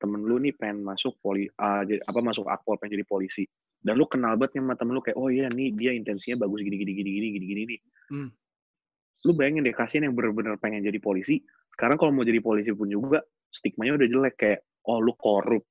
temen 0.02 0.26
lu 0.26 0.42
nih 0.42 0.50
pengen 0.58 0.82
masuk 0.82 1.14
poli 1.22 1.46
uh, 1.62 1.86
jadi, 1.86 2.02
apa 2.02 2.18
masuk 2.26 2.50
akpol 2.50 2.74
pengen 2.74 2.98
jadi 2.98 3.06
polisi 3.06 3.46
dan 3.86 3.94
lu 3.94 4.02
kenal 4.10 4.34
banget 4.34 4.58
sama 4.58 4.74
temen 4.74 4.98
lu 4.98 5.02
kayak 5.02 5.14
oh 5.14 5.30
iya 5.30 5.46
nih 5.46 5.70
dia 5.78 5.94
intensinya 5.94 6.42
bagus 6.42 6.66
gini 6.66 6.74
gini 6.74 6.92
gini 6.98 7.10
gini 7.14 7.28
gini 7.38 7.46
gini 7.46 7.62
nih 7.70 7.80
Hmm. 8.10 8.28
lu 9.26 9.32
bayangin 9.34 9.62
deh 9.62 9.74
kasihan 9.74 10.10
yang 10.10 10.14
bener-bener 10.18 10.58
pengen 10.58 10.82
jadi 10.82 10.98
polisi 10.98 11.38
sekarang 11.74 11.94
kalau 11.94 12.10
mau 12.10 12.26
jadi 12.26 12.42
polisi 12.42 12.74
pun 12.74 12.90
juga 12.90 13.22
stigmanya 13.56 13.96
udah 13.96 14.08
jelek 14.12 14.34
kayak 14.36 14.60
oh 14.84 15.00
lu 15.00 15.16
korup. 15.16 15.64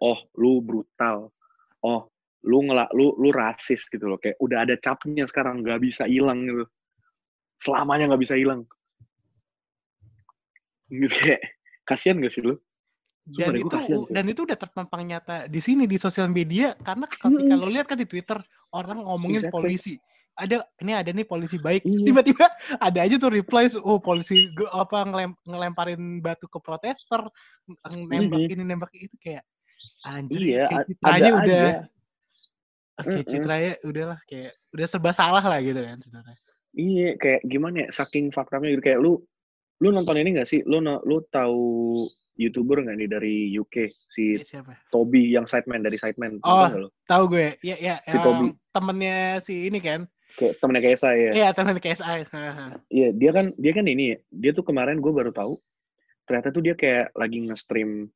Oh 0.00 0.18
lu 0.40 0.64
brutal. 0.64 1.28
Oh 1.84 2.08
lu 2.48 2.64
ngelak 2.64 2.88
lu 2.96 3.12
lu 3.20 3.28
rasis 3.28 3.84
gitu 3.92 4.08
loh. 4.08 4.16
Kayak 4.16 4.40
udah 4.40 4.58
ada 4.64 4.74
capnya 4.80 5.28
sekarang 5.28 5.60
nggak 5.60 5.84
bisa 5.84 6.08
hilang 6.08 6.48
gitu. 6.48 6.64
Selamanya 7.60 8.14
nggak 8.14 8.22
bisa 8.24 8.34
hilang. 8.38 8.64
Gitu 10.88 11.12
kayak 11.12 11.42
kasihan 11.84 12.16
gak 12.24 12.32
sih 12.32 12.40
lu? 12.40 12.56
Dan 13.28 13.52
Sumpah 13.52 13.60
itu 13.60 13.68
kasihan, 13.68 14.00
dan 14.08 14.24
itu 14.24 14.40
udah 14.48 14.56
terpampang 14.56 15.04
nyata 15.04 15.36
di 15.52 15.60
sini 15.60 15.84
di 15.84 16.00
sosial 16.00 16.32
media 16.32 16.72
karena 16.80 17.04
ketika 17.04 17.28
Mm-mm. 17.28 17.60
lo 17.60 17.68
lihat 17.68 17.84
kan 17.84 18.00
di 18.00 18.08
Twitter 18.08 18.40
orang 18.72 19.04
ngomongin 19.04 19.44
Exactly. 19.44 19.52
polisi 19.52 19.94
ada 20.38 20.56
ini 20.78 20.92
ada 20.94 21.10
nih 21.10 21.26
polisi 21.26 21.58
baik 21.58 21.82
Iya. 21.82 22.06
tiba-tiba 22.06 22.46
ada 22.78 22.98
aja 23.02 23.14
tuh 23.18 23.28
reply 23.28 23.66
oh 23.80 23.98
polisi 23.98 24.46
apa 24.70 25.02
ngelem, 25.02 25.34
ngelemparin 25.42 25.98
batu 26.18 26.46
ke 26.46 26.58
protester 26.58 27.26
nembak 27.84 28.38
Mhm. 28.40 28.54
ini 28.54 28.62
nembak 28.62 28.90
itu 28.94 29.18
kayak 29.18 29.42
anjir 30.04 30.40
iya 30.40 30.64
kayak 30.64 30.86
citranya 30.86 31.18
ada 31.26 31.34
udah 31.36 31.42
aja 31.42 31.74
kayak 32.98 33.14
Mm-mm. 33.18 33.26
citranya 33.26 33.72
udahlah 33.82 34.18
kayak 34.24 34.52
udah 34.70 34.86
serba 34.86 35.10
salah 35.12 35.42
lah 35.42 35.58
gitu 35.58 35.78
kan 35.78 35.98
sebenarnya 35.98 36.38
Iya, 36.68 37.16
kayak 37.16 37.40
gimana 37.42 37.76
ya, 37.80 37.88
saking 37.90 38.30
faktanya 38.30 38.70
gitu 38.70 38.84
kayak 38.84 39.00
lu 39.00 39.18
lu 39.78 39.88
nonton 39.88 40.14
ini 40.14 40.36
gak 40.36 40.46
sih? 40.46 40.60
Lu 40.62 40.78
lu 40.78 41.24
tahu 41.26 41.58
YouTuber 42.36 42.86
nggak 42.86 42.96
nih 42.96 43.08
dari 43.08 43.34
UK 43.52 43.74
si 44.06 44.36
Kayak 44.36 44.46
siapa 44.46 44.72
Toby 44.88 45.32
yang 45.32 45.42
sideman 45.42 45.82
dari 45.82 45.98
sideman? 45.98 46.38
Oh. 46.44 46.70
tahu 47.02 47.24
gue 47.34 47.56
ya 47.62 47.74
ya 47.74 47.94
Si 48.00 48.14
yang 48.14 48.22
Toby. 48.22 48.46
temennya 48.70 49.18
si 49.40 49.66
ini 49.66 49.80
kan 49.80 50.06
Kayak 50.36 50.60
temennya 50.60 50.82
kayak 50.84 51.00
saya. 51.00 51.16
Iya, 51.16 51.32
iya 51.32 51.48
temen 51.56 51.78
KSI 51.80 52.28
Haha. 52.28 52.66
dia 52.90 53.30
kan 53.32 53.46
dia 53.56 53.72
kan 53.72 53.84
ini, 53.88 54.18
dia 54.28 54.52
tuh 54.52 54.62
kemarin 54.66 55.00
gue 55.00 55.08
baru 55.08 55.32
tahu 55.32 55.56
ternyata 56.28 56.52
tuh 56.52 56.60
dia 56.60 56.76
kayak 56.76 57.16
lagi 57.16 57.40
nge-stream 57.48 58.12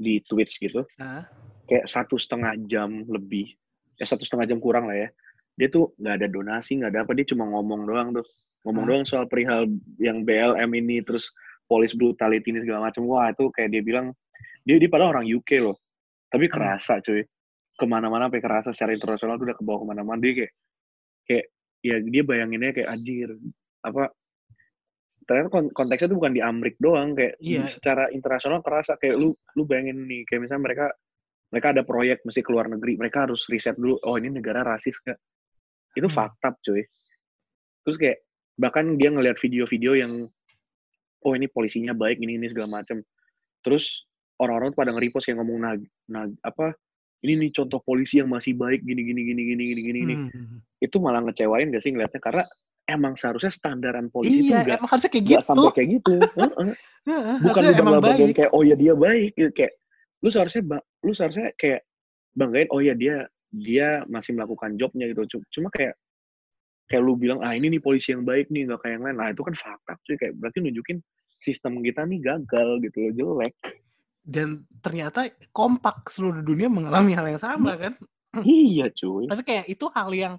di 0.00 0.24
Twitch 0.24 0.56
gitu, 0.56 0.80
Hah? 0.96 1.28
kayak 1.68 1.84
satu 1.84 2.16
setengah 2.16 2.56
jam 2.64 3.04
lebih, 3.04 3.52
ya 4.00 4.08
satu 4.08 4.24
setengah 4.24 4.48
jam 4.48 4.58
kurang 4.64 4.88
lah 4.88 4.96
ya. 4.96 5.08
Dia 5.60 5.68
tuh 5.68 5.92
nggak 6.00 6.14
ada 6.24 6.26
donasi, 6.32 6.80
nggak 6.80 6.88
ada 6.96 7.00
apa, 7.04 7.12
dia 7.12 7.28
cuma 7.28 7.44
ngomong 7.52 7.84
doang 7.84 8.08
tuh, 8.16 8.24
ngomong 8.64 8.88
Hah? 8.88 8.90
doang 8.96 9.04
soal 9.04 9.28
perihal 9.28 9.68
yang 10.00 10.24
BLM 10.24 10.72
ini, 10.72 11.04
terus 11.04 11.28
police 11.68 11.92
brutality 11.92 12.48
ini 12.48 12.64
segala 12.64 12.88
macam. 12.88 13.04
Wah 13.04 13.28
itu 13.28 13.52
kayak 13.52 13.76
dia 13.76 13.84
bilang, 13.84 14.16
dia 14.64 14.80
dia 14.80 14.88
padahal 14.88 15.20
orang 15.20 15.28
UK 15.28 15.60
loh, 15.60 15.76
tapi 16.32 16.48
Hmm. 16.48 16.56
kerasa 16.56 17.04
cuy, 17.04 17.20
ke 17.76 17.84
mana-mana 17.84 18.32
sampai 18.32 18.40
kerasa 18.40 18.68
secara 18.72 18.96
internasional 18.96 19.36
tuh 19.36 19.52
udah 19.52 19.56
ke 19.60 19.64
bawah 19.68 19.84
ke 19.84 19.86
mana-mana 19.92 20.16
dia 20.24 20.32
kayak, 20.32 20.52
kayak 21.30 21.46
ya 21.80 21.96
dia 22.02 22.22
bayanginnya 22.26 22.74
kayak 22.74 22.90
anjir 22.90 23.30
apa 23.86 24.10
ternyata 25.24 25.48
kon- 25.48 25.70
konteksnya 25.70 26.10
tuh 26.10 26.18
bukan 26.18 26.34
di 26.34 26.42
Amrik 26.42 26.74
doang 26.82 27.14
kayak 27.14 27.38
Iya. 27.38 27.70
secara 27.70 28.10
internasional 28.10 28.66
kerasa 28.66 28.98
kayak 28.98 29.14
lu 29.14 29.30
lu 29.54 29.62
bayangin 29.62 30.02
nih 30.10 30.26
kayak 30.26 30.42
misalnya 30.42 30.66
mereka 30.66 30.86
mereka 31.54 31.66
ada 31.70 31.82
proyek 31.86 32.26
mesti 32.26 32.42
keluar 32.42 32.66
negeri 32.66 32.98
mereka 32.98 33.30
harus 33.30 33.46
riset 33.46 33.78
dulu 33.78 33.94
oh 34.02 34.18
ini 34.18 34.34
negara 34.34 34.66
rasis 34.66 34.98
gak 35.06 35.16
itu 35.94 36.06
Hmm. 36.10 36.16
fakta 36.18 36.58
cuy 36.66 36.82
terus 37.86 37.96
kayak 37.96 38.18
bahkan 38.58 38.98
dia 38.98 39.08
ngelihat 39.14 39.38
video-video 39.38 39.94
yang 39.94 40.12
oh 41.24 41.32
ini 41.32 41.46
polisinya 41.46 41.94
baik 41.94 42.18
ini 42.18 42.36
ini 42.36 42.50
segala 42.50 42.82
macam 42.82 42.98
terus 43.62 44.04
orang-orang 44.42 44.72
tuh 44.74 44.78
pada 44.82 44.90
nge-repost 44.96 45.26
yang 45.30 45.38
ngomong 45.40 45.58
nah, 45.62 45.74
nah 46.10 46.24
apa 46.42 46.74
ini 47.20 47.32
nih 47.36 47.50
contoh 47.52 47.80
polisi 47.84 48.20
yang 48.20 48.32
masih 48.32 48.56
baik 48.56 48.80
gini 48.80 49.04
gini 49.04 49.20
gini 49.28 49.42
gini 49.44 49.62
gini 49.68 49.80
gini 49.84 49.98
gini. 50.00 50.14
Hmm. 50.16 50.56
itu 50.80 50.96
malah 50.96 51.20
ngecewain 51.20 51.68
gak 51.68 51.84
sih 51.84 51.92
ngeliatnya? 51.92 52.20
Karena 52.24 52.44
emang 52.88 53.12
seharusnya 53.14 53.52
standaran 53.52 54.08
polisi 54.08 54.48
Iya, 54.48 54.64
itu 54.64 54.68
gak, 54.72 54.76
emang 54.80 54.90
harusnya 54.90 55.10
kayak 55.12 55.24
gak 55.24 55.32
gitu. 55.36 55.44
sampai 55.44 55.70
kayak 55.76 55.88
gitu. 56.00 56.14
Bukan 57.44 57.60
lu 57.64 57.72
emang 57.76 57.94
bangga 58.00 58.24
baik. 58.24 58.36
kayak 58.36 58.50
oh 58.56 58.62
ya 58.64 58.74
dia 58.76 58.92
baik. 58.96 59.30
Gitu 59.36 59.52
kayak 59.52 59.72
lu 60.24 60.28
seharusnya 60.32 60.62
lu 61.04 61.12
seharusnya 61.12 61.48
kayak 61.60 61.80
banggain 62.32 62.68
oh 62.72 62.80
ya 62.80 62.96
dia 62.96 63.28
dia 63.52 64.00
masih 64.08 64.32
melakukan 64.32 64.80
jobnya 64.80 65.12
gitu. 65.12 65.28
Cu- 65.36 65.48
cuma 65.52 65.68
kayak 65.68 65.92
kayak 66.88 67.02
lu 67.04 67.14
bilang 67.20 67.44
ah 67.44 67.52
ini 67.52 67.76
nih 67.76 67.80
polisi 67.84 68.16
yang 68.16 68.24
baik 68.24 68.48
nih 68.48 68.64
nggak 68.64 68.80
kayak 68.80 68.94
yang 68.96 69.04
lain. 69.04 69.16
Nah 69.20 69.28
itu 69.28 69.44
kan 69.44 69.52
fakta 69.52 69.92
sih 70.08 70.16
kayak 70.16 70.40
berarti 70.40 70.64
nunjukin 70.64 70.98
sistem 71.40 71.80
kita 71.84 72.04
nih 72.08 72.20
gagal 72.20 72.80
gitu 72.84 72.96
loh 73.00 73.12
jelek 73.16 73.54
Dan 74.20 74.68
ternyata 74.84 75.26
kompak 75.50 76.12
seluruh 76.12 76.44
dunia 76.44 76.68
mengalami 76.68 77.16
hal 77.16 77.26
yang 77.26 77.40
sama 77.40 77.74
kan. 77.76 77.94
iya 78.46 78.86
cuy 78.92 79.26
Pasti 79.26 79.42
kayak 79.42 79.66
itu 79.66 79.86
hal 79.90 80.10
yang 80.14 80.34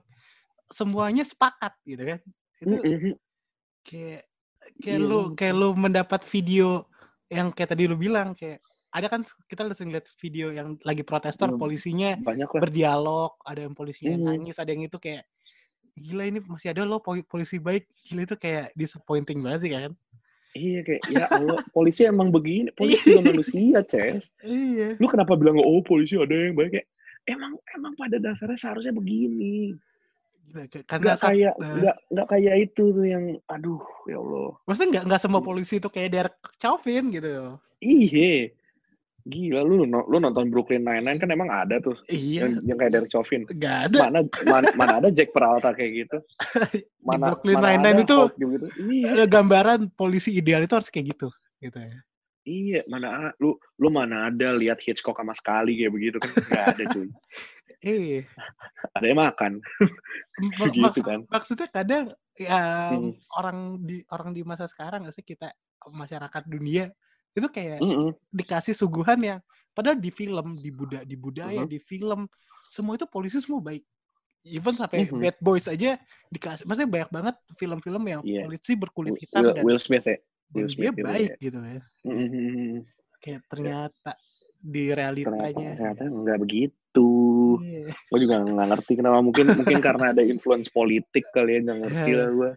semuanya 0.72 1.28
sepakat 1.28 1.76
gitu 1.84 2.04
kan. 2.16 2.20
Itu 2.62 2.76
kayak 3.84 4.30
kayak 4.78 5.00
Iya, 5.02 5.10
lu 5.10 5.34
kayak 5.34 5.56
lu 5.58 5.74
mendapat 5.74 6.22
video 6.30 6.86
yang 7.28 7.50
kayak 7.50 7.74
tadi 7.74 7.90
lu 7.90 7.98
bilang 7.98 8.38
kayak 8.38 8.62
ada 8.94 9.08
kan 9.10 9.26
kita 9.50 9.72
sering 9.74 9.90
lihat 9.96 10.06
video 10.22 10.52
yang 10.54 10.78
lagi 10.86 11.02
protester 11.02 11.50
Iya, 11.50 11.58
polisinya 11.58 12.10
banyak 12.20 12.50
lah 12.52 12.62
berdialog, 12.62 13.32
ada 13.42 13.66
yang 13.66 13.74
polisinya 13.74 14.16
Hmm. 14.20 14.28
nangis, 14.36 14.60
ada 14.62 14.70
yang 14.70 14.86
itu 14.86 15.00
kayak 15.02 15.26
gila 15.98 16.24
ini 16.28 16.40
masih 16.44 16.72
ada 16.76 16.84
loh 16.86 17.02
poli- 17.02 17.26
polisi 17.26 17.58
baik. 17.58 17.88
Gila 18.06 18.22
itu 18.28 18.36
kayak 18.38 18.76
disappointing 18.78 19.40
banget 19.42 19.60
sih 19.66 19.72
kan. 19.74 19.92
Iya 20.52 20.80
kayak 20.84 21.02
ya 21.08 21.26
Allah 21.32 21.64
polisi 21.72 22.04
emang 22.04 22.28
begini 22.30 22.70
polisi 22.76 23.08
juga 23.08 23.32
manusia 23.32 23.80
Ces. 23.88 24.30
Iya. 24.42 25.00
lu 25.00 25.08
kenapa 25.08 25.36
bilang 25.36 25.58
oh 25.58 25.80
polisi 25.80 26.20
ada 26.20 26.32
yang 26.32 26.54
baik? 26.54 26.76
Kayak 26.76 26.88
emang 27.28 27.52
emang 27.72 27.94
pada 27.96 28.18
dasarnya 28.18 28.58
seharusnya 28.58 28.92
begini. 28.92 29.78
Gila, 30.52 30.68
karena 30.84 31.14
saat- 31.16 31.32
kayak 31.32 31.54
nah, 31.56 31.76
nggak 31.80 31.96
nggak 32.12 32.28
kayak 32.28 32.56
itu 32.68 32.84
tuh 32.92 33.06
yang 33.06 33.24
aduh 33.48 33.80
ya 34.04 34.18
Allah. 34.20 34.50
Maksudnya 34.68 34.90
nggak 34.92 35.04
nggak 35.08 35.20
Iya. 35.22 35.26
semua 35.30 35.42
polisi 35.42 35.74
itu 35.80 35.88
kayak 35.88 36.10
Derek 36.12 36.38
Chauvin 36.60 37.06
gitu. 37.10 37.56
iya 37.80 38.52
gila 39.24 39.62
lu 39.62 39.82
lu 39.86 40.18
nonton 40.18 40.50
Brooklyn 40.50 40.82
Nine 40.82 41.04
Nine 41.04 41.18
kan 41.18 41.30
emang 41.30 41.48
ada 41.48 41.78
tuh 41.78 41.94
Iya, 42.08 42.46
yang, 42.50 42.52
yang 42.66 42.78
kayak 42.78 42.92
Derek 42.92 43.10
Chauvin. 43.10 43.46
Nggak 43.46 43.78
ada. 43.88 43.98
mana 44.02 44.20
mana, 44.46 44.68
mana 44.74 44.94
ada 44.98 45.10
Jack 45.10 45.30
Peralta 45.30 45.72
kayak 45.72 45.92
gitu? 46.06 46.18
Mana 47.02 47.34
Brooklyn 47.34 47.58
mana 47.58 47.68
Nine-Nine 47.78 48.00
itu- 48.02 48.30
gitu. 48.36 48.68
Iya. 48.82 49.08
Eh, 49.22 49.28
gambaran 49.28 49.90
polisi 49.92 50.30
ideal 50.32 50.62
itu 50.62 50.74
harus 50.74 50.88
kayak 50.88 51.14
gitu 51.14 51.30
gitu 51.58 51.78
ya. 51.78 52.00
iya 52.42 52.82
mana 52.90 53.30
lu 53.38 53.54
lu 53.78 53.90
mana 53.90 54.26
ada 54.26 54.50
lihat 54.52 54.82
Hitchcock 54.82 55.14
sama 55.14 55.34
sekali 55.34 55.78
kayak 55.78 55.94
begitu 55.94 56.18
kan? 56.18 56.30
Nggak 56.34 56.66
ada 56.68 56.84
cuy. 56.90 57.08
Eh, 57.82 58.26
ada 58.98 59.06
yang 59.06 59.20
makan. 59.20 59.52
Mak- 60.58 60.74
gitu 60.74 60.82
maksud- 60.82 61.06
kan. 61.06 61.20
maksudnya 61.30 61.68
kadang 61.70 62.06
ya 62.34 62.90
Hmm. 62.90 63.14
orang 63.36 63.58
di 63.84 64.02
orang 64.10 64.34
di 64.34 64.42
masa 64.42 64.66
sekarang 64.66 65.06
sih 65.10 65.22
kita 65.22 65.54
masyarakat 65.84 66.44
dunia 66.46 66.90
itu 67.32 67.48
kayak 67.48 67.80
Mm-mm. 67.80 68.12
dikasih 68.30 68.76
suguhan 68.76 69.20
yang 69.20 69.40
padahal 69.72 69.96
di 69.96 70.12
film, 70.12 70.56
di 70.56 70.68
budaya, 70.70 71.04
di 71.04 71.16
budaya, 71.16 71.64
Mhm. 71.64 71.72
di 71.72 71.80
film 71.80 72.28
semua 72.68 72.96
itu 72.96 73.08
polisi 73.08 73.40
semua 73.40 73.60
baik. 73.60 73.84
Even 74.42 74.74
sampai 74.74 75.06
Mhm. 75.06 75.22
Bad 75.22 75.38
Boys 75.40 75.70
aja 75.70 75.96
dikasih, 76.28 76.66
maksudnya 76.66 76.90
banyak 76.90 77.10
banget 77.10 77.36
film-film 77.56 78.04
yang 78.04 78.22
Iya. 78.22 78.44
polisi 78.44 78.74
berkulit 78.74 79.16
hitam 79.16 79.42
Will, 79.44 79.54
dan, 79.54 79.64
Will 79.64 79.80
Smith 79.80 80.04
ya 80.04 80.18
Will 80.52 80.68
dia 80.68 80.76
Smith 80.76 80.96
gitu 80.98 81.08
baik 81.08 81.30
ya. 81.30 81.36
gitu 81.40 81.58
ya. 81.62 81.82
Mm-mm. 82.04 82.84
Kayak 83.22 83.42
ternyata 83.48 84.12
di 84.62 84.84
realitanya. 84.94 85.74
ternyata 85.74 86.04
nggak 86.06 86.38
begitu 86.38 87.10
Iya. 87.64 87.94
gue 87.96 88.20
juga 88.20 88.36
nggak 88.44 88.68
ngerti 88.76 88.92
kenapa 88.94 89.18
mungkin 89.22 89.46
mungkin 89.56 89.78
karena 89.80 90.06
ada 90.12 90.22
influence 90.22 90.68
politik 90.68 91.26
kali 91.32 91.58
ya 91.58 91.60
nggak 91.64 91.80
ngerti 91.82 92.12
lah 92.14 92.30
gue 92.30 92.52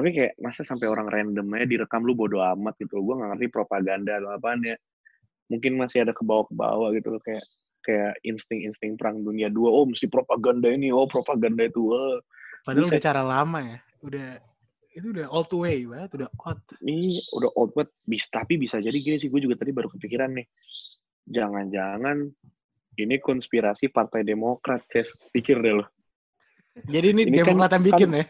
tapi 0.00 0.16
kayak 0.16 0.32
masa 0.40 0.64
sampai 0.64 0.88
orang 0.88 1.12
random 1.12 1.44
aja 1.52 1.68
direkam 1.68 2.08
lu 2.08 2.16
bodo 2.16 2.40
amat 2.40 2.72
gitu 2.80 3.04
gue 3.04 3.14
nggak 3.20 3.36
ngerti 3.36 3.46
propaganda 3.52 4.16
atau 4.16 4.32
apaan 4.32 4.64
ya 4.64 4.76
mungkin 5.52 5.76
masih 5.76 6.08
ada 6.08 6.16
ke 6.16 6.24
bawah 6.24 6.48
ke 6.48 6.54
bawah 6.56 6.88
gitu 6.96 7.12
loh 7.12 7.20
kayak 7.20 7.44
kayak 7.84 8.16
insting-insting 8.24 8.96
perang 8.96 9.20
dunia 9.20 9.52
dua 9.52 9.68
oh 9.68 9.84
mesti 9.84 10.08
propaganda 10.08 10.72
ini 10.72 10.88
oh 10.88 11.04
propaganda 11.04 11.68
itu 11.68 11.92
oh. 11.92 12.16
Padahal 12.64 12.88
udah 12.88 13.00
cara 13.04 13.22
lama 13.24 13.58
ya. 13.60 13.78
Udah 14.00 14.28
itu 14.96 15.06
udah 15.16 15.28
all 15.28 15.44
the 15.44 15.56
way 15.60 15.84
banget, 15.84 16.10
udah 16.16 16.28
out. 16.48 16.60
ini 16.80 17.20
udah 17.36 17.52
old 17.56 17.76
banget 17.76 17.92
bisa 18.08 18.26
tapi 18.32 18.56
bisa 18.56 18.80
jadi 18.80 18.96
gini 18.96 19.20
sih 19.20 19.28
gue 19.28 19.40
juga 19.44 19.60
tadi 19.60 19.70
baru 19.76 19.92
kepikiran 19.92 20.32
nih 20.32 20.48
jangan-jangan 21.28 22.24
ini 22.98 23.16
konspirasi 23.22 23.92
Partai 23.92 24.26
Demokrat, 24.26 24.84
Ces. 24.90 25.12
Pikir 25.30 25.62
deh 25.62 25.74
lo. 25.78 25.84
Jadi 26.88 27.06
ini, 27.12 27.22
Ini 27.28 27.38
kan- 27.40 27.54
Demokrat 27.54 27.72
yang 27.76 27.84
bikin 27.86 28.08
ya. 28.12 28.24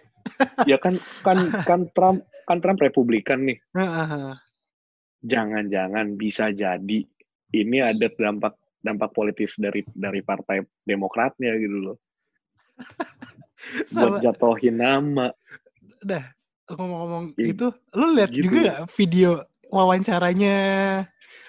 Ya 0.64 0.76
kan 0.76 0.96
kan 1.20 1.38
kan 1.62 1.80
Trump 1.92 2.24
kan 2.44 2.58
Trump 2.58 2.78
Republikan 2.78 3.44
nih. 3.44 3.58
Jangan-jangan 5.20 6.16
bisa 6.16 6.48
jadi 6.48 7.04
ini 7.50 7.78
ada 7.78 8.08
dampak 8.08 8.54
dampak 8.80 9.12
politis 9.12 9.60
dari 9.60 9.84
dari 9.92 10.20
Partai 10.20 10.64
Demokratnya 10.80 11.52
gitu 11.56 11.92
loh. 11.92 11.96
Buat 13.92 14.24
jatuhin 14.24 14.80
nama. 14.80 15.28
dah 16.00 16.24
ngomong-ngomong 16.70 17.36
itu, 17.36 17.68
lu 17.92 18.16
lihat 18.16 18.30
gitu 18.32 18.48
juga 18.48 18.60
ya. 18.62 18.76
video 18.88 19.30
wawancaranya 19.68 20.56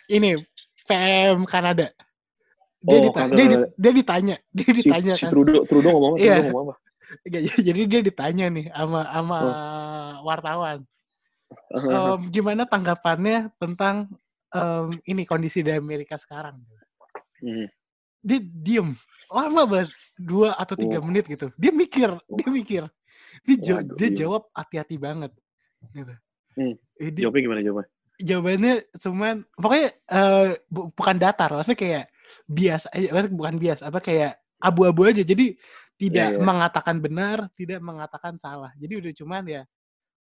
ini 0.07 0.35
PM 0.83 1.47
Kanada. 1.47 1.87
Dia, 2.81 2.97
Oh, 2.97 3.03
dita- 3.05 3.15
Kanada. 3.15 3.37
dia, 3.37 3.45
di- 3.47 3.71
dia 3.77 3.91
ditanya, 3.95 4.35
dia 4.51 4.69
Si, 4.73 4.77
ditanya 4.83 5.13
si 5.15 5.23
kan. 5.23 5.31
Trudeau, 5.31 5.63
Trudeau 5.63 5.93
ngomong? 5.93 6.13
Iya. 6.17 6.35
Trudeau 6.35 6.45
ngomong 6.51 6.63
apa? 6.67 6.75
Jadi 7.67 7.81
dia 7.87 8.01
ditanya 8.01 8.45
nih 8.47 8.71
sama 8.71 9.01
sama 9.07 9.37
wartawan. 10.23 10.79
Em, 11.71 12.19
gimana 12.31 12.63
tanggapannya 12.63 13.51
tentang 13.59 14.07
em, 14.49 14.87
ini 15.03 15.23
kondisi 15.27 15.59
di 15.59 15.71
Amerika 15.71 16.15
sekarang? 16.15 16.63
Hmm. 17.43 17.67
Dia 18.23 18.39
diem 18.39 18.95
lama 19.27 19.63
banget 19.67 19.89
dua 20.15 20.53
atau 20.55 20.75
tiga 20.77 21.01
Oh. 21.01 21.05
menit 21.05 21.25
gitu. 21.27 21.51
Dia 21.57 21.71
mikir, 21.73 22.15
dia 22.29 22.47
mikir. 22.47 22.83
Dia, 23.47 23.55
ja- 23.59 23.75
Waduh, 23.81 23.95
dia 23.97 24.09
iya. 24.11 24.17
jawab 24.27 24.43
hati-hati 24.53 24.95
banget. 24.95 25.31
Gitu. 25.91 26.13
Hmm. 26.55 26.73
Eh, 26.99 27.09
dia- 27.09 27.25
Jawabnya 27.27 27.43
gimana 27.43 27.61
jawabannya 28.21 28.85
cuman 29.01 29.35
pokoknya 29.57 29.87
eh, 30.13 30.49
bu- 30.69 30.93
bukan 30.93 31.17
datar 31.17 31.49
maksudnya 31.57 31.79
kayak 31.79 32.03
bias 32.45 32.85
aja 32.93 33.09
maksudnya 33.09 33.33
bukan 33.33 33.55
bias 33.57 33.81
apa 33.81 33.97
kayak 33.97 34.37
abu-abu 34.61 35.01
aja 35.03 35.21
jadi 35.21 35.57
tidak 35.97 36.27
Iya, 36.33 36.37
iya. 36.37 36.45
mengatakan 36.45 36.95
benar 36.97 37.49
tidak 37.53 37.81
mengatakan 37.81 38.37
salah 38.37 38.71
jadi 38.77 38.93
udah 39.01 39.11
cuman 39.13 39.43
ya 39.45 39.63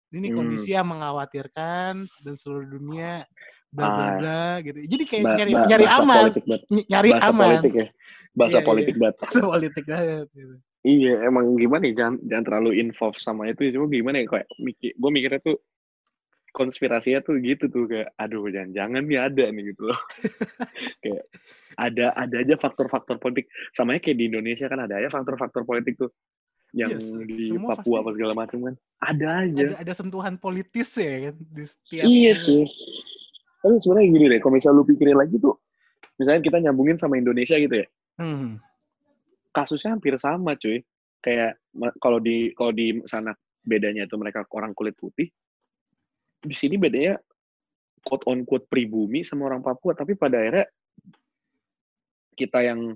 ini 0.10 0.28
Hmm. 0.32 0.38
kondisi 0.42 0.74
yang 0.74 0.90
mengkhawatirkan 0.90 1.94
dan 2.26 2.34
seluruh 2.34 2.66
dunia 2.66 3.24
bla 3.70 3.86
bla 3.86 4.02
Ah. 4.02 4.12
bla 4.18 4.44
gitu 4.66 4.80
jadi 4.82 5.04
kayak 5.06 5.24
Ba- 5.24 5.36
nyari 5.38 5.52
ba- 5.54 5.68
nyari 5.70 5.86
bahasa 5.86 6.02
aman 6.02 6.18
politik 6.26 6.44
nyari 6.90 7.10
Bahasa 7.14 7.30
aman 7.30 7.46
politik 7.46 7.74
ya. 7.76 7.88
Bahasa 8.30 8.58
Iya, 8.62 8.66
politik 8.66 8.96
banget. 8.96 9.16
Bahasa 9.22 9.42
politik 9.42 9.84
banget 9.86 10.28
gitu. 10.32 10.56
Iya, 10.80 11.14
emang 11.28 11.46
gimana 11.60 11.84
ya, 11.86 11.94
jangan, 11.98 12.16
jangan 12.24 12.44
terlalu 12.46 12.72
involved 12.80 13.20
sama 13.20 13.52
itu. 13.52 13.68
Cuma 13.74 13.90
gimana 13.92 14.24
ya, 14.24 14.26
kayak 14.32 14.48
mikir, 14.58 14.96
gue 14.96 15.10
mikirnya 15.12 15.42
tuh 15.44 15.58
konspirasinya 16.60 17.24
tuh 17.24 17.40
gitu 17.40 17.72
tuh 17.72 17.88
kayak, 17.88 18.12
aduh 18.20 18.44
jangan-jangan 18.52 19.08
nih 19.08 19.20
ada 19.24 19.46
nih 19.48 19.64
gitu 19.72 19.88
loh. 19.88 20.00
kayak 21.04 21.24
ada 21.80 22.12
ada 22.12 22.36
aja 22.44 22.56
faktor-faktor 22.60 23.16
politik. 23.16 23.48
Samanya 23.72 24.04
kayak 24.04 24.18
di 24.20 24.26
Indonesia 24.28 24.68
kan 24.68 24.84
ada 24.84 25.00
aja 25.00 25.08
faktor-faktor 25.08 25.64
politik 25.64 25.96
tuh 25.96 26.12
yang 26.76 26.92
se- 27.00 27.24
di 27.24 27.56
Papua 27.56 27.80
pasti- 27.80 27.96
apa 27.96 28.10
segala 28.12 28.34
macam 28.36 28.58
kan. 28.68 28.76
Ada 29.00 29.28
aja. 29.48 29.64
ada 29.64 29.76
ada 29.80 29.94
sentuhan 29.96 30.36
politis 30.36 30.92
ya 31.00 31.32
kan 31.32 31.36
di 31.40 31.64
setiap 31.64 32.04
Iya 32.04 32.34
tuh. 32.44 32.68
Tapi 33.60 33.76
sebenarnya 33.76 34.08
gini 34.12 34.26
deh, 34.28 34.40
kalau 34.40 34.54
misalnya 34.56 34.78
lu 34.80 34.88
pikirin 34.88 35.16
lagi 35.16 35.36
tuh, 35.36 35.56
misalnya 36.16 36.42
kita 36.44 36.58
nyambungin 36.60 36.96
sama 36.96 37.16
Indonesia 37.16 37.56
gitu 37.56 37.76
ya, 37.76 37.88
Hmm. 38.16 38.60
kasusnya 39.52 39.96
hampir 39.96 40.16
sama 40.16 40.56
cuy. 40.56 40.84
Kayak 41.20 41.60
kalau 42.00 42.20
di 42.20 42.52
kalau 42.56 42.72
di 42.72 43.04
sana 43.04 43.36
bedanya 43.60 44.08
itu 44.08 44.16
mereka 44.16 44.48
orang 44.56 44.72
kulit 44.72 44.96
putih, 44.96 45.28
di 46.40 46.56
sini 46.56 46.76
bedanya 46.80 47.20
quote 48.04 48.24
on 48.32 48.48
quote 48.48 48.66
pribumi 48.72 49.24
sama 49.28 49.52
orang 49.52 49.60
Papua, 49.60 49.92
tapi 49.96 50.16
pada 50.16 50.40
akhirnya 50.40 50.68
kita 52.36 52.64
yang 52.64 52.96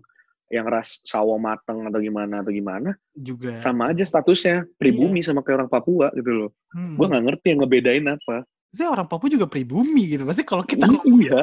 yang 0.51 0.69
ras 0.69 1.01
sawo 1.01 1.35
mateng 1.41 1.87
atau 1.89 1.97
gimana 1.97 2.45
atau 2.45 2.53
gimana 2.53 2.93
juga 3.17 3.57
sama 3.57 3.89
aja 3.89 4.05
statusnya 4.05 4.69
pribumi 4.77 5.25
sama 5.25 5.41
kayak 5.41 5.65
orang 5.65 5.71
Papua 5.71 6.07
gitu 6.13 6.31
loh. 6.31 6.49
Hmm. 6.71 6.95
Gua 6.95 7.09
nggak 7.09 7.23
ngerti 7.25 7.45
yang 7.51 7.59
ngebedain 7.65 8.05
apa. 8.05 8.45
Maksudnya 8.69 8.89
orang 8.89 9.07
Papua 9.09 9.29
juga 9.33 9.47
pribumi 9.49 10.03
gitu. 10.13 10.23
Maksudnya 10.25 10.49
kalau 10.49 10.63
kita 10.65 10.85
Iya. 11.05 11.41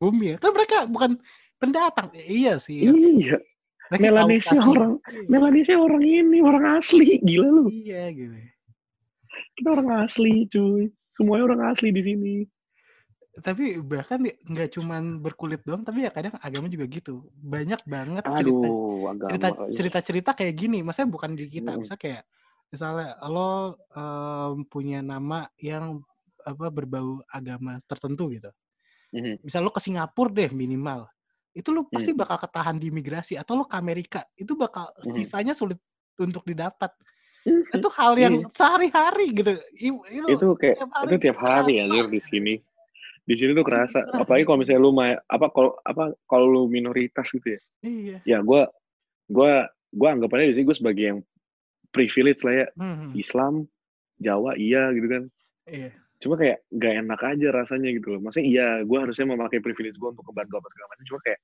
bumi 0.00 0.26
ya. 0.32 0.36
Kan 0.40 0.52
mereka 0.52 0.76
bukan 0.88 1.10
pendatang. 1.56 2.08
Eh, 2.16 2.44
Iya 2.44 2.60
sih. 2.60 2.84
Iya. 2.88 3.40
Mereka 3.92 4.04
Melanesia 4.12 4.60
orang 4.60 4.92
Iya. 5.04 5.28
Melanesia 5.28 5.76
orang 5.80 6.02
ini 6.04 6.38
orang 6.40 6.64
asli 6.80 7.20
gila 7.20 7.48
lu. 7.48 7.64
Iya 7.72 8.12
gitu. 8.12 8.36
Kita 9.60 9.68
orang 9.72 9.88
asli 10.04 10.48
cuy. 10.48 10.84
Semuanya 11.16 11.44
orang 11.48 11.60
asli 11.70 11.88
di 11.96 12.02
sini. 12.08 12.34
Tapi 13.34 13.82
bahkan 13.82 14.22
ya 14.22 14.34
nggak 14.46 14.68
cuman 14.78 15.18
berkulit 15.18 15.60
doang, 15.66 15.82
tapi 15.82 16.06
ya 16.06 16.10
kadang 16.14 16.38
agama 16.38 16.70
juga 16.70 16.86
gitu. 16.86 17.34
Banyak 17.34 17.82
banget 17.82 18.24
cerita 18.30 18.70
Aduh, 18.72 19.08
agama. 19.12 19.52
cerita 19.52 19.58
cerita-cerita 19.70 20.30
kayak 20.38 20.54
gini. 20.58 20.78
Maksudnya 20.86 21.10
bukan 21.10 21.32
di 21.38 21.46
kita. 21.50 21.74
Mm. 21.76 21.80
Misalnya 21.80 22.00
kayak 22.02 22.22
misalnya 22.74 23.08
lo 23.30 23.78
em, 23.94 24.56
punya 24.70 25.00
nama 25.02 25.48
yang 25.58 26.02
apa 26.46 26.66
berbau 26.74 27.22
agama 27.30 27.80
tertentu 27.90 28.30
gitu. 28.34 28.50
Mhm. 29.12 29.44
Misal 29.44 29.62
lo 29.66 29.72
ke 29.74 29.80
Singapura 29.84 30.30
deh 30.32 30.50
minimal. 30.54 31.08
Itu 31.54 31.70
lo 31.74 31.88
pasti 31.90 32.12
Hmm. 32.12 32.18
bakal 32.18 32.38
ketahan 32.42 32.76
di 32.82 32.90
imigrasi 32.92 33.36
atau 33.40 33.58
lo 33.60 33.66
ke 33.70 33.76
Amerika, 33.78 34.24
itu 34.38 34.54
bakal 34.58 34.90
Mhm. 35.02 35.14
visanya 35.14 35.52
sulit 35.56 35.78
untuk 36.20 36.42
didapat. 36.46 36.92
Itu 37.76 37.88
hal 37.92 38.12
yang 38.16 38.34
Iya. 38.40 38.48
sehari-hari 38.50 39.26
gitu. 39.30 39.52
Itu, 39.74 40.00
itu 40.26 40.46
kayak 40.56 40.76
tiap 40.80 40.92
hari 40.92 41.06
itu 41.06 41.16
tiap 41.20 41.38
hari 41.38 41.74
anjir 41.78 42.06
di 42.08 42.20
sini. 42.20 42.54
Di 43.24 43.34
sini 43.34 43.52
tuh 43.52 43.64
kerasa. 43.64 44.04
Apalagi 44.10 44.44
kalau 44.44 44.58
misalnya 44.58 44.80
lu 44.80 44.92
ma- 44.92 45.20
apa 45.24 45.46
kalau 45.48 45.72
apa 45.80 46.12
kalau 46.24 46.46
lu 46.46 46.62
minoritas 46.66 47.24
gitu 47.28 47.56
ya. 47.56 47.60
Iya. 47.80 48.16
Ya 48.24 48.38
gua 48.40 48.68
gua 49.26 49.68
gua 49.90 50.08
anggapannya 50.12 50.52
di 50.52 50.54
sini 50.54 50.66
gue 50.66 50.76
sebagai 50.76 51.04
yang 51.04 51.18
privilege 51.88 52.44
lah 52.44 52.54
ya. 52.54 52.66
Mhm. 52.74 53.08
Islam, 53.14 53.54
Jawa 54.16 54.56
iya 54.56 54.92
gitu 54.92 55.08
kan. 55.08 55.22
Iya. 55.64 55.90
Cuma 56.20 56.34
kayak 56.34 56.64
gak 56.70 56.94
enak 57.00 57.20
aja 57.22 57.48
rasanya 57.52 57.88
gitu 57.92 58.16
loh. 58.16 58.20
Maksudnya 58.20 58.46
iya, 58.46 58.66
gue 58.80 58.96
harusnya 58.96 59.26
memakai 59.26 59.60
privilege 59.60 59.96
gue 59.96 60.08
untuk 60.08 60.24
membantu 60.24 60.56
apa 60.56 60.68
segala 60.72 60.86
macam. 60.88 61.04
Cuma 61.04 61.20
kayak 61.20 61.40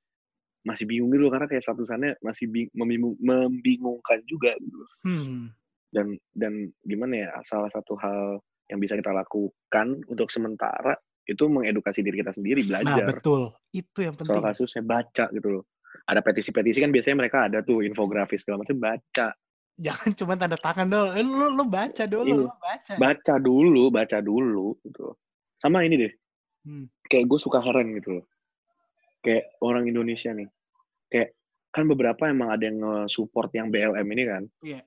masih 0.61 0.84
bingung 0.84 1.09
gitu 1.09 1.22
loh, 1.24 1.32
karena 1.32 1.46
kayak 1.48 1.64
statusannya 1.64 2.11
masih 2.20 2.44
bing- 2.44 2.72
membingung- 2.72 3.16
membingungkan 3.20 4.20
juga 4.24 4.53
gitu 4.57 4.76
loh. 4.76 4.90
Hmm. 5.05 5.53
Dan 5.91 6.14
dan 6.30 6.70
gimana 6.80 7.26
ya, 7.26 7.30
salah 7.43 7.66
satu 7.68 7.99
hal 7.99 8.38
yang 8.70 8.78
bisa 8.78 8.95
kita 8.95 9.11
lakukan 9.11 9.86
untuk 10.07 10.30
sementara 10.30 10.95
itu 11.26 11.47
mengedukasi 11.47 12.01
diri 12.01 12.22
kita 12.22 12.30
sendiri, 12.30 12.62
Nah, 12.64 12.82
belajar. 12.82 13.07
betul. 13.11 13.43
Itu 13.70 13.99
yang 14.03 14.14
penting. 14.14 14.34
Soal 14.34 14.43
kasusnya 14.43 14.82
baca 14.82 15.26
gitu 15.30 15.49
loh. 15.51 15.64
Ada 16.07 16.22
petisi-petisi 16.22 16.78
kan 16.78 16.91
biasanya 16.91 17.16
mereka 17.18 17.47
ada 17.47 17.62
tuh 17.62 17.82
infografis 17.82 18.43
segala 18.43 18.62
macam 18.62 18.78
baca. 18.78 19.34
Jangan 19.74 20.11
cuma 20.14 20.34
tanda 20.34 20.59
tangan 20.59 20.86
dong. 20.86 21.09
Eh, 21.14 21.22
Lu, 21.22 21.55
lu 21.55 21.64
baca 21.66 22.05
dulu, 22.07 22.47
lu 22.47 22.51
baca. 22.53 22.93
Baca 22.95 23.34
dulu, 23.38 23.82
baca 23.91 24.18
dulu 24.20 24.74
gitu. 24.82 25.14
Sama 25.59 25.82
ini 25.82 25.99
deh. 25.99 26.12
Hmm. 26.61 26.84
kayak 27.09 27.24
gue 27.24 27.41
suka 27.41 27.57
heran 27.59 27.97
gitu 27.97 28.20
loh. 28.20 28.24
Kayak 29.24 29.49
orang 29.64 29.88
Indonesia 29.88 30.28
nih. 30.30 30.45
Kayak 31.09 31.32
kan 31.72 31.88
beberapa 31.88 32.28
emang 32.28 32.53
ada 32.53 32.68
yang 32.68 32.78
nge-support 32.78 33.49
yang 33.57 33.72
BLM 33.72 34.05
ini 34.05 34.22
kan. 34.28 34.43
Iya. 34.61 34.80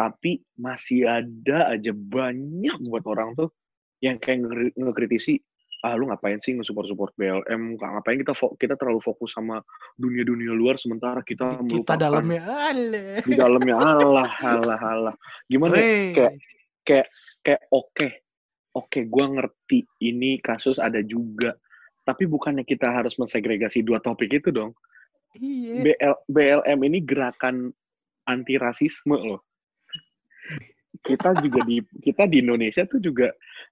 Tapi 0.00 0.40
masih 0.56 1.04
ada 1.04 1.68
aja 1.68 1.92
banyak 1.92 2.80
buat 2.80 3.04
orang 3.04 3.36
tuh 3.36 3.52
yang 4.00 4.16
kayak 4.16 4.48
nge- 4.48 4.74
ngekritisi 4.80 5.36
ah 5.80 5.92
lu 5.92 6.08
ngapain 6.08 6.36
sih 6.36 6.52
nge-support-support 6.52 7.12
BLM 7.16 7.76
Nggak 7.76 7.90
ngapain 7.92 8.18
kita 8.20 8.32
kita 8.56 8.74
terlalu 8.76 9.00
fokus 9.00 9.32
sama 9.32 9.60
dunia-dunia 9.94 10.52
luar 10.52 10.76
sementara 10.76 11.20
kita 11.20 11.60
Kita 11.64 11.96
dalamnya 11.96 12.40
ale. 12.44 13.20
di 13.20 13.32
dalamnya 13.32 13.76
Allah 13.76 14.28
Allah 14.40 14.76
Allah 14.76 15.14
gimana 15.44 15.76
ya? 15.76 15.80
Weh. 15.80 16.12
kayak 16.12 16.32
kayak 16.80 17.06
kayak 17.40 17.62
oke 17.72 18.08
oke 18.72 19.00
gua 19.04 19.26
ngerti 19.36 19.84
ini 20.00 20.36
kasus 20.38 20.76
ada 20.76 21.00
juga 21.00 21.56
tapi 22.04 22.24
bukannya 22.24 22.64
kita 22.64 22.88
harus 22.88 23.16
mensegregasi 23.16 23.80
dua 23.80 24.00
topik 24.00 24.32
itu 24.32 24.48
dong 24.48 24.72
Iya. 25.30 25.86
BL, 25.86 26.14
BLM 26.26 26.78
ini 26.90 26.98
gerakan 27.00 27.70
anti 28.26 28.58
rasisme 28.58 29.14
loh 29.14 29.46
kita 31.00 31.32
juga 31.40 31.60
di 31.64 31.80
kita 32.02 32.26
di 32.26 32.42
Indonesia 32.42 32.82
tuh 32.84 32.98
juga 33.00 33.30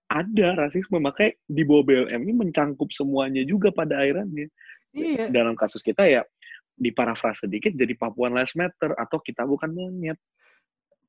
ada 0.08 0.54
rasisme 0.54 0.96
makanya 1.02 1.34
di 1.44 1.62
bawah 1.66 1.84
BLM 1.84 2.20
ini 2.24 2.34
mencangkup 2.46 2.88
semuanya 2.94 3.42
juga 3.44 3.68
pada 3.74 4.00
akhirnya 4.00 4.46
Iya. 4.88 5.28
dalam 5.28 5.52
kasus 5.52 5.84
kita 5.84 6.08
ya 6.08 6.24
di 6.72 6.88
parafras 6.94 7.44
sedikit 7.44 7.76
jadi 7.76 7.92
Papuan 7.92 8.32
Lives 8.32 8.56
Matter 8.56 8.96
atau 8.96 9.20
kita 9.20 9.44
bukan 9.44 9.68
monyet 9.74 10.16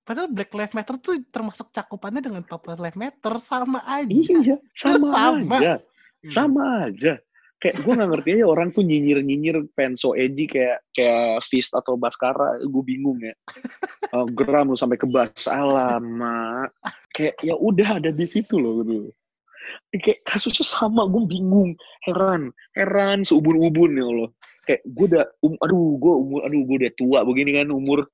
Padahal 0.03 0.27
Black 0.33 0.51
Lives 0.57 0.73
Matter 0.75 0.97
tuh 0.97 1.21
termasuk 1.29 1.69
cakupannya 1.69 2.19
dengan 2.19 2.41
Papua 2.41 2.73
Lives 2.75 2.97
Matter 2.97 3.37
sama 3.39 3.79
aja. 3.85 4.09
iya 4.09 4.57
sama, 4.73 5.07
Sama. 5.15 5.55
aja 5.61 5.75
sama 6.27 6.63
aja 6.91 7.13
kayak 7.59 7.75
gue 7.83 7.91
nggak 7.91 8.09
ngerti 8.15 8.29
aja 8.39 8.45
orang 8.47 8.71
tuh 8.71 8.87
nyinyir 8.87 9.19
nyinyir 9.19 9.67
penso 9.75 10.15
edgy 10.15 10.47
kayak 10.47 10.79
kayak 10.95 11.43
Fist 11.43 11.75
atau 11.75 11.99
Baskara 11.99 12.55
gue 12.63 12.83
bingung 12.87 13.19
ya. 13.19 13.35
Oh, 14.15 14.23
geram 14.31 14.71
lu 14.71 14.79
sampai 14.79 14.95
ke 14.95 15.03
bas. 15.05 15.45
Alamak 15.51 16.71
kayak 17.11 17.35
ya 17.43 17.59
udah 17.59 17.99
ada 17.99 18.15
di 18.15 18.23
situ 18.23 18.55
loh 18.55 18.79
gitu. 18.87 19.11
Kayak 19.91 20.23
kasusnya 20.23 20.63
sama 20.63 21.03
gue 21.11 21.19
bingung. 21.27 21.75
Heran 22.07 22.55
heran 22.79 23.27
seubun-ubun 23.27 23.91
ya 23.99 24.07
Allah. 24.07 24.29
Kayak 24.63 24.81
gue 24.87 25.05
udah 25.11 25.25
um, 25.43 25.55
aduh 25.59 25.99
gue 25.99 26.13
umur 26.15 26.39
aduh 26.47 26.61
gue 26.63 26.75
udah 26.79 26.91
tua 26.95 27.19
begini 27.27 27.59
kan 27.59 27.67
umur. 27.75 28.07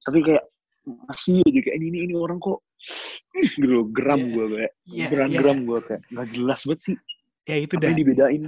Tapi 0.00 0.18
kayak 0.24 0.44
masih 0.82 1.44
aja 1.44 1.60
kayak 1.60 1.76
ini 1.78 1.86
ini, 1.92 1.98
ini 2.10 2.14
orang 2.16 2.40
kok 2.40 2.64
gitu 3.60 3.68
loh 3.68 3.84
geram 3.92 4.16
Iya. 4.24 4.32
gue 4.32 4.46
kayak. 4.48 4.72
Iya, 4.88 5.06
geram 5.12 5.28
iya. 5.28 5.36
geram 5.36 5.58
gue 5.68 5.78
kayak. 5.84 6.00
Nggak 6.08 6.28
jelas 6.32 6.60
banget 6.64 6.80
sih 6.88 6.96
Ya 7.46 7.56
itu 7.58 7.74
dah. 7.74 7.90
yang 7.90 7.98
dibedain. 7.98 8.42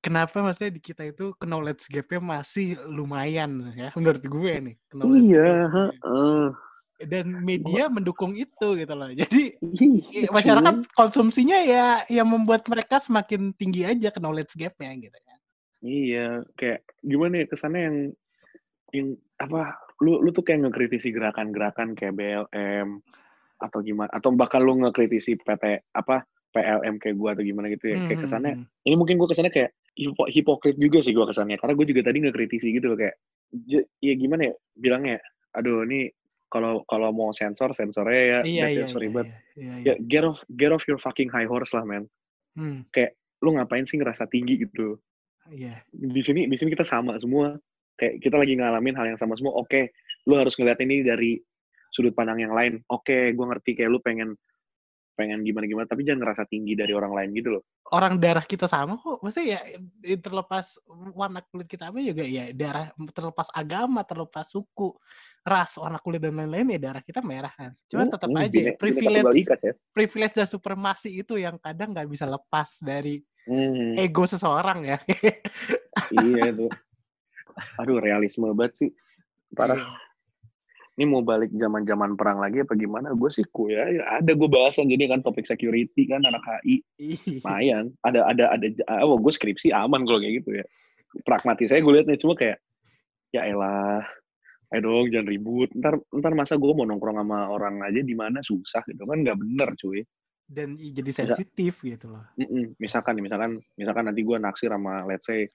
Kenapa 0.00 0.40
maksudnya 0.40 0.72
di 0.72 0.80
kita 0.80 1.04
itu 1.04 1.36
knowledge 1.44 1.84
gap-nya 1.92 2.40
masih 2.40 2.80
lumayan 2.88 3.68
ya 3.76 3.92
menurut 3.92 4.24
gue 4.24 4.52
nih. 4.72 4.76
knowledge 4.96 5.28
iya 5.28 5.48
heeh. 5.68 6.44
Dan 7.00 7.26
media 7.44 7.88
mendukung 7.92 8.32
itu 8.32 8.68
gitu 8.76 8.94
loh. 8.96 9.12
Jadi 9.12 9.56
Iya, 10.10 10.28
ya, 10.28 10.30
masyarakat 10.32 10.74
konsumsinya 10.96 11.58
ya 11.60 12.04
yang 12.08 12.28
membuat 12.28 12.64
mereka 12.66 12.96
semakin 12.96 13.52
tinggi 13.52 13.84
aja 13.84 14.08
knowledge 14.16 14.56
gap-nya 14.56 14.90
gitu 14.96 15.18
ya. 15.20 15.36
Iya, 15.80 16.28
kayak 16.56 16.80
gimana 17.04 17.44
ya 17.44 17.46
kesannya 17.48 17.80
yang 17.80 17.96
yang 18.96 19.08
apa? 19.40 19.76
Lu 20.00 20.20
lu 20.24 20.32
tuh 20.32 20.44
kayak 20.44 20.64
ngekritisi 20.68 21.12
gerakan-gerakan 21.12 21.92
kayak 21.92 22.16
BLM 22.16 23.04
atau 23.60 23.78
gimana 23.84 24.08
atau 24.16 24.32
bahkan 24.32 24.64
lu 24.64 24.80
ngekritisi 24.80 25.36
PT 25.36 25.92
apa 25.92 26.24
PLM 26.50 26.98
kayak 26.98 27.16
gua 27.16 27.38
atau 27.38 27.46
gimana 27.46 27.70
gitu 27.70 27.94
ya. 27.94 27.96
Hmm, 27.98 28.06
Kayak 28.10 28.18
hmm, 28.18 28.26
kesannya 28.26 28.52
hmm. 28.58 28.86
ini 28.86 28.94
mungkin 28.98 29.16
gua 29.18 29.28
kesannya 29.30 29.52
kayak 29.54 29.70
hipo, 29.94 30.22
hipokrit 30.26 30.76
juga 30.76 30.98
sih 31.02 31.14
gua 31.14 31.26
kesannya 31.30 31.56
karena 31.58 31.72
gue 31.78 31.86
juga 31.86 32.00
tadi 32.06 32.18
ngekritisi 32.26 32.68
gitu 32.74 32.86
loh 32.94 32.98
kayak 32.98 33.14
ya 33.98 34.14
gimana 34.14 34.50
ya 34.50 34.54
bilangnya 34.78 35.18
aduh 35.54 35.82
ini 35.82 36.10
kalau 36.50 36.82
kalau 36.86 37.10
mau 37.14 37.30
sensor 37.30 37.74
sensornya 37.74 38.22
ya 38.22 38.38
Iya 38.42 38.66
ya, 38.66 38.66
iya 38.70 38.84
sorry 38.86 39.10
iya, 39.10 39.14
bet 39.14 39.26
iya, 39.26 39.34
iya, 39.54 39.74
ya 39.74 39.94
iya. 39.94 39.94
get 40.06 40.22
off 40.26 40.42
get 40.54 40.70
off 40.70 40.86
your 40.86 40.98
fucking 40.98 41.30
high 41.30 41.46
horse 41.46 41.74
lah 41.74 41.86
man 41.86 42.06
Hmm, 42.58 42.82
kayak 42.90 43.14
lu 43.46 43.54
ngapain 43.54 43.86
sih 43.86 43.94
ngerasa 43.94 44.26
tinggi 44.26 44.58
gitu 44.58 44.98
iya. 45.54 45.78
di 45.94 46.18
sini 46.18 46.50
di 46.50 46.56
sini 46.58 46.74
kita 46.74 46.82
sama 46.82 47.14
semua 47.22 47.54
kayak 47.94 48.18
kita 48.18 48.34
lagi 48.34 48.58
ngalamin 48.58 48.98
hal 48.98 49.06
yang 49.14 49.20
sama 49.22 49.38
semua 49.38 49.54
oke 49.54 49.94
lu 50.26 50.34
harus 50.34 50.58
ngeliat 50.58 50.82
ini 50.82 51.06
dari 51.06 51.38
sudut 51.94 52.10
pandang 52.10 52.42
yang 52.42 52.50
lain 52.50 52.82
oke 52.90 53.32
gue 53.32 53.46
ngerti 53.54 53.78
kayak 53.78 53.90
lu 53.94 54.02
pengen 54.02 54.34
pengen 55.20 55.44
gimana 55.44 55.68
gimana 55.68 55.84
tapi 55.84 56.08
jangan 56.08 56.24
ngerasa 56.24 56.48
tinggi 56.48 56.72
dari 56.72 56.96
orang 56.96 57.12
lain 57.12 57.30
gitu 57.36 57.60
loh 57.60 57.64
Orang 57.90 58.22
darah 58.22 58.46
kita 58.46 58.70
sama 58.70 58.94
kok. 59.02 59.18
Maksudnya 59.18 59.58
ya 59.58 59.60
eh, 60.06 60.14
terlepas 60.14 60.78
warna 61.10 61.42
kulit 61.42 61.66
kita 61.66 61.90
apa 61.90 61.98
juga 61.98 62.22
ya 62.22 62.54
darah 62.54 62.94
terlepas 63.10 63.50
agama, 63.50 64.06
terlepas 64.06 64.46
suku, 64.46 64.94
ras, 65.42 65.74
warna 65.74 65.98
kulit 65.98 66.22
dan 66.22 66.38
lain-lain 66.38 66.78
ya 66.78 66.78
darah 66.78 67.02
kita 67.02 67.18
merah 67.18 67.50
kan. 67.50 67.74
Cuman 67.90 68.06
Hmm, 68.06 68.14
tetap 68.14 68.30
hmm, 68.30 68.38
aja 68.38 68.46
bine- 68.46 68.76
privilege 68.78 69.42
Ces. 69.58 69.78
privilege 69.90 70.34
dan 70.38 70.46
supremasi 70.46 71.10
itu 71.18 71.34
yang 71.34 71.58
kadang 71.58 71.90
nggak 71.90 72.06
bisa 72.06 72.30
lepas 72.30 72.78
dari 72.78 73.20
Hmm, 73.42 73.98
ego 73.98 74.22
seseorang 74.22 74.86
ya. 74.86 74.98
iya 76.14 76.54
itu 76.54 76.70
aduh 77.74 77.98
realisme 77.98 78.46
banget 78.54 78.86
sih 78.86 78.90
parah 79.50 79.74
Iya. 79.74 80.09
Ini 81.00 81.08
mau 81.08 81.24
balik 81.24 81.48
zaman 81.56 81.88
zaman 81.88 82.12
perang 82.12 82.44
lagi 82.44 82.60
apa 82.60 82.76
gimana? 82.76 83.16
Gue 83.16 83.32
sih 83.32 83.40
ku 83.48 83.72
ya, 83.72 83.88
ya 83.88 84.20
ada 84.20 84.36
gue 84.36 84.48
bahasan 84.52 84.84
jadi 84.92 85.08
kan 85.08 85.24
topik 85.24 85.48
security 85.48 86.04
kan 86.04 86.20
anak 86.28 86.44
HI 86.44 86.84
lumayan. 87.40 87.88
Ada 88.04 88.28
ada 88.28 88.44
ada 88.52 88.68
oh 89.08 89.16
gue 89.16 89.32
skripsi 89.32 89.72
aman 89.72 90.04
kalau 90.04 90.20
kayak 90.20 90.44
gitu 90.44 90.60
ya. 90.60 90.64
Pragmatis 91.24 91.72
saya 91.72 91.80
gue 91.80 91.88
liatnya 91.88 92.20
cuma 92.20 92.36
kayak 92.36 92.60
ya 93.32 93.48
elah 93.48 94.04
ayo 94.76 94.80
dong 94.84 95.08
jangan 95.08 95.32
ribut. 95.32 95.72
Ntar 95.72 95.96
ntar 96.20 96.36
masa 96.36 96.60
gue 96.60 96.68
mau 96.68 96.84
nongkrong 96.84 97.16
sama 97.16 97.48
orang 97.48 97.80
aja 97.80 98.04
di 98.04 98.12
mana? 98.12 98.44
Susah 98.44 98.84
gitu 98.84 99.08
kan 99.08 99.24
nggak 99.24 99.40
bener 99.40 99.72
cuy. 99.80 100.04
Dan 100.44 100.76
jadi 100.76 101.16
sensitif 101.16 101.80
gitu 101.80 102.12
loh. 102.12 102.28
Misalkan 102.76 103.16
misalkan 103.24 103.56
misalkan 103.80 104.04
nanti 104.04 104.20
gue 104.20 104.36
naksir 104.36 104.68
sama 104.68 105.08
let's 105.08 105.24
say 105.24 105.48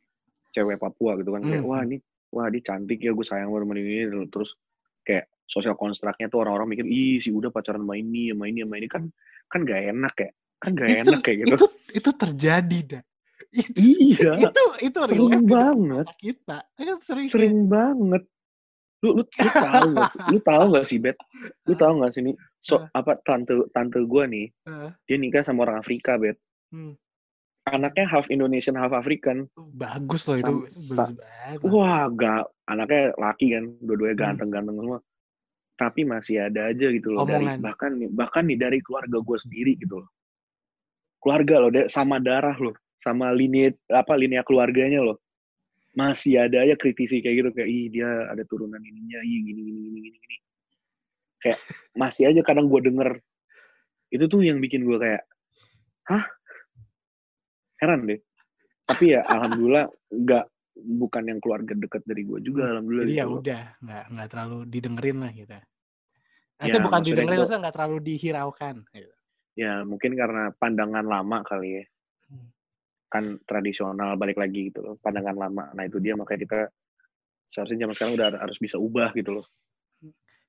cewek 0.58 0.82
Papua 0.82 1.22
gitu 1.22 1.38
kan. 1.38 1.46
Kayak 1.46 1.62
Hmm. 1.62 1.70
wah 1.70 1.86
ini 1.86 2.02
wah 2.34 2.50
dia 2.50 2.66
cantik 2.66 2.98
ya 2.98 3.14
gue 3.14 3.22
sayang 3.22 3.54
banget 3.54 3.70
sama 3.70 3.74
ini 3.78 4.10
terus 4.34 4.50
kayak 5.06 5.30
sosial 5.46 5.74
konstruknya 5.74 6.28
tuh 6.28 6.42
orang-orang 6.42 6.74
mikir 6.74 6.86
ih 6.86 7.18
si 7.18 7.30
udah 7.30 7.50
pacaran 7.50 7.82
sama 7.82 7.96
ini 7.96 8.34
sama 8.34 8.46
ini 8.46 8.60
sama 8.62 8.76
ini. 8.78 8.88
Kan 8.90 9.04
kan 9.46 9.60
gak 9.62 9.82
enak 9.90 10.14
ya? 10.18 10.30
Kan 10.58 10.72
gak 10.74 10.88
Itu 10.90 11.00
enak 11.06 11.20
kayak 11.22 11.38
gitu. 11.42 11.56
itu 11.56 11.66
itu 11.94 12.10
terjadi 12.12 12.80
dah. 12.84 13.04
Itu 13.52 13.80
iya. 13.80 14.32
itu 14.42 14.64
itu 14.82 15.00
sering 15.06 15.46
banget. 15.46 16.08
kita. 16.18 16.58
Itu 16.76 16.94
sering, 17.00 17.28
sering 17.28 17.58
banget. 17.66 18.24
Lu 19.04 19.10
lu, 19.12 19.24
lu 19.24 19.50
tahu 19.70 19.86
gak 19.94 20.10
sih? 20.10 20.20
Lu 20.28 20.38
tahu 20.42 20.66
gak 20.74 20.86
sih 20.86 20.98
bet 20.98 21.18
lu 21.64 21.74
tahu 21.74 21.94
gak 22.02 22.12
sih 22.12 22.22
nih 22.24 22.36
so 22.60 22.82
Ah. 22.82 22.90
apa 22.98 23.22
tante 23.22 23.54
tante 23.70 24.02
gue 24.02 24.24
nih 24.26 24.46
eh, 24.66 24.90
dia 25.06 25.18
nikah 25.22 25.46
sama 25.46 25.70
orang 25.70 25.78
Afrika 25.78 26.18
bet 26.18 26.42
hmm, 26.74 26.98
anaknya 27.66 28.10
half 28.10 28.26
Indonesian 28.28 28.74
half 28.74 28.90
African. 28.90 29.46
Bagus 29.56 30.26
loh 30.26 30.38
itu. 30.42 30.54
Sam- 30.74 31.14
bagus 31.14 31.70
wah 31.70 32.10
gak 32.10 32.50
anaknya 32.66 33.14
laki 33.16 33.54
kan 33.54 33.64
dua-duanya 33.80 34.16
Hmm. 34.16 34.22
ganteng-ganteng 34.26 34.76
semua 34.76 35.00
tapi 35.76 36.08
masih 36.08 36.48
ada 36.48 36.72
aja 36.72 36.88
gitu 36.88 37.12
loh 37.12 37.28
dari 37.28 37.60
bahkan 37.60 38.00
nih 38.00 38.10
bahkan 38.12 38.44
nih 38.48 38.56
dari 38.56 38.80
keluarga 38.80 39.20
gue 39.20 39.38
sendiri 39.40 39.76
gitu 39.76 40.04
loh. 40.04 40.10
Keluarga 41.20 41.56
loh 41.68 41.72
sama 41.92 42.18
darah 42.24 42.56
loh 42.56 42.76
sama 43.04 43.30
lineage 43.36 43.78
apa 43.92 44.16
linia 44.16 44.42
keluarganya 44.42 45.04
loh. 45.04 45.20
Masih 45.96 46.40
ada 46.40 46.64
aja 46.64 46.76
kritisi 46.76 47.20
kayak 47.24 47.36
gitu 47.40 47.50
kayak 47.56 47.70
ih 47.72 47.88
dia 47.92 48.08
ada 48.32 48.44
turunan 48.48 48.80
ininya 48.80 49.20
ih 49.24 49.40
gini 49.44 49.62
gini 49.62 49.80
gini 49.84 50.00
gini 50.00 50.18
gini. 50.20 50.38
Kayak 51.44 51.60
masih 51.96 52.24
aja 52.32 52.42
kadang 52.42 52.72
gue 52.72 52.82
denger. 52.82 53.20
Itu 54.12 54.26
tuh 54.32 54.48
yang 54.48 54.64
bikin 54.64 54.88
gue 54.88 54.98
kayak 55.00 55.24
hah? 56.08 56.24
Heran 57.84 58.08
deh. 58.08 58.20
Tapi 58.88 59.12
ya 59.12 59.28
alhamdulillah 59.28 59.92
nggak 60.08 60.46
bukan 60.76 61.24
yang 61.26 61.40
keluarga 61.40 61.72
dekat 61.72 62.04
dari 62.04 62.22
gue 62.22 62.40
juga 62.40 62.68
alhamdulillah 62.70 63.08
Jadi 63.08 63.16
ya 63.16 63.24
gitu 63.24 63.32
loh. 63.32 63.40
udah 63.40 63.62
nggak 63.80 64.04
nggak 64.12 64.28
terlalu 64.30 64.58
didengerin 64.68 65.18
lah 65.20 65.32
gitu. 65.32 65.52
Ya, 65.52 65.64
Maksudnya 66.56 66.76
bukan 66.78 66.92
maksudnya 66.94 67.08
didengerin, 67.08 67.32
itu- 67.32 67.42
maksudnya 67.42 67.62
nggak 67.64 67.76
terlalu 67.76 67.98
dihiraukan. 68.02 68.76
Gitu. 68.92 69.14
ya 69.56 69.74
mungkin 69.82 70.12
karena 70.14 70.44
pandangan 70.52 71.06
lama 71.06 71.40
kali 71.42 71.80
ya 71.80 71.84
Hmm. 72.28 72.50
kan 73.08 73.24
tradisional 73.46 74.18
balik 74.18 74.36
lagi 74.36 74.68
gitu 74.68 74.82
loh 74.82 74.96
pandangan 74.98 75.32
lama 75.38 75.72
nah 75.72 75.86
itu 75.86 75.96
dia 75.98 76.12
makanya 76.12 76.42
kita 76.44 76.60
seharusnya 77.46 77.86
zaman 77.86 77.96
sekarang 77.96 78.14
udah 78.16 78.28
harus 78.36 78.58
bisa 78.58 78.76
ubah 78.76 79.14
gitu 79.14 79.32
loh 79.32 79.48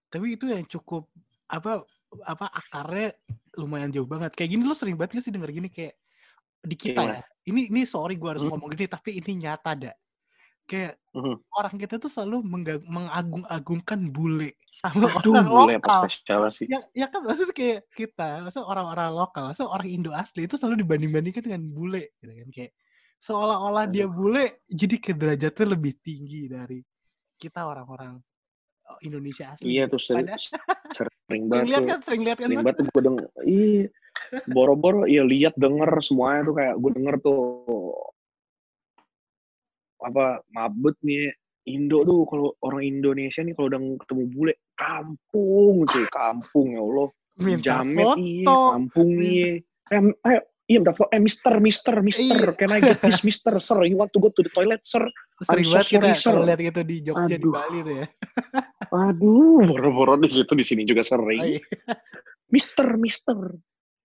Tapi 0.06 0.34
itu 0.34 0.50
yang 0.50 0.64
cukup 0.64 1.06
apa 1.46 1.86
apa 2.24 2.46
akarnya 2.48 3.14
lumayan 3.54 3.90
jauh 3.90 4.06
banget. 4.06 4.30
Kayak 4.32 4.50
gini 4.52 4.62
lo 4.62 4.72
sering 4.72 4.94
banget 4.94 5.18
gak 5.18 5.24
sih 5.24 5.30
denger 5.30 5.50
gini 5.50 5.68
kayak 5.68 5.94
di 6.60 6.74
kita 6.74 6.94
Gimana? 6.96 7.14
ya. 7.14 7.22
Ini 7.46 7.60
ini 7.70 7.82
sorry 7.84 8.14
gue 8.14 8.26
harus 8.26 8.42
Hmm. 8.42 8.50
ngomong 8.50 8.70
gini 8.72 8.86
tapi 8.86 9.10
ini 9.16 9.32
nyata 9.38 9.70
dah. 9.76 9.94
Kayak 10.66 10.98
Mhm. 11.14 11.36
orang 11.56 11.76
kita 11.78 11.94
tuh 11.96 12.10
selalu 12.10 12.42
mengagung-agungkan 12.84 14.10
bule 14.12 14.52
sama 14.68 15.08
aduh 15.16 15.32
orang 15.32 15.78
apa 15.80 15.88
lokal. 15.88 16.00
spesial 16.04 16.42
sih 16.52 16.66
Ya, 16.68 16.82
ya 16.92 17.06
kan 17.08 17.22
maksudnya 17.22 17.54
kayak 17.54 17.80
kita, 17.94 18.42
maksudnya 18.44 18.66
orang-orang 18.66 19.08
lokal, 19.14 19.42
maksudnya 19.48 19.70
orang 19.70 19.88
Indo 19.88 20.10
asli 20.12 20.44
itu 20.44 20.58
selalu 20.58 20.82
dibanding-bandingkan 20.84 21.46
dengan 21.46 21.62
bule, 21.70 22.12
gitu 22.20 22.32
kan 22.34 22.48
kayak 22.52 22.72
seolah-olah 23.22 23.86
dia 23.88 24.04
bule, 24.10 24.60
jadi 24.68 24.96
ke 25.00 25.14
derajatnya 25.16 25.66
lebih 25.78 25.94
tinggi 26.04 26.50
dari 26.50 26.82
kita 27.40 27.64
orang-orang 27.64 28.18
oh, 28.90 28.98
Indonesia 29.06 29.54
asli. 29.54 29.72
iya 29.72 29.86
gitu. 29.88 29.96
tuh 29.96 30.00
sering, 30.02 30.26
sering 30.98 31.16
sering 31.30 31.44
banget 31.48 31.66
lihat 31.70 31.82
kan, 31.86 31.98
sering 32.02 32.22
lihat 32.26 32.38
kan, 32.42 32.46
sering 32.50 32.60
banget 32.66 32.76
gue 32.84 33.02
denger 33.06 33.24
ih 33.46 33.80
boro-boro 34.50 35.06
ya 35.06 35.22
lihat 35.22 35.54
denger 35.56 35.90
semuanya 36.02 36.40
tuh 36.50 36.54
kayak 36.58 36.74
gue 36.76 36.90
denger 36.98 37.14
tuh 37.22 37.40
apa 40.02 40.44
mabut 40.50 40.96
nih 41.00 41.32
Indo 41.66 42.06
tuh 42.06 42.22
kalau 42.26 42.54
orang 42.62 42.82
Indonesia 42.82 43.42
nih 43.42 43.50
kalau 43.52 43.66
udah 43.68 43.80
ketemu 44.04 44.22
bule 44.30 44.52
kampung 44.78 45.82
cuy 45.82 46.06
kampung 46.08 46.68
ya 46.72 46.80
Allah 46.80 47.08
minta 47.36 47.62
jamet 47.74 48.06
iya 48.16 48.46
foto. 48.46 48.70
kampung 48.70 49.08
iya 49.18 49.50
eh, 49.88 50.00
eh 50.24 50.38
iya 50.66 50.76
minta 50.78 50.94
foto 50.94 51.10
eh 51.10 51.18
mister 51.18 51.54
mister 51.58 51.94
mister 52.00 52.38
Iya. 52.38 52.54
can 52.54 52.70
I 52.70 52.78
get 52.78 52.98
this 53.00 53.20
mister 53.20 53.50
sir 53.66 53.82
you 53.82 53.94
want 53.94 54.14
to 54.14 54.20
go 54.20 54.30
to 54.30 54.40
the 54.40 54.50
toilet 54.50 54.78
sir 54.82 55.02
Sering 55.42 55.66
so 55.66 55.74
banget 55.74 55.86
kita 55.90 56.08
sir. 56.14 56.34
lihat 56.38 56.60
itu 56.60 56.80
di 56.82 56.96
Jogja 57.02 57.34
di. 57.34 57.44
Bali 57.44 57.78
tuh 57.82 57.94
ya. 57.98 58.06
aduh 59.10 59.60
boro-boro 59.66 60.14
di 60.16 60.30
situ 60.30 60.52
di 60.54 60.62
sini 60.62 60.82
juga 60.82 61.02
Oh, 61.02 61.08
sering 61.08 61.42
iya. 61.50 61.60
mister 62.48 62.94
mister 62.94 63.36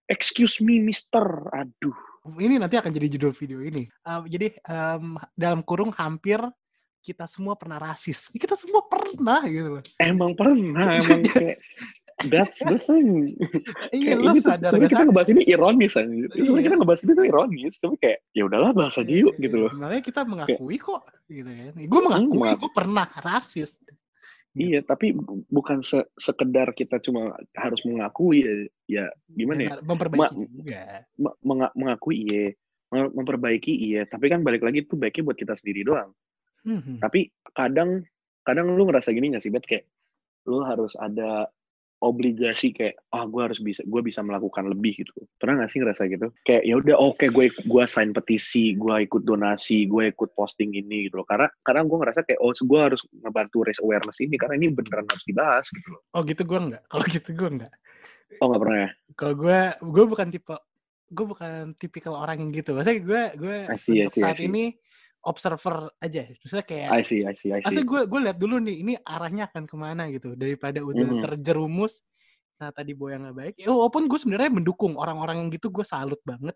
excuse 0.05 0.57
me 0.59 0.81
mister 0.81 1.23
aduh 1.51 1.93
Ini 2.21 2.61
nanti 2.61 2.77
akan 2.77 2.91
jadi 2.93 3.07
judul 3.17 3.33
video 3.33 3.59
ini. 3.65 3.89
Uh, 4.05 4.21
jadi 4.29 4.53
um, 4.69 5.17
dalam 5.33 5.65
kurung 5.65 5.89
hampir 5.97 6.37
kita 7.01 7.25
semua 7.25 7.57
pernah 7.57 7.81
rasis. 7.81 8.29
Kita 8.41 8.53
semua 8.53 8.85
pernah 8.85 9.41
gitu 9.49 9.81
loh. 9.81 9.83
emang 9.97 10.37
pernah 10.37 11.01
emang 11.01 11.25
kayak 11.33 11.57
that's 12.29 12.61
the 12.61 12.77
thing 12.85 13.33
Iya, 13.89 14.13
kayak 14.13 14.17
lo 14.21 14.29
ini 14.29 14.37
tuh 14.37 14.45
sadar 14.53 14.69
sebenarnya 14.69 14.91
kita 14.93 15.03
ngebahas 15.09 15.29
ini 15.33 15.41
ironis 15.49 15.93
aja 15.97 16.05
Iya. 16.05 16.29
sebenarnya 16.29 16.65
kita 16.69 16.77
ngebahas 16.77 17.01
ini 17.01 17.11
tuh 17.17 17.25
ironis 17.25 17.73
tapi 17.81 17.95
kayak 17.97 18.19
ya 18.37 18.43
udahlah 18.45 18.71
bahas 18.77 18.93
aja 19.01 19.09
yuk 19.17 19.33
gitu 19.41 19.55
loh 19.57 19.71
Makanya 19.73 20.03
kita 20.05 20.21
mengakui 20.21 20.77
kok 20.77 21.01
gitu 21.25 21.49
kan. 21.49 21.73
Gue 21.73 22.01
mengakui 22.05 22.49
gue 22.53 22.71
pernah 22.77 23.07
rasis. 23.17 23.81
Iya, 24.51 24.83
tapi 24.83 25.15
bu- 25.15 25.47
bukan 25.47 25.79
se- 25.79 26.11
sekedar 26.19 26.75
kita 26.75 26.99
cuma 26.99 27.31
harus 27.55 27.79
mengakui 27.87 28.43
ya, 28.43 28.53
ya 28.87 29.05
gimana 29.31 29.59
ya? 29.63 29.69
Dan 29.79 29.87
Memperbaiki 29.87 30.19
Ma- 30.19 30.31
juga. 30.35 30.83
Me- 31.15 31.37
menga- 31.39 31.75
mengakui 31.75 32.15
iya, 32.27 32.45
Mem- 32.91 33.13
memperbaiki 33.15 33.71
iya, 33.71 34.03
tapi 34.03 34.27
kan 34.27 34.43
balik 34.43 34.67
lagi 34.67 34.83
itu 34.83 34.99
baiknya 34.99 35.31
buat 35.31 35.39
kita 35.39 35.55
sendiri 35.55 35.87
doang. 35.87 36.11
Hmm. 36.67 36.99
Tapi 36.99 37.31
kadang 37.55 38.03
kadang 38.43 38.75
lu 38.75 38.83
ngerasa 38.91 39.15
gini 39.15 39.31
gak 39.31 39.39
sih, 39.39 39.53
Bet? 39.55 39.63
Kayak 39.63 39.87
lu 40.51 40.59
harus 40.67 40.91
ada 40.99 41.47
obligasi 42.01 42.73
kayak 42.73 42.97
ah 43.13 43.25
gue 43.29 43.41
harus 43.41 43.61
bisa 43.61 43.85
gue 43.85 44.01
bisa 44.01 44.25
melakukan 44.25 44.67
lebih 44.67 45.05
gitu 45.05 45.13
pernah 45.37 45.63
gak 45.63 45.71
sih 45.71 45.79
ngerasa 45.81 46.09
gitu 46.09 46.27
kayak 46.43 46.65
ya 46.65 46.75
udah 46.77 46.95
oke 46.97 47.25
gue 47.29 47.45
gue 47.49 47.83
sign 47.85 48.11
petisi 48.11 48.73
gue 48.75 48.95
ikut 49.05 49.21
donasi 49.21 49.85
gue 49.85 50.09
ikut 50.09 50.33
posting 50.33 50.73
ini 50.73 51.09
gitu 51.09 51.21
loh 51.21 51.27
karena 51.29 51.47
karena 51.61 51.85
gue 51.85 51.97
ngerasa 52.01 52.19
kayak 52.25 52.39
oh 52.41 52.51
gue 52.51 52.79
harus 52.81 53.01
ngebantu 53.21 53.57
raise 53.65 53.81
awareness 53.81 54.17
ini 54.19 54.35
karena 54.35 54.57
ini 54.57 54.73
beneran 54.73 55.05
harus 55.09 55.25
dibahas 55.25 55.65
gitu 55.69 55.89
loh 55.93 56.01
Oh 56.11 56.21
gitu 56.27 56.43
gue 56.43 56.59
enggak. 56.59 56.83
Kalau 56.91 57.05
gitu 57.07 57.29
gue 57.31 57.49
enggak. 57.49 57.73
oh 58.39 58.45
nggak 58.51 58.61
pernah 58.63 58.77
ya 58.79 58.89
Kalau 59.15 59.33
gue 59.35 59.59
gue 59.79 60.05
bukan 60.07 60.27
tipe 60.31 60.55
gue 61.11 61.25
bukan 61.27 61.75
tipikal 61.75 62.15
orang 62.15 62.39
yang 62.39 62.51
gitu. 62.55 62.71
Maksudnya 62.71 63.03
gue 63.03 63.23
gue 63.35 63.57
saat 64.07 64.39
ini 64.39 64.71
observer 65.21 65.93
aja. 66.01 66.25
Maksudnya 66.41 66.65
kayak 66.65 66.89
I 66.97 67.01
see, 67.05 67.21
I 67.25 67.33
see, 67.37 67.53
I 67.53 67.61
see. 67.61 67.85
Gue 67.85 68.09
gue 68.09 68.19
lihat 68.25 68.37
dulu 68.41 68.57
nih 68.57 68.75
ini 68.81 68.93
arahnya 69.05 69.49
akan 69.53 69.63
ke 69.69 69.75
mana 69.77 70.09
gitu 70.09 70.33
daripada 70.33 70.81
udah 70.81 71.07
Mhm. 71.17 71.21
terjerumus 71.25 72.01
nah 72.61 72.69
tadi 72.69 72.93
boy 72.93 73.09
yang 73.09 73.25
nggak 73.25 73.37
baik. 73.41 73.53
Ya, 73.57 73.73
walaupun 73.73 74.05
gue 74.05 74.21
sebenarnya 74.21 74.53
mendukung 74.53 74.93
orang-orang 74.93 75.41
yang 75.41 75.49
gitu 75.49 75.73
gue 75.73 75.81
salut 75.81 76.21
banget 76.21 76.53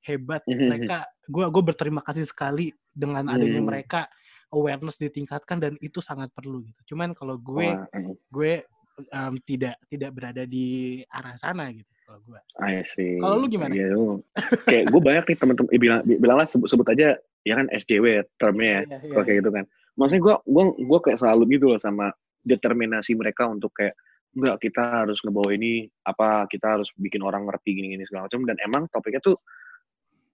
hebat 0.00 0.40
Mhm. 0.48 0.64
mereka 0.64 0.96
gue 1.28 1.44
gue 1.44 1.62
berterima 1.62 2.00
kasih 2.00 2.24
sekali 2.24 2.72
dengan 2.88 3.28
adanya 3.28 3.60
Mhm. 3.60 3.68
mereka 3.68 4.08
awareness 4.48 4.96
ditingkatkan 4.96 5.60
dan 5.60 5.76
itu 5.84 6.00
sangat 6.00 6.32
perlu 6.32 6.64
gitu. 6.64 6.96
Cuman 6.96 7.12
kalau 7.12 7.36
gue 7.36 7.76
mm, 7.76 8.16
gue 8.32 8.64
em, 9.12 9.34
tidak 9.44 9.76
tidak 9.92 10.10
berada 10.16 10.44
di 10.48 11.00
arah 11.08 11.36
sana 11.36 11.68
gitu 11.72 11.91
kalau 12.12 12.28
gue. 12.28 12.40
I 12.60 12.84
see. 12.84 13.16
Kalau 13.16 13.40
lu 13.40 13.48
gimana? 13.48 13.72
Iya, 13.72 13.96
lu- 13.96 14.20
kayak 14.68 14.84
gue 14.92 15.00
banyak 15.00 15.24
nih 15.32 15.38
temen-temen, 15.40 15.70
eh, 15.72 15.80
bilang, 15.80 16.00
bilanglah 16.04 16.44
sebut, 16.44 16.68
sebut 16.68 16.84
aja, 16.92 17.16
ya 17.40 17.54
kan 17.56 17.66
SJW 17.72 18.20
termnya 18.36 18.68
ya, 18.68 18.80
Iya, 18.84 18.96
iya, 19.00 19.08
kalau 19.08 19.24
kayak 19.24 19.38
gitu 19.40 19.50
kan. 19.56 19.64
Maksudnya 19.96 20.20
gue 20.20 20.34
gua, 20.44 20.64
gua 20.76 20.98
kayak 21.00 21.18
selalu 21.24 21.42
gitu 21.56 21.72
loh 21.72 21.80
sama 21.80 22.12
determinasi 22.44 23.16
mereka 23.16 23.48
untuk 23.48 23.72
kayak, 23.72 23.96
enggak 24.36 24.60
kita 24.60 25.04
harus 25.08 25.24
ngebawa 25.24 25.50
ini, 25.56 25.88
apa 26.04 26.44
kita 26.48 26.76
harus 26.76 26.92
bikin 26.96 27.24
orang 27.24 27.48
ngerti 27.48 27.72
gini-gini 27.72 28.04
segala 28.04 28.28
macam. 28.28 28.44
Dan 28.44 28.56
emang 28.60 28.82
topiknya 28.92 29.24
tuh 29.24 29.36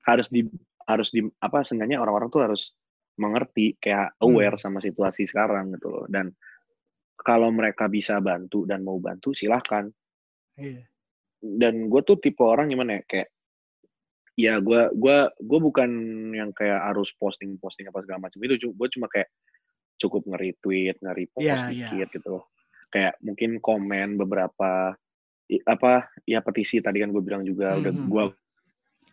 harus 0.03 0.27
di, 0.27 0.43
harus 0.83 1.15
di, 1.15 1.23
apa, 1.39 1.63
seenggaknya 1.63 2.03
orang-orang 2.03 2.27
tuh 2.27 2.43
harus 2.43 2.75
mengerti, 3.19 3.79
kayak 3.79 4.19
Hmm. 4.19 4.35
aware 4.35 4.59
sama 4.59 4.83
situasi 4.83 5.27
sekarang 5.31 5.75
gitu 5.79 5.91
loh. 5.95 6.07
Dan 6.11 6.35
kalau 7.15 7.51
mereka 7.55 7.87
bisa 7.87 8.19
bantu 8.19 8.67
dan 8.67 8.83
mau 8.83 8.99
bantu, 8.99 9.31
silahkan 9.31 9.87
Iya. 10.59 10.83
Dan 11.39 11.87
gue 11.87 12.01
tuh 12.03 12.19
tipe 12.19 12.43
orang 12.43 12.69
gimana 12.69 12.99
ya 12.99 13.03
kayak 13.07 13.29
ya 14.35 14.55
gue 14.59 14.81
gua 14.95 15.31
gue 15.35 15.59
bukan 15.59 15.91
yang 16.31 16.51
kayak 16.55 16.79
harus 16.85 17.11
posting 17.15 17.59
posting 17.59 17.87
apa 17.87 18.03
segala 18.03 18.27
macam 18.27 18.39
itu 18.41 18.71
gue 18.71 18.89
cuma 18.95 19.11
kayak 19.11 19.27
cukup 19.99 20.23
nge-retweet 20.27 20.95
nge-repost 20.99 21.43
Iya, 21.43 21.57
iya. 21.75 21.89
dikit 21.91 22.09
gitu 22.23 22.37
kayak 22.89 23.19
mungkin 23.21 23.59
komen 23.59 24.15
beberapa 24.17 24.95
apa 25.65 25.93
ya 26.23 26.39
petisi 26.39 26.79
tadi 26.79 27.03
kan 27.03 27.11
gue 27.11 27.19
bilang 27.19 27.43
juga 27.43 27.75
udah 27.77 27.91
Mhm. 27.91 28.07
gue 28.07 28.25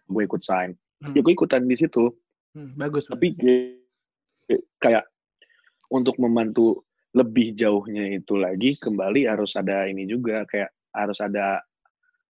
gue 0.08 0.24
ikut 0.24 0.42
sign 0.42 0.78
Hmm. 0.96 1.12
ya 1.12 1.22
gue 1.22 1.34
ikutan 1.34 1.66
di 1.66 1.76
situ 1.76 2.08
Hmm, 2.56 2.72
bagus. 2.80 3.04
tapi 3.06 3.36
bagus. 3.36 3.44
kayak- 3.44 4.66
kayak 4.80 5.04
untuk 5.92 6.16
membantu 6.18 6.86
lebih 7.12 7.52
jauhnya 7.52 8.14
itu 8.14 8.36
lagi 8.36 8.78
kembali 8.78 9.28
harus 9.28 9.56
ada 9.56 9.88
ini 9.88 10.06
juga 10.06 10.46
kayak 10.46 10.70
harus 10.92 11.20
ada 11.20 11.60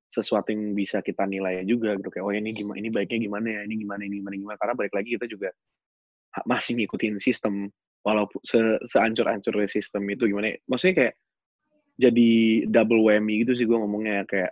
sesuatu 0.09 0.53
yang 0.53 0.77
bisa 0.77 1.01
kita 1.01 1.25
nilai 1.27 1.65
juga 1.67 1.97
gitu. 1.97 2.09
Kayak 2.13 2.25
oh 2.25 2.33
ini 2.33 2.51
gimana 2.55 2.77
ini 2.79 2.89
baiknya 2.93 3.19
gimana 3.25 3.47
ya? 3.49 3.61
Ini 3.65 3.75
gimana 3.81 4.01
ini 4.05 4.15
gimana 4.21 4.35
gimana? 4.37 4.57
Karena 4.61 4.73
balik 4.77 4.93
lagi 4.93 5.09
kita 5.17 5.25
juga 5.27 5.49
masih 6.43 6.83
ngikutin 6.83 7.15
sistem 7.23 7.71
walaupun 8.03 8.39
se 8.43 8.59
seancur-ancur 8.91 9.55
sistem 9.65 10.03
itu 10.11 10.29
gimana 10.29 10.53
ya. 10.53 10.57
maksudnya 10.69 10.95
kayak 10.99 11.13
jadi 11.95 12.31
double 12.67 13.01
whammy 13.07 13.41
gitu 13.47 13.55
sih 13.55 13.63
gue 13.63 13.77
ngomongnya 13.79 14.27
kayak 14.27 14.51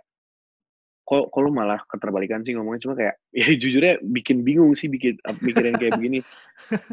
kok 1.04 1.28
kok 1.28 1.52
malah 1.52 1.84
keterbalikan 1.84 2.40
sih 2.40 2.56
ngomongnya? 2.56 2.80
Cuma 2.88 2.94
kayak 2.96 3.20
ya 3.40 3.46
jujurnya 3.52 4.00
bikin 4.00 4.40
bingung 4.40 4.72
sih 4.72 4.88
bikin 4.88 5.20
mikirin 5.44 5.76
kayak 5.76 6.00
begini. 6.00 6.24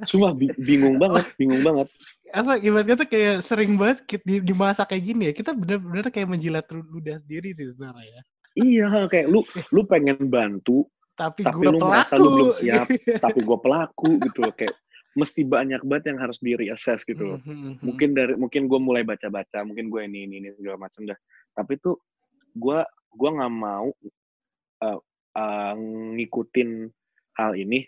Cuma 0.03 0.35
bingung 0.35 0.99
banget 0.99 1.25
bingung 1.39 1.63
banget. 1.63 1.87
Apa 2.35 2.59
gimana 2.59 2.83
kata 2.83 3.07
kayak 3.07 3.43
sering 3.47 3.79
banget 3.79 4.03
di, 4.23 4.43
di 4.43 4.53
masa 4.55 4.83
kayak 4.83 5.03
gini 5.03 5.31
ya 5.31 5.33
kita 5.35 5.55
bener-bener 5.55 6.07
kayak 6.11 6.27
menjilat 6.27 6.67
ludah 6.71 7.19
sendiri 7.23 7.55
sih 7.55 7.71
sebenarnya 7.71 8.19
ya 8.19 8.21
iya 8.57 8.87
kayak 9.07 9.27
lu 9.31 9.43
lu 9.71 9.81
pengen 9.87 10.27
bantu 10.27 10.87
tapi, 11.15 11.45
Tapi 11.45 11.53
gue 11.61 11.71
lu 11.75 11.79
pelaku 11.79 11.91
merasa 11.91 12.13
lu 12.17 12.29
belum 12.33 12.49
siap. 12.55 12.87
tapi 13.25 13.39
gue 13.45 13.57
pelaku 13.61 14.09
gitu 14.25 14.39
loh 14.47 14.53
kayak 14.57 14.73
mesti 15.11 15.43
banyak 15.43 15.83
banget 15.83 16.15
yang 16.15 16.19
harus 16.23 16.39
di 16.39 16.55
reassess 16.55 17.03
gitu 17.03 17.35
loh 17.35 17.39
Mhm, 17.43 17.51
mhm. 17.51 17.73
mungkin 17.83 18.09
dari 18.15 18.33
mungkin 18.39 18.71
gue 18.71 18.79
mulai 18.79 19.03
baca-baca 19.03 19.61
mungkin 19.67 19.91
gue 19.91 20.01
ini 20.07 20.23
ini 20.25 20.35
ini 20.39 20.49
segala 20.55 20.87
macam 20.87 21.03
dah 21.03 21.19
tapi 21.51 21.75
tuh 21.83 21.99
gue 22.55 22.79
gua 23.11 23.29
nggak 23.35 23.53
mau 23.53 23.91
uh, 24.87 24.99
uh, 25.35 25.75
ngikutin 26.15 26.87
hal 27.35 27.51
ini 27.59 27.83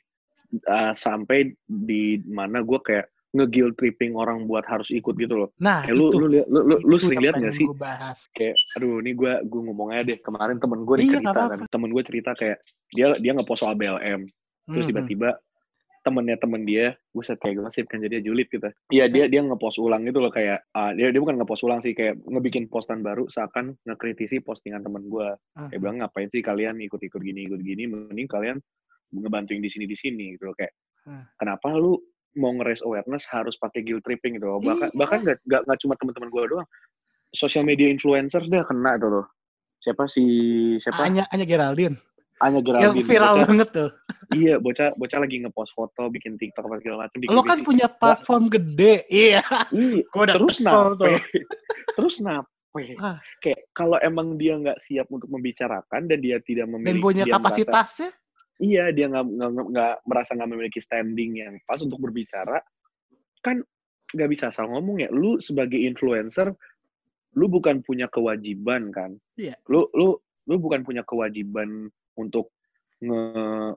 uh, 0.67 0.91
sampai 0.91 1.55
di 1.63 2.19
mana 2.27 2.59
gue 2.59 2.79
kayak 2.83 3.07
nge-guilt 3.33 3.73
tripping 3.81 4.13
orang 4.13 4.45
buat 4.45 4.61
harus 4.69 4.93
ikut 4.93 5.17
gitu 5.17 5.33
loh. 5.33 5.49
nah 5.57 5.81
Kayak 5.81 5.97
lu, 5.97 6.05
itu 6.13 6.17
lu, 6.21 6.27
lu, 6.29 6.59
lu, 6.69 6.75
lu 6.85 6.95
itu 6.95 7.09
sering 7.09 7.21
lihat 7.25 7.35
gak 7.41 7.53
sih? 7.57 7.65
bahas 7.73 8.29
Kayak, 8.29 8.55
aduh 8.77 9.01
ini 9.01 9.11
gue 9.17 9.33
gue 9.49 9.61
ngomong 9.65 9.89
aja 9.89 10.03
deh. 10.05 10.17
Kemarin 10.21 10.61
temen 10.61 10.85
gue 10.85 10.95
Iya, 11.01 11.17
cerita 11.17 11.41
kan. 11.49 11.59
Temen 11.65 11.89
gue 11.89 12.03
cerita 12.05 12.31
kayak, 12.37 12.57
dia 12.93 13.07
dia 13.17 13.31
nge-post 13.33 13.65
soal 13.65 13.73
BLM. 13.73 14.29
Terus 14.69 14.85
tiba-tiba 14.87 15.29
temennya 16.03 16.35
temen 16.35 16.67
dia, 16.67 16.93
buset 17.15 17.39
kayak 17.39 17.63
gosip 17.63 17.87
kan 17.87 18.03
jadi 18.03 18.19
julid 18.19 18.51
gitu. 18.51 18.69
Iya 18.91 19.07
dia 19.07 19.25
dia 19.31 19.39
nge-post 19.39 19.79
ulang 19.79 20.03
gitu 20.03 20.19
loh 20.19 20.29
kayak, 20.29 20.67
ah, 20.75 20.91
dia 20.91 21.09
dia 21.09 21.19
bukan 21.23 21.39
nge-post 21.39 21.63
ulang 21.63 21.79
sih 21.79 21.95
kayak 21.95 22.19
ngebikin 22.27 22.67
postan 22.67 22.99
baru 23.01 23.25
seakan 23.31 23.73
ngekritisi 23.87 24.43
postingan 24.43 24.83
temen 24.83 25.07
gue. 25.07 25.27
Mhm. 25.57 25.67
Kayak 25.73 25.79
bilang 25.81 25.97
ngapain 26.03 26.29
sih 26.29 26.43
kalian 26.43 26.77
ikut-ikut 26.85 27.21
gini 27.23 27.47
ikut 27.49 27.61
gini, 27.63 27.87
mending 27.87 28.27
kalian 28.29 28.59
ngebantuin 29.15 29.63
di 29.63 29.71
sini 29.71 29.85
di 29.87 29.97
sini 29.97 30.35
gitu 30.35 30.51
loh 30.51 30.55
kayak. 30.59 30.75
Hmm. 31.03 31.23
Kenapa 31.35 31.75
lu 31.75 31.99
mau 32.35 32.51
nge-raise 32.51 32.81
awareness 32.81 33.25
harus 33.27 33.55
pakai 33.55 33.81
guilt 33.81 34.01
tripping 34.01 34.35
gitu 34.35 34.47
loh. 34.47 34.59
Bahkan 34.59 34.89
Iya. 34.89 34.95
bahkan 34.95 35.19
gak, 35.21 35.37
gak, 35.43 35.61
gak 35.63 35.79
cuma 35.79 35.93
teman-teman 35.95 36.29
gue 36.29 36.43
doang. 36.49 36.67
Social 37.31 37.61
media 37.61 37.87
influencer 37.87 38.41
dia 38.43 38.61
kena 38.61 38.95
tuh 38.95 39.09
loh. 39.11 39.25
Siapa 39.79 40.05
si 40.05 40.23
siapa? 40.77 41.03
Anya 41.03 41.27
Anya 41.29 41.43
Geraldine 41.43 41.97
Anya 42.39 42.59
yang 42.59 42.65
Geraldine. 42.95 43.05
viral 43.05 43.33
Bocah- 43.33 43.47
banget 43.47 43.69
tuh 43.71 43.89
iya, 44.33 44.55
bocah 44.57 44.89
bocah 44.93 45.19
lagi 45.19 45.35
nge-post 45.39 45.71
foto, 45.71 46.09
bikin 46.09 46.33
TikTok 46.33 46.65
apa 46.65 46.75
segala 46.77 46.97
macam. 47.03 47.17
lo 47.29 47.41
kan 47.41 47.59
punya 47.61 47.87
platform 47.87 48.49
gede 48.49 49.05
iya 49.05 49.39
Iya, 49.69 50.03
terus 50.35 50.57
nape? 50.59 51.21
terus 51.93 52.17
nape? 52.19 52.49
Ah. 52.97 53.21
Kayak 53.37 53.69
kalau 53.71 53.95
emang 53.99 54.33
dia 54.33 54.55
nggak 54.55 54.79
siap 54.79 55.05
untuk 55.07 55.29
membicarakan 55.29 56.01
dan 56.03 56.17
dia 56.17 56.41
tidak 56.41 56.65
dan 56.65 56.73
memiliki 56.73 56.99
punya 57.01 57.23
dia 57.23 57.31
merasa- 57.31 57.37
kapasitasnya 57.63 58.09
iya 58.59 58.93
dia 58.93 59.09
nggak 59.09 60.05
merasa 60.05 60.35
nggak 60.37 60.51
memiliki 60.51 60.77
standing 60.77 61.41
yang 61.41 61.53
pas 61.65 61.81
untuk 61.81 61.97
berbicara 61.97 62.61
kan 63.41 63.61
nggak 64.13 64.29
bisa 64.29 64.53
asal 64.53 64.69
ngomong 64.69 65.01
ya 65.01 65.09
lu 65.09 65.41
sebagai 65.41 65.77
influencer 65.77 66.53
lu 67.33 67.49
bukan 67.49 67.81
punya 67.81 68.05
kewajiban 68.07 68.93
kan 68.93 69.17
Iya. 69.33 69.57
lu 69.65 69.89
lu 69.97 70.13
lu 70.45 70.55
bukan 70.61 70.85
punya 70.85 71.01
kewajiban 71.01 71.89
untuk 72.13 72.53
nge 73.01 73.73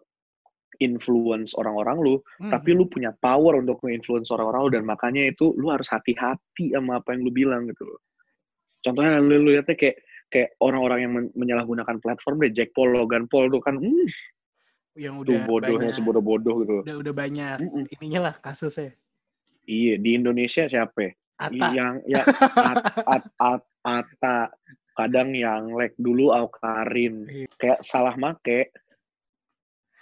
influence 0.77 1.57
orang-orang 1.57 1.97
lu 2.05 2.15
Mhm. 2.37 2.53
tapi 2.53 2.77
lu 2.77 2.85
punya 2.85 3.09
power 3.17 3.57
untuk 3.57 3.81
nge-influence 3.81 4.29
orang-orang 4.29 4.61
lu 4.69 4.71
dan 4.77 4.85
makanya 4.85 5.25
itu 5.25 5.57
lu 5.57 5.73
harus 5.73 5.89
hati-hati 5.89 6.77
sama 6.77 7.01
apa 7.01 7.17
yang 7.17 7.25
lu 7.25 7.33
bilang 7.33 7.65
gitu 7.65 7.89
loh. 7.89 8.01
Contohnya 8.85 9.17
lu, 9.25 9.41
lu 9.41 9.57
lihatnya 9.57 9.73
kayak 9.73 9.97
kayak 10.29 10.53
orang-orang 10.61 10.99
yang 11.01 11.13
men- 11.17 11.33
menyalahgunakan 11.33 11.97
platform 11.97 12.45
deh 12.45 12.53
Jack 12.53 12.77
Paul, 12.77 12.93
Logan 12.93 13.25
Paul 13.25 13.49
tuh 13.49 13.63
kan 13.65 13.81
hmm, 13.81 14.07
yang 14.97 15.21
tuh 15.21 15.37
udah 15.37 15.39
bodohnya 15.45 15.93
banyak 15.93 15.97
sebodoh-bodoh 15.97 16.57
gitu. 16.65 16.77
udah 16.83 16.97
udah 17.05 17.15
banyak 17.15 17.57
Mm-mm. 17.63 17.85
ininya 18.01 18.33
lah 18.33 18.35
kasusnya 18.41 18.97
Iya, 19.67 19.99
di 19.99 20.15
Indonesia 20.15 20.71
siapa? 20.71 21.11
Ata 21.43 21.75
Yang 21.75 21.95
ya 22.07 22.23
at, 22.55 22.77
at, 23.03 23.25
at, 23.35 23.63
Ata, 23.83 24.39
kadang 24.95 25.35
yang 25.35 25.75
like 25.75 25.95
dulu 25.99 26.31
Aukarin. 26.31 27.27
Iya. 27.27 27.47
Kayak 27.59 27.81
salah 27.83 28.15
make. 28.15 28.71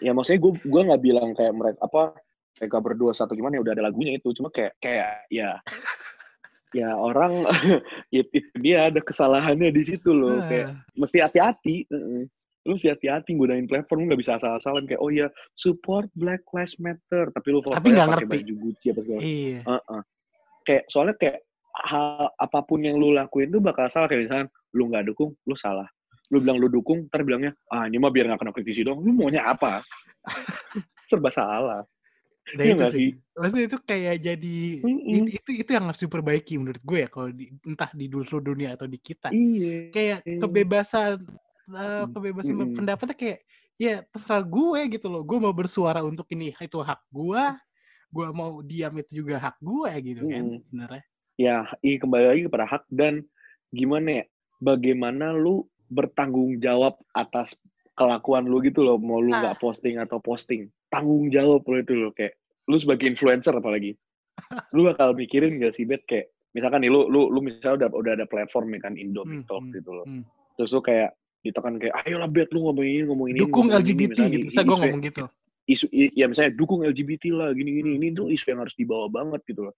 Ya 0.04 0.12
maksudnya 0.12 0.40
gue 0.44 0.52
gua 0.68 0.84
nggak 0.84 1.02
bilang 1.02 1.32
kayak 1.32 1.54
mereka 1.56 1.80
apa 1.80 2.12
mereka 2.60 2.76
berdua 2.76 3.16
satu 3.16 3.32
gimana 3.32 3.56
ya 3.56 3.64
udah 3.64 3.72
ada 3.72 3.84
lagunya 3.88 4.20
itu 4.20 4.36
cuma 4.36 4.52
kayak 4.52 4.76
kayak 4.84 5.24
ya 5.32 5.56
ya 6.84 6.92
orang 6.92 7.48
itu, 8.12 8.28
itu 8.36 8.52
dia 8.60 8.92
ada 8.92 9.00
kesalahannya 9.00 9.72
di 9.72 9.82
situ 9.84 10.12
loh 10.12 10.44
kayak 10.44 10.76
Ah, 10.76 10.76
mesti 10.92 11.18
hati-hati. 11.24 11.88
Lu 12.64 12.74
mesti 12.74 12.88
hati-hati 12.88 13.30
gunain 13.32 13.64
platform 13.64 13.98
lu 14.00 14.06
nggak 14.08 14.20
bisa 14.20 14.36
asal-asalan 14.36 14.84
kayak 14.84 14.98
oh 14.98 15.08
ya 15.08 15.28
support 15.52 16.08
Black 16.12 16.42
Lives 16.50 16.76
Matter 16.76 17.28
tapi 17.30 17.48
lu 17.48 17.60
Tapi 17.60 17.88
nggak 17.92 18.08
ngerti. 18.10 18.28
baju 18.40 18.54
Gucci 18.58 18.86
apa 18.88 19.00
segala 19.00 19.20
iya 19.20 19.60
Heeh. 19.62 20.00
kayak 20.64 20.84
soalnya 20.88 21.14
kayak 21.14 21.38
hal 21.84 22.30
apa 22.32 22.58
pun 22.62 22.80
yang 22.80 22.96
lu 22.96 23.10
lakuin 23.10 23.48
tuh 23.48 23.60
bakal 23.60 23.84
salah 23.86 24.08
kayak 24.08 24.24
misalnya 24.24 24.46
lu 24.72 24.88
nggak 24.88 25.04
dukung 25.06 25.36
lu 25.44 25.54
salah 25.54 25.84
lu 26.32 26.40
bilang 26.40 26.56
lu 26.56 26.68
dukung 26.68 27.04
ntar 27.06 27.20
bilangnya 27.20 27.52
ah 27.68 27.84
ini 27.84 27.96
mah 27.96 28.08
biar 28.08 28.32
nggak 28.32 28.40
kena 28.40 28.52
kritisi 28.52 28.80
dong 28.80 29.00
lu 29.00 29.12
maunya 29.12 29.44
apa 29.44 29.84
serba 31.08 31.28
salah 31.28 31.84
Nah, 32.44 32.60
Iya 32.60 32.76
itu 32.76 32.84
sih. 32.84 32.92
sih? 32.92 33.08
Maksudnya 33.40 33.64
itu 33.64 33.78
kayak 33.80 34.14
jadi 34.20 34.56
Mm-mm. 34.84 35.16
itu, 35.16 35.28
itu 35.32 35.50
itu 35.64 35.70
yang 35.72 35.88
harus 35.88 35.96
diperbaiki 35.96 36.60
menurut 36.60 36.76
gue 36.76 36.98
ya 37.00 37.08
kalau 37.08 37.32
di, 37.32 37.48
entah 37.64 37.88
di 37.90 38.04
seluruh 38.04 38.44
dunia 38.44 38.76
atau 38.76 38.84
di 38.84 39.00
kita. 39.00 39.32
iya 39.32 39.88
Kayak 39.88 40.28
Iya. 40.28 40.44
kebebasan 40.44 41.24
eh, 41.66 42.04
kebebasan 42.10 42.54
Mm-mm. 42.54 42.76
pendapatnya 42.76 43.16
kayak 43.16 43.38
ya 43.74 43.94
terserah 44.06 44.44
gue 44.44 44.80
gitu 44.92 45.06
loh. 45.08 45.22
Gue 45.22 45.38
mau 45.38 45.50
bersuara 45.50 46.00
untuk 46.00 46.28
ini 46.30 46.52
itu 46.52 46.78
hak 46.78 47.00
gue. 47.08 47.42
Gue 48.08 48.26
mau 48.30 48.62
diam 48.62 48.94
itu 48.94 49.24
juga 49.24 49.42
hak 49.42 49.58
gue 49.58 49.90
gitu 50.04 50.22
kan 50.24 50.42
Mm-mm. 50.44 50.62
sebenarnya. 50.70 51.02
ya 51.34 51.56
i 51.82 51.98
kembali 51.98 52.24
lagi 52.30 52.42
kepada 52.46 52.62
hak 52.62 52.86
dan 52.86 53.26
gimana 53.74 54.22
ya 54.22 54.24
bagaimana 54.62 55.34
lu 55.34 55.66
bertanggung 55.90 56.62
jawab 56.62 56.94
atas 57.10 57.58
kelakuan 57.94 58.46
lu 58.46 58.62
gitu 58.62 58.86
loh 58.86 59.02
mau 59.02 59.18
lu 59.18 59.34
Nah. 59.34 59.42
nggak 59.42 59.58
posting 59.58 59.98
atau 59.98 60.22
posting 60.22 60.70
tanggung 60.86 61.26
jawab 61.26 61.66
lo 61.66 61.76
itu 61.76 61.94
loh 61.94 62.14
kayak 62.14 62.38
lu 62.64 62.78
sebagai 62.78 63.10
influencer 63.10 63.50
apalagi, 63.50 63.92
lu 64.72 64.88
bakal 64.88 65.12
mikirin 65.12 65.58
gak 65.58 65.74
sih, 65.74 65.84
Bet, 65.84 66.06
kayak 66.08 66.32
misalkan 66.54 66.80
nih 66.80 66.88
lu 66.88 67.10
lu 67.10 67.28
lu 67.28 67.42
misalnya 67.42 67.84
udah 67.84 67.88
udah 67.92 68.12
ada 68.16 68.26
platform 68.30 68.72
ya 68.72 68.80
kan 68.80 68.94
Indomie 68.96 69.42
Hmm, 69.42 69.46
Talk 69.50 69.62
hmm, 69.68 69.74
gitu 69.74 69.90
loh. 69.90 70.06
hmm. 70.06 70.22
Terus 70.56 70.70
lu 70.70 70.80
kayak 70.80 71.10
ditekan 71.44 71.76
kayak 71.76 71.94
ayolah 72.02 72.26
Bet 72.26 72.48
lu 72.50 72.64
ngomong 72.64 72.82
ini 72.82 73.04
ngomong 73.04 73.28
ini 73.28 73.38
Dukung 73.38 73.68
ngomong 73.68 73.84
ini, 73.84 73.92
LGBT 73.92 74.10
misalnya 74.16 74.32
gitu. 74.32 74.46
Bisa 74.48 74.60
gue 74.60 74.72
isu- 74.72 74.80
ngomong 74.80 75.00
gitu. 75.04 75.24
isu 75.64 75.86
ya 75.92 76.24
misalnya 76.28 76.52
dukung 76.56 76.80
LGBT 76.82 77.24
lah 77.32 77.48
gini 77.52 77.70
gini 77.78 77.90
ini 77.96 78.06
tuh 78.12 78.28
isu 78.28 78.44
yang 78.48 78.60
harus 78.64 78.72
dibawa 78.74 79.06
banget 79.08 79.40
gitu 79.44 79.68
loh. 79.68 79.74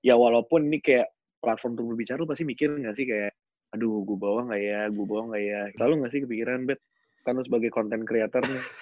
Ya 0.00 0.14
walaupun 0.14 0.68
ini 0.68 0.78
kayak 0.78 1.08
platform 1.40 1.74
untuk 1.74 1.86
berbicara 1.90 2.20
lu 2.20 2.28
pasti 2.28 2.44
mikir 2.44 2.68
nggak 2.76 2.94
sih 2.94 3.04
kayak 3.04 3.32
aduh 3.68 4.00
gue 4.04 4.16
bawa 4.16 4.48
nggak 4.48 4.60
ya 4.60 4.80
gue 4.88 5.04
bawa 5.04 5.22
nggak 5.32 5.42
ya 5.44 5.60
selalu 5.76 5.92
nggak 6.00 6.12
sih 6.12 6.20
kepikiran 6.24 6.60
Bet 6.64 6.80
kan 7.24 7.36
lu 7.36 7.42
sebagai 7.42 7.68
nih 7.72 8.62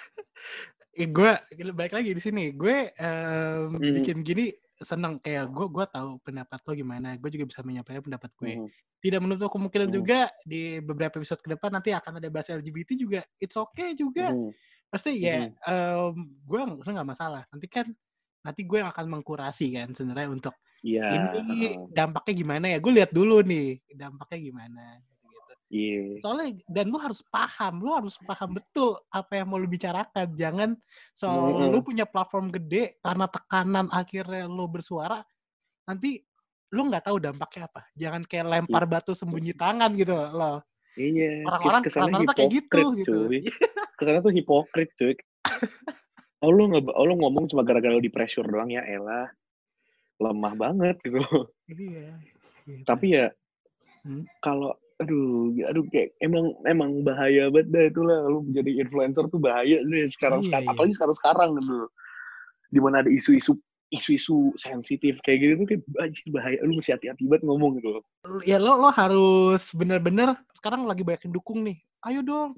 Eh, 0.97 1.05
gue 1.05 1.29
balik 1.71 1.93
lagi 1.93 2.09
di 2.09 2.17
sini. 2.17 2.49
Gue 2.57 2.89
em, 2.89 3.69
Hmm. 3.77 3.93
bikin 4.01 4.25
gini 4.25 4.49
seneng 4.85 5.17
kayak 5.17 5.49
gue 5.49 5.67
gue 5.69 5.85
tahu 5.89 6.09
pendapat 6.21 6.59
lo 6.61 6.71
gimana. 6.73 7.17
Gue 7.17 7.29
juga 7.33 7.45
bisa 7.49 7.61
menyampaikan 7.65 8.03
pendapat 8.05 8.31
gue. 8.37 8.53
Mhm. 8.61 8.67
Tidak 8.97 9.19
menutup 9.21 9.49
kemungkinan 9.53 9.89
Hmm. 9.89 9.97
juga 10.01 10.19
di 10.43 10.81
beberapa 10.81 11.17
episode 11.21 11.41
ke 11.41 11.49
depan 11.53 11.69
nanti 11.73 11.93
akan 11.93 12.17
ada 12.21 12.27
bahas 12.29 12.49
LGBT 12.49 12.97
juga. 12.97 13.21
It's 13.37 13.57
okay 13.57 13.93
juga. 13.93 14.33
Mhm. 14.33 14.51
Pasti 14.87 15.19
ya 15.19 15.49
em, 15.51 16.13
gue 16.45 16.59
gue 16.81 16.91
nggak 16.93 17.09
masalah. 17.09 17.43
Nanti 17.49 17.67
kan 17.69 17.87
nanti 18.41 18.61
gue 18.63 18.77
yang 18.79 18.89
akan 18.89 19.05
mengkurasi 19.19 19.73
kan 19.75 19.91
sebenarnya 19.91 20.29
untuk 20.31 20.55
Iya. 20.85 21.33
ini 21.41 21.73
dampaknya 21.89 22.33
gimana 22.37 22.65
ya. 22.69 22.77
Gue 22.77 22.93
lihat 22.95 23.11
dulu 23.11 23.41
nih 23.41 23.81
dampaknya 23.97 24.39
gimana. 24.53 24.83
Iya. 25.67 26.23
Soalnya 26.23 26.63
dan 26.71 26.87
lu 26.87 26.95
harus 26.95 27.19
paham, 27.27 27.83
lu 27.83 27.91
harus 27.91 28.15
paham 28.23 28.55
betul 28.55 28.95
apa 29.11 29.35
yang 29.35 29.51
mau 29.51 29.59
lu 29.59 29.67
bicarakan. 29.67 30.31
Jangan 30.33 30.69
soal 31.11 31.51
Mm-mm. 31.51 31.75
lu 31.75 31.83
punya 31.83 32.07
platform 32.07 32.47
gede 32.47 32.95
karena 33.03 33.27
tekanan 33.27 33.87
akhirnya 33.91 34.47
lu 34.47 34.63
bersuara, 34.71 35.19
nanti 35.83 36.23
lu 36.71 36.87
nggak 36.87 37.11
tahu 37.11 37.19
dampaknya 37.19 37.67
apa. 37.67 37.81
Jangan 37.99 38.23
kayak 38.23 38.47
lempar 38.47 38.83
batu 38.87 39.11
sembunyi 39.11 39.51
tangan 39.59 39.91
gitu 39.99 40.15
loh. 40.15 40.63
Iya. 40.95 41.43
Orang-orang 41.43 41.83
kes- 41.83 41.93
kesannya 41.93 42.15
rata-rata 42.23 42.33
kayak 42.39 42.51
gitu, 42.55 42.79
gitu. 42.97 43.13
cuy. 43.27 43.39
Kesannya 43.99 44.21
tuh 44.23 44.33
hipokrit 44.33 44.89
cuy. 44.95 45.13
Oh 46.39 46.49
lu 46.53 46.69
nggak, 46.69 46.89
oh, 46.93 47.05
lu 47.05 47.17
ngomong 47.17 47.49
cuma 47.49 47.65
gara-gara 47.65 47.91
lu 47.91 48.01
di 48.01 48.13
pressure 48.13 48.45
doang 48.45 48.69
ya, 48.69 48.81
elah 48.87 49.27
lemah 50.17 50.53
banget 50.55 50.95
gitu. 51.03 51.19
Iya. 51.67 52.15
gitu. 52.63 52.83
Tapi 52.87 53.05
ya 53.19 53.27
Hmm. 54.07 54.23
kalau 54.39 54.71
aduh, 54.97 55.53
aduh 55.69 55.85
kayak 55.93 56.09
emang 56.25 56.57
emang 56.65 57.05
bahaya 57.05 57.53
banget 57.53 57.67
dah 57.69 57.83
itulah 57.85 58.19
lu 58.25 58.39
jadi 58.49 58.81
influencer 58.81 59.29
tuh 59.29 59.37
bahaya 59.37 59.77
deh 59.77 60.05
sekarang 60.09 60.41
Iya, 60.41 60.47
sekarang 60.49 60.63
iya. 60.65 60.71
apalagi 60.73 60.93
sekarang 60.97 61.15
sekarang 61.15 61.49
gitu. 61.61 61.77
Di 62.67 62.79
mana 62.81 62.95
ada 63.05 63.09
isu-isu 63.13 63.53
isu-isu 63.87 64.51
sensitif 64.59 65.15
kayak 65.23 65.37
gitu 65.39 65.53
tuh 65.63 65.67
kayak 65.71 65.81
anjir 66.03 66.25
bahaya 66.27 66.57
lu 66.65 66.75
mesti 66.75 66.91
hati-hati 66.91 67.23
banget 67.23 67.47
ngomong 67.47 67.79
gitu. 67.79 68.03
ya 68.43 68.59
lo 68.59 68.75
lo 68.75 68.91
harus 68.91 69.71
bener-bener 69.71 70.35
sekarang 70.57 70.83
lagi 70.83 71.07
banyak 71.07 71.29
yang 71.29 71.35
dukung 71.37 71.63
nih. 71.63 71.77
Ayo 72.03 72.19
dong, 72.21 72.53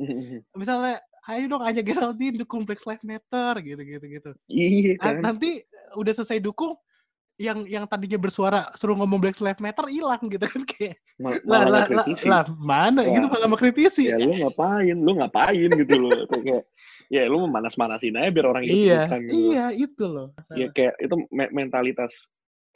misalnya 0.56 1.00
ayo 1.30 1.46
dong 1.48 1.62
aja 1.62 1.80
Geraldine 1.80 2.40
dukung 2.40 2.66
Black 2.66 2.82
Lives 2.82 3.06
Matter 3.06 3.54
gitu 3.62 3.82
gitu 3.84 4.06
gitu. 4.10 4.32
iya 4.50 4.98
Nah, 4.98 5.14
kan. 5.14 5.22
nanti 5.36 5.62
udah 5.94 6.14
selesai 6.16 6.42
dukung 6.42 6.74
yang 7.40 7.64
yang 7.64 7.88
tadinya 7.88 8.20
bersuara 8.20 8.68
suruh 8.76 9.00
ngomong 9.00 9.16
Black 9.24 9.40
Lives 9.40 9.64
Matter 9.64 9.88
hilang 9.88 10.20
gitu 10.28 10.44
kan 10.44 10.62
kayak 10.68 11.00
Mal- 11.16 11.40
lah 11.48 11.88
lah, 11.88 12.06
lah, 12.06 12.44
mana 12.60 13.00
Wah. 13.08 13.16
gitu 13.16 13.28
malah 13.32 13.48
mengkritisi 13.48 14.12
ya 14.12 14.20
lu 14.20 14.36
ngapain? 14.44 14.98
Lu 15.00 15.12
ngapain 15.16 15.70
gitu 15.72 15.96
loh. 15.96 16.12
Kayak- 16.36 16.68
ya 17.10 17.26
lu 17.26 17.48
memanas-manasin 17.48 18.20
aja 18.20 18.30
biar 18.30 18.46
orang 18.54 18.68
iya 18.70 19.08
gitu 19.24 19.34
iya 19.56 19.66
itu 19.72 20.06
loh. 20.06 20.36
Ya 20.54 20.68
kayak 20.70 20.94
itu 21.00 21.16
me- 21.34 21.50
mentalitas 21.56 22.28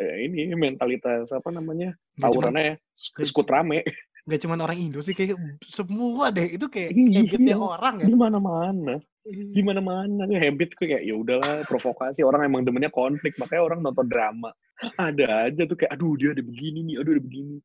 eh, 0.01 0.25
ini 0.25 0.49
mentalitas 0.57 1.29
apa 1.29 1.53
namanya 1.53 1.93
tawurannya 2.17 2.63
ya 2.63 2.75
sk- 2.97 3.27
skut 3.29 3.45
rame 3.45 3.85
nggak 4.23 4.39
cuma 4.39 4.55
orang 4.55 4.79
Indo 4.79 5.03
sih 5.03 5.11
kayak 5.11 5.35
semua 5.67 6.31
deh 6.31 6.55
itu 6.55 6.65
kayak 6.67 6.95
Iya. 6.95 7.27
habitnya 7.27 7.55
orang 7.57 7.95
ya. 7.99 8.07
Di 8.07 8.15
mana-mana. 8.15 8.95
Iya. 9.23 9.55
di 9.55 9.61
mana-mana. 9.63 10.27
Ya 10.27 10.39
habit 10.43 10.75
tuh 10.75 10.83
kayak 10.83 11.03
ya 11.03 11.15
udahlah 11.15 11.63
provokasi. 11.63 12.23
Orang 12.23 12.43
emang 12.43 12.63
demennya 12.63 12.91
konflik 12.91 13.35
makanya 13.35 13.63
orang 13.63 13.79
nonton 13.79 14.07
drama. 14.07 14.51
Ada 14.99 15.47
aja 15.47 15.63
tuh 15.63 15.75
kayak 15.75 15.95
aduh 15.95 16.15
dia 16.15 16.31
ada 16.31 16.43
begini 16.43 16.83
nih 16.83 16.95
aduh 16.99 17.15
ada 17.15 17.23
begini. 17.23 17.57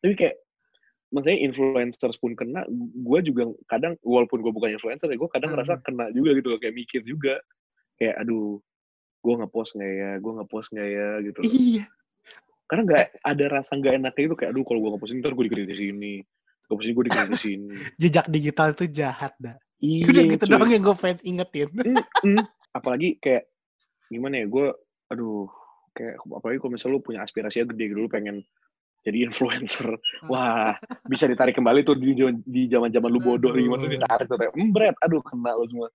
Tapi 0.00 0.14
kayak 0.14 0.36
maksudnya 1.08 1.38
influencers 1.40 2.20
pun 2.20 2.36
kena 2.36 2.68
gue 2.94 3.18
juga 3.24 3.48
kadang 3.64 3.96
walaupun 4.04 4.44
gue 4.44 4.52
bukan 4.52 4.76
influencer 4.76 5.08
ya 5.08 5.16
gue 5.16 5.30
kadang 5.32 5.48
Hmm. 5.48 5.56
ngerasa 5.56 5.80
kena 5.80 6.12
juga 6.12 6.36
gitu 6.36 6.48
loh 6.52 6.60
kayak 6.60 6.76
mikir 6.76 7.00
juga. 7.04 7.40
Kayak 7.96 8.24
aduh 8.24 8.60
gue 9.18 9.34
ngepost 9.40 9.76
nggak 9.76 9.92
ya? 9.92 10.10
Gue 10.20 10.32
ngepost 10.36 10.68
nggak 10.72 10.88
ya? 10.88 11.08
Gitu 11.24 11.38
loh. 11.40 11.52
iya 11.52 11.84
karena 12.68 12.82
nggak 12.84 13.04
ada 13.24 13.44
rasa 13.48 13.72
nggak 13.80 13.94
enaknya 13.96 14.24
itu 14.28 14.36
kayak 14.36 14.50
aduh 14.52 14.64
kalau 14.68 14.78
gue 14.84 14.90
ngepost 14.92 15.12
ini 15.16 15.20
ntar 15.24 15.32
gue 15.32 15.44
dikritik 15.48 15.70
di 15.72 15.78
sini. 15.80 16.12
Ini 16.68 16.92
gue 16.92 17.04
dikritik 17.08 17.32
di 17.32 17.40
sini. 17.40 17.74
Jejak 18.00 18.26
digital 18.28 18.76
itu 18.76 18.84
jahat 18.92 19.32
dah 19.40 19.56
iya 19.78 20.04
udah 20.10 20.24
gitu 20.26 20.44
cuy. 20.44 20.52
doang 20.58 20.70
yang 20.70 20.82
gue 20.82 20.96
pengen 20.98 21.18
ingetin. 21.22 21.68
Mm-mm. 21.70 22.38
apalagi 22.74 23.18
kayak 23.22 23.48
gimana 24.10 24.44
ya 24.44 24.46
gue 24.46 24.66
aduh 25.08 25.48
kayak 25.96 26.20
apalagi 26.30 26.58
kalau 26.62 26.72
misalnya 26.76 26.94
lu 26.94 27.02
punya 27.02 27.20
aspirasinya 27.24 27.72
gede 27.74 27.84
gitu 27.90 28.00
lu 28.06 28.10
pengen 28.10 28.36
jadi 29.06 29.30
influencer. 29.30 29.94
Wah 30.26 30.74
bisa 31.06 31.30
ditarik 31.30 31.54
kembali 31.54 31.86
tuh 31.86 31.96
di 31.96 32.12
di 32.44 32.62
zaman 32.68 32.90
zaman 32.90 33.08
lu 33.08 33.22
bodoh 33.22 33.54
Aduh. 33.54 33.62
gimana 33.62 33.86
tuh 33.86 33.92
ditarik 33.94 34.26
tuh 34.26 34.36
kayak 34.36 34.52
embret 34.58 34.96
aduh 35.00 35.22
kena 35.22 35.54
lu 35.54 35.64
semua. 35.70 35.88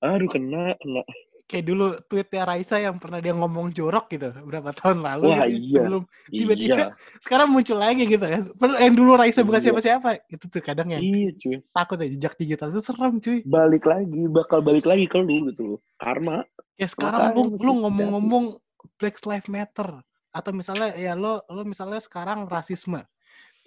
Aduh 0.00 0.30
kena 0.30 0.78
kena 0.78 1.02
kayak 1.44 1.64
dulu 1.68 1.86
tweetnya 2.08 2.42
Raisa 2.48 2.80
yang 2.80 2.96
pernah 2.96 3.20
dia 3.20 3.36
ngomong 3.36 3.68
jorok 3.76 4.08
gitu 4.08 4.32
berapa 4.48 4.72
tahun 4.72 5.04
lalu 5.04 5.28
Wah, 5.28 5.44
gitu, 5.44 5.60
iya. 5.60 5.76
sebelum 5.76 6.02
Tiba-tiba 6.32 6.76
iya. 6.76 6.86
sekarang 7.24 7.48
muncul 7.52 7.76
lagi 7.76 8.02
gitu 8.08 8.24
kan. 8.24 8.42
Yang 8.80 8.94
dulu 8.96 9.12
Raisa 9.14 9.40
bukan 9.44 9.60
Iya. 9.60 9.66
siapa-siapa 9.70 10.08
itu 10.32 10.44
tuh 10.48 10.62
kadang 10.64 10.88
yang 10.88 11.04
iya 11.04 11.30
cuy. 11.36 11.60
takut 11.70 12.00
ya 12.00 12.08
jejak 12.16 12.34
digital 12.40 12.72
itu 12.72 12.80
serem 12.80 13.20
cuy. 13.20 13.38
Balik 13.44 13.84
lagi 13.84 14.20
bakal 14.32 14.64
balik 14.64 14.88
lagi 14.88 15.04
ke 15.04 15.20
lu 15.20 15.52
gitu 15.52 15.62
loh. 15.76 15.80
Karma. 16.00 16.48
Ya 16.80 16.88
sekarang 16.88 17.36
lu 17.36 17.54
lu 17.60 17.72
ngomong-ngomong 17.84 18.56
Black 18.96 19.20
Lives 19.28 19.48
Matter 19.52 20.00
atau 20.34 20.50
misalnya 20.50 20.96
ya 20.96 21.12
lo 21.14 21.44
lo 21.46 21.62
misalnya 21.62 22.00
sekarang 22.00 22.48
rasisme. 22.48 23.04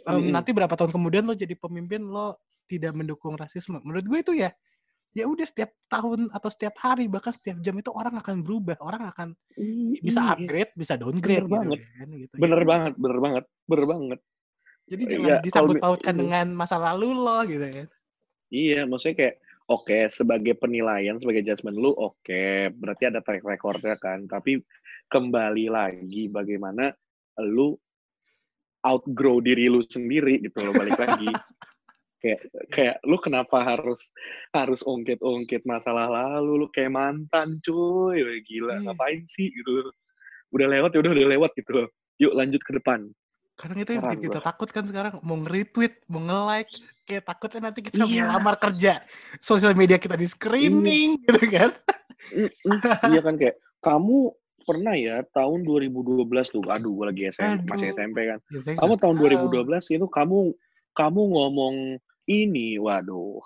Em, 0.04 0.18
Mm-mm. 0.18 0.34
nanti 0.34 0.50
berapa 0.52 0.74
tahun 0.74 0.90
kemudian 0.90 1.30
lo 1.30 1.38
jadi 1.38 1.54
pemimpin 1.54 2.04
lo 2.10 2.42
tidak 2.66 2.98
mendukung 2.98 3.38
rasisme. 3.38 3.80
Menurut 3.86 4.04
gue 4.04 4.20
itu 4.26 4.34
ya 4.34 4.50
ya 5.18 5.26
udah 5.26 5.46
setiap 5.50 5.74
tahun 5.90 6.30
atau 6.30 6.50
setiap 6.54 6.78
hari 6.78 7.10
bahkan 7.10 7.34
setiap 7.34 7.58
jam 7.60 7.74
itu 7.74 7.90
orang 7.90 8.22
akan 8.22 8.46
berubah 8.46 8.78
orang 8.80 9.10
akan 9.10 9.28
bisa 9.98 10.22
Iya. 10.22 10.32
upgrade 10.38 10.72
bisa 10.78 10.94
downgrade 10.94 11.42
Bener 11.42 11.46
gitu 11.50 11.56
banget. 11.58 11.80
kan 11.82 12.08
gitu 12.14 12.34
Ya 12.38 12.40
bener 12.40 12.60
udah. 12.62 12.68
banget 12.70 12.94
bener 13.02 13.20
banget 13.20 13.44
bener 13.66 13.86
banget 13.90 14.20
jadi 14.88 15.02
Iya, 15.02 15.10
jangan 15.10 15.28
kalau 15.28 15.42
disambut 15.44 15.76
pautkan 15.82 16.14
iya. 16.14 16.22
dengan 16.22 16.48
masa 16.54 16.78
lalu 16.78 17.08
lo 17.12 17.40
gitu 17.44 17.66
kan 17.66 17.88
Iya, 18.48 18.88
maksudnya 18.88 19.16
kayak 19.20 19.36
oke 19.68 19.98
sebagai 20.08 20.56
penilaian, 20.56 21.20
sebagai 21.20 21.44
judgement 21.44 21.76
lu 21.76 21.92
oke, 21.92 22.72
berarti 22.72 23.12
ada 23.12 23.20
track 23.20 23.44
recordnya 23.44 24.00
kan. 24.00 24.24
Tapi 24.24 24.64
kembali 25.12 25.68
lagi 25.68 26.32
bagaimana 26.32 26.96
lu 27.44 27.76
outgrow 28.88 29.44
diri 29.44 29.68
lu 29.68 29.84
sendiri 29.84 30.40
gitu 30.40 30.64
loh 30.64 30.72
balik 30.72 30.96
lagi. 30.96 31.28
kayak 32.18 32.42
kayak 32.70 32.96
lu 33.04 33.18
kenapa 33.18 33.62
harus 33.62 34.10
harus 34.50 34.82
ungkit-ungkit 34.82 35.62
masalah 35.64 36.10
lalu 36.10 36.66
lu 36.66 36.68
kayak 36.70 36.90
mantan 36.90 37.62
cuy 37.62 38.18
gila 38.44 38.74
Iya. 38.74 38.90
ngapain 38.90 39.22
sih 39.28 39.50
gitu 39.50 39.94
udah 40.50 40.68
lewat 40.68 40.92
ya 40.92 41.00
udah 41.00 41.12
udah 41.14 41.28
lewat 41.30 41.52
gitu 41.54 41.72
loh 41.74 41.88
yuk 42.18 42.34
lanjut 42.34 42.62
ke 42.62 42.74
depan 42.74 43.06
Kadang 43.54 43.82
itu 43.82 43.90
yang 43.92 44.06
bikin 44.06 44.22
kita 44.24 44.38
gua. 44.38 44.46
takut 44.46 44.70
kan 44.70 44.86
sekarang 44.86 45.18
mau 45.26 45.34
nge-retweet, 45.34 46.06
mau 46.06 46.22
nge-like, 46.22 46.70
kayak 47.04 47.26
takutnya 47.26 47.60
nanti 47.66 47.82
kita 47.82 48.06
Iya. 48.06 48.30
melamar 48.30 48.54
kerja, 48.56 49.02
sosial 49.40 49.74
media 49.74 49.98
kita 49.98 50.14
di 50.14 50.30
screening 50.30 51.18
gitu 51.26 51.42
kan. 51.50 51.74
Iya 53.04 53.20
kan 53.20 53.34
kayak 53.34 53.58
kamu 53.80 54.30
pernah 54.62 54.94
ya 54.94 55.26
tahun 55.32 55.66
2012 55.66 56.22
tuh 56.48 56.62
aduh 56.68 56.92
gue 56.94 57.06
lagi 57.08 57.24
SM, 57.28 57.66
masih 57.66 57.90
Aduh. 57.90 57.98
SMP 57.98 58.18
kan 58.28 58.40
Ya, 58.52 58.62
kamu 58.76 58.94
tahun 58.94 59.16
tahu. 59.16 59.26
2012 59.26 59.90
itu 59.90 60.06
kamu 60.06 60.40
kamu 60.94 61.22
ngomong 61.26 61.76
ini 62.28 62.76
waduh 62.76 63.40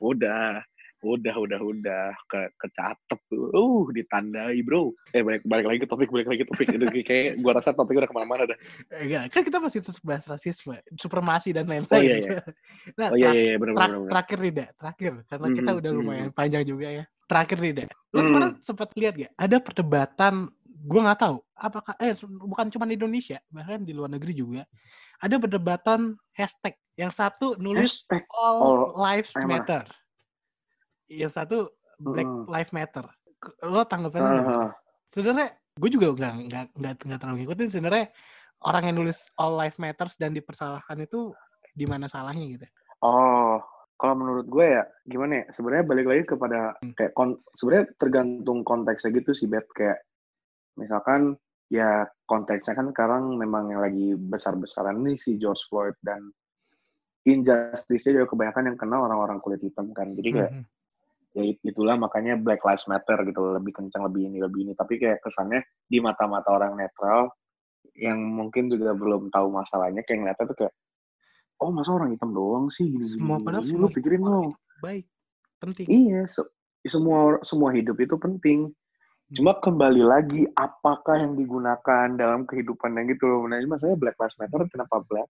udah 0.00 0.64
udah 1.02 1.34
udah 1.34 1.60
udah 1.60 2.04
ke 2.30 2.40
kecatet 2.62 3.20
tuh 3.26 3.50
uh 3.50 3.84
ditandai 3.90 4.62
bro 4.62 4.94
eh 5.10 5.20
balik 5.20 5.42
balik 5.44 5.66
lagi 5.66 5.78
ke 5.82 5.88
topik 5.90 6.08
balik 6.08 6.30
lagi 6.30 6.46
ke 6.46 6.48
topik 6.48 6.68
itu 6.70 6.86
kayak 7.02 7.42
gua 7.42 7.58
rasa 7.58 7.74
topik 7.74 7.98
udah 7.98 8.06
ke 8.08 8.14
mana-mana 8.16 8.42
dah 8.54 8.58
Enggak, 8.88 9.22
kan 9.34 9.42
kita 9.42 9.58
masih 9.58 9.80
terus 9.82 9.98
bahas 10.00 10.24
rasisme, 10.28 10.78
supremasi 10.94 11.50
dan 11.50 11.66
lain-lain. 11.66 11.90
Oh, 11.90 11.98
iya, 11.98 12.16
iya. 12.22 12.30
nah, 12.98 13.08
oh 13.10 13.18
iya 13.18 13.28
iya 13.34 13.42
iya 13.50 13.56
benar 13.58 13.72
terak- 13.74 13.88
benar 13.88 13.98
benar 13.98 14.10
terakhir 14.12 14.38
nih, 14.38 14.52
Da. 14.52 14.66
Terakhir, 14.78 15.12
karena 15.26 15.46
kita 15.50 15.70
Mhm, 15.72 15.78
udah 15.80 15.90
mhm. 15.90 15.98
lumayan 15.98 16.30
panjang 16.30 16.64
juga 16.68 16.86
ya. 16.92 17.04
Terakhir 17.26 17.58
nih, 17.58 17.72
Da. 17.72 17.84
Lu 17.88 18.20
Hmm. 18.20 18.26
sebenarnya 18.28 18.52
sempat 18.62 18.88
lihat 18.94 19.14
gak? 19.18 19.32
Ada 19.34 19.56
perdebatan, 19.58 20.34
gue 20.62 21.00
nggak 21.02 21.20
tahu, 21.24 21.36
apakah 21.56 21.94
eh 21.98 22.12
bukan 22.22 22.66
cuma 22.70 22.84
di 22.86 22.94
Indonesia, 22.94 23.38
bahkan 23.48 23.80
di 23.82 23.92
luar 23.96 24.10
negeri 24.12 24.32
juga. 24.36 24.62
Ada 25.22 25.38
perdebatan 25.38 26.18
hashtag. 26.34 26.74
Yang 26.98 27.12
satu 27.16 27.54
nulis 27.56 28.02
hashtag 28.04 28.26
All, 28.34 28.90
yang 28.98 29.46
mana? 29.46 29.46
Matter. 29.48 29.84
Yang 31.08 31.32
satu 31.38 31.56
Black 32.02 32.26
Heeh. 32.26 32.46
Lives 32.50 32.72
Matter. 32.74 33.06
Lo 33.62 33.86
tanggapannya 33.86 34.28
gimana? 34.28 34.50
Ah, 34.50 34.70
Sebenarnya 35.14 35.48
gue 35.78 35.90
juga 35.92 36.06
nggak 36.12 36.34
nggak 36.50 36.64
nggak 36.76 36.94
nggak 37.08 37.18
terlalu 37.20 37.36
ngikutin 37.44 37.68
sebenarnya 37.72 38.06
orang 38.68 38.82
yang 38.92 38.96
nulis 39.00 39.18
all 39.40 39.56
life 39.56 39.80
matters 39.80 40.14
dan 40.20 40.36
dipersalahkan 40.36 41.00
itu 41.00 41.32
di 41.72 41.88
mana 41.88 42.06
salahnya 42.12 42.44
gitu 42.52 42.66
Oh, 43.02 43.58
kalau 43.98 44.14
menurut 44.14 44.46
gue 44.46 44.66
ya 44.78 44.86
gimana 45.02 45.42
ya? 45.42 45.44
Sebenarnya 45.50 45.84
balik 45.90 46.06
lagi 46.06 46.22
kepada 46.22 46.78
kayak 46.94 47.12
kon 47.18 47.34
sebenarnya 47.58 47.90
tergantung 47.98 48.62
konteksnya 48.62 49.10
gitu 49.10 49.34
sih, 49.34 49.50
Bet. 49.50 49.66
Kayak 49.74 50.06
misalkan 50.78 51.34
ya 51.72 52.04
konteksnya 52.28 52.76
kan 52.76 52.92
sekarang 52.92 53.40
memang 53.40 53.72
yang 53.72 53.80
lagi 53.80 54.12
besar-besaran 54.12 55.00
nih 55.00 55.16
si 55.16 55.40
George 55.40 55.64
Floyd 55.72 55.96
dan 56.04 56.28
injustice-nya 57.24 58.20
juga 58.20 58.26
kebanyakan 58.34 58.74
yang 58.74 58.76
kena 58.76 58.96
orang-orang 59.00 59.38
kulit 59.40 59.62
hitam 59.64 59.88
kan. 59.96 60.12
Jadi 60.12 60.28
kayak 60.36 60.52
Mhm. 60.52 60.64
ya 61.32 61.42
itulah 61.64 61.96
makanya 61.96 62.36
Black 62.36 62.60
Lives 62.60 62.84
Matter 62.92 63.16
gitu 63.24 63.56
lebih 63.56 63.72
kencang 63.72 64.04
lebih 64.04 64.28
ini 64.28 64.44
lebih 64.44 64.68
ini 64.68 64.72
tapi 64.76 65.00
kayak 65.00 65.24
kesannya 65.24 65.64
di 65.88 65.96
mata-mata 65.96 66.52
orang 66.52 66.76
netral 66.76 67.32
yang 67.96 68.20
mungkin 68.20 68.68
juga 68.68 68.92
belum 68.92 69.32
tahu 69.32 69.48
masalahnya 69.48 70.04
kayak 70.04 70.28
ngeliatnya 70.28 70.44
tuh 70.52 70.58
kayak 70.60 70.74
oh 71.64 71.72
masa 71.72 71.96
orang 71.96 72.12
hitam 72.12 72.36
doang 72.36 72.68
sih 72.68 72.84
gini 72.84 73.00
semua 73.00 73.40
gini, 73.40 73.46
padahal 73.48 73.64
gini. 73.64 73.70
semua 73.72 73.88
lu 73.88 73.96
pikirin 73.96 74.20
itu 74.20 74.36
baik 74.84 75.04
penting 75.56 75.86
iya 75.88 76.20
se- 76.28 76.52
semua 76.84 77.40
semua 77.40 77.70
hidup 77.72 77.96
itu 77.96 78.14
penting 78.20 78.58
cuma 79.32 79.52
kembali 79.56 80.02
lagi 80.04 80.44
apakah 80.52 81.16
yang 81.16 81.34
digunakan 81.34 82.06
dalam 82.14 82.44
kehidupan 82.44 82.92
yang 82.96 83.08
gitu 83.10 83.24
loh 83.26 83.48
nah 83.48 83.56
masalahnya 83.64 83.98
Black 83.98 84.16
Lives 84.20 84.36
Matter 84.36 84.60
kenapa 84.68 85.00
Black? 85.08 85.28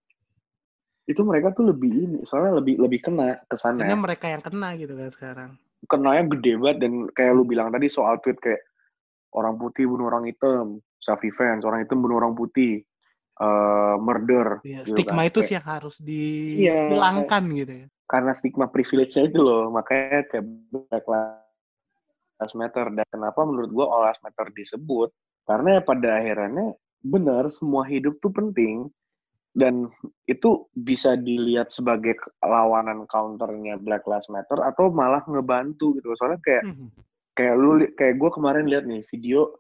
Itu 1.06 1.26
mereka 1.26 1.50
tuh 1.50 1.70
lebih 1.74 1.90
ini 1.90 2.18
soalnya 2.22 2.62
lebih 2.62 2.78
lebih 2.78 3.00
kena 3.02 3.38
kesannya 3.50 3.82
karena 3.82 3.98
mereka 3.98 4.26
yang 4.30 4.42
kena 4.42 4.68
gitu 4.78 4.94
kan 4.94 5.10
sekarang. 5.10 5.50
Kenanya 5.90 6.22
gede 6.30 6.52
banget 6.62 6.78
dan 6.86 6.92
kayak 7.10 7.32
lu 7.34 7.42
bilang 7.42 7.74
tadi 7.74 7.86
soal 7.90 8.22
tweet 8.22 8.38
kayak 8.38 8.62
orang 9.34 9.58
putih 9.58 9.90
bunuh 9.90 10.06
orang 10.06 10.30
hitam 10.30 10.78
self 11.02 11.18
defense 11.18 11.66
orang 11.66 11.82
hitam 11.82 11.98
bunuh 11.98 12.22
orang 12.22 12.38
putih 12.38 12.86
eh 13.42 13.94
murder 13.98 14.60
ya, 14.62 14.84
gitu 14.86 14.94
stigma 14.94 15.24
kan. 15.24 15.30
itu 15.32 15.38
sih 15.42 15.54
yang 15.58 15.66
harus 15.66 15.96
Iya. 15.98 16.06
dihilangkan 16.86 17.42
gitu 17.50 17.72
ya. 17.82 17.86
Karena 18.06 18.30
stigma 18.36 18.66
privilege-nya 18.70 19.26
itu 19.26 19.40
loh 19.42 19.72
makanya 19.72 20.22
kayak 20.30 20.44
Black 20.70 21.06
Lives 21.08 21.51
Matter 22.58 22.90
dan 22.90 23.06
kenapa 23.06 23.46
menurut 23.46 23.70
gua 23.70 23.86
All 23.94 24.10
Matter 24.26 24.50
disebut? 24.50 25.14
Karena 25.46 25.78
pada 25.78 26.18
akhirnya 26.18 26.74
benar 26.98 27.46
semua 27.46 27.86
hidup 27.86 28.18
tuh 28.18 28.34
penting. 28.34 28.90
Dan 29.52 29.92
itu 30.24 30.64
bisa 30.72 31.12
dilihat 31.14 31.70
sebagai 31.70 32.16
lawanan 32.40 33.04
counternya 33.04 33.76
Black 33.78 34.08
Lives 34.08 34.32
Matter 34.32 34.58
atau 34.64 34.88
malah 34.88 35.20
ngebantu 35.28 35.92
gitu. 36.00 36.08
Soalnya 36.16 36.40
kayak 36.40 36.64
Mhm. 36.66 36.88
kayak 37.36 37.54
lu 37.60 37.70
kayak 37.92 38.14
gue 38.16 38.30
kemarin 38.32 38.64
lihat 38.64 38.88
nih 38.88 39.04
video 39.12 39.52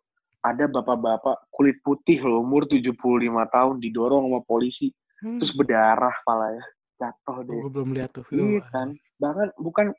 ada 0.42 0.66
bapak-bapak 0.66 1.46
kulit 1.54 1.78
putih 1.84 2.18
loh 2.24 2.42
umur 2.42 2.66
75 2.66 3.46
tahun 3.52 3.78
didorong 3.78 4.26
sama 4.26 4.40
polisi. 4.42 4.90
Hmm. 5.22 5.38
terus 5.38 5.54
berdarah 5.54 6.10
palanya 6.26 6.66
jatuh 6.98 7.46
deh. 7.46 7.54
Gue 7.62 7.70
belum 7.70 7.94
lihat 7.94 8.10
tuh. 8.10 8.26
Iya 8.34 8.58
kan? 8.74 8.98
Bahkan 9.22 9.54
bukan 9.54 9.94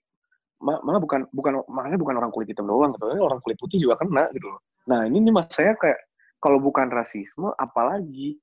malah 0.64 1.02
bukan 1.04 1.28
bukan 1.36 1.60
makanya 1.68 2.00
bukan 2.00 2.16
orang 2.24 2.32
kulit 2.32 2.48
hitam 2.48 2.64
doang 2.72 2.96
gitu 2.96 3.12
orang 3.20 3.44
kulit 3.44 3.60
putih 3.60 3.84
juga 3.84 4.00
kena 4.00 4.32
gitu 4.32 4.48
loh. 4.48 4.64
Nah 4.88 5.04
ini 5.04 5.20
nih 5.20 5.34
mas 5.36 5.52
saya 5.52 5.76
kayak 5.76 6.00
kalau 6.40 6.64
bukan 6.64 6.88
rasisme 6.88 7.52
apalagi 7.60 8.40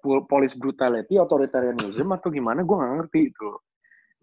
Pol- 0.00 0.24
police 0.24 0.56
brutality 0.56 1.20
authoritarianism 1.20 2.08
atau 2.16 2.32
gimana 2.32 2.64
gue 2.64 2.72
nggak 2.72 2.92
ngerti 3.04 3.22
loh. 3.44 3.60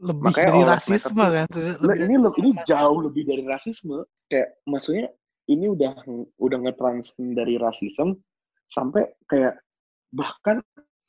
Lebih 0.01 0.25
Makanya 0.29 0.49
dari 0.49 0.61
rasisme 0.65 1.13
Matter 1.13 1.29
kan 1.37 1.47
Le- 1.53 1.77
Lebih 1.77 1.97
ini 2.01 2.15
dari- 2.17 2.25
le- 2.25 2.37
ini 2.41 2.49
jauh 2.65 2.99
lebih 3.05 3.23
dari 3.29 3.43
rasisme. 3.45 3.97
Kayak 4.25 4.49
maksudnya 4.65 5.05
ini 5.53 5.65
udah 5.69 5.93
udah 6.41 6.57
ngetrans 6.65 7.13
dari 7.17 7.61
rasisme 7.61 8.17
sampai 8.65 9.05
kayak 9.29 9.61
bahkan 10.09 10.65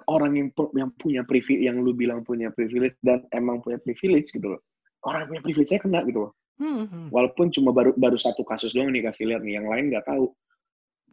orang 0.08 0.36
yang 0.36 0.48
yang 0.76 0.90
punya 0.96 1.24
privilege 1.24 1.64
yang 1.64 1.80
lu 1.80 1.96
bilang 1.96 2.20
punya 2.24 2.52
privilege 2.52 2.96
dan 3.00 3.24
emang 3.32 3.60
punya 3.64 3.80
privilege 3.80 4.32
gitu 4.32 4.56
loh 4.56 4.60
orang 5.06 5.26
yang 5.26 5.28
punya 5.30 5.42
privilege 5.44 5.70
nya 5.70 5.80
kena 5.80 6.00
gitu 6.06 6.20
loh. 6.26 6.32
Hmm, 6.58 6.90
hmm. 6.90 7.14
walaupun 7.14 7.54
cuma 7.54 7.70
baru 7.70 7.94
baru 7.94 8.18
satu 8.18 8.42
kasus 8.42 8.74
doang 8.74 8.90
nih 8.90 9.06
kasih 9.06 9.30
lihat 9.30 9.46
nih 9.46 9.62
yang 9.62 9.70
lain 9.70 9.94
nggak 9.94 10.02
tahu. 10.02 10.34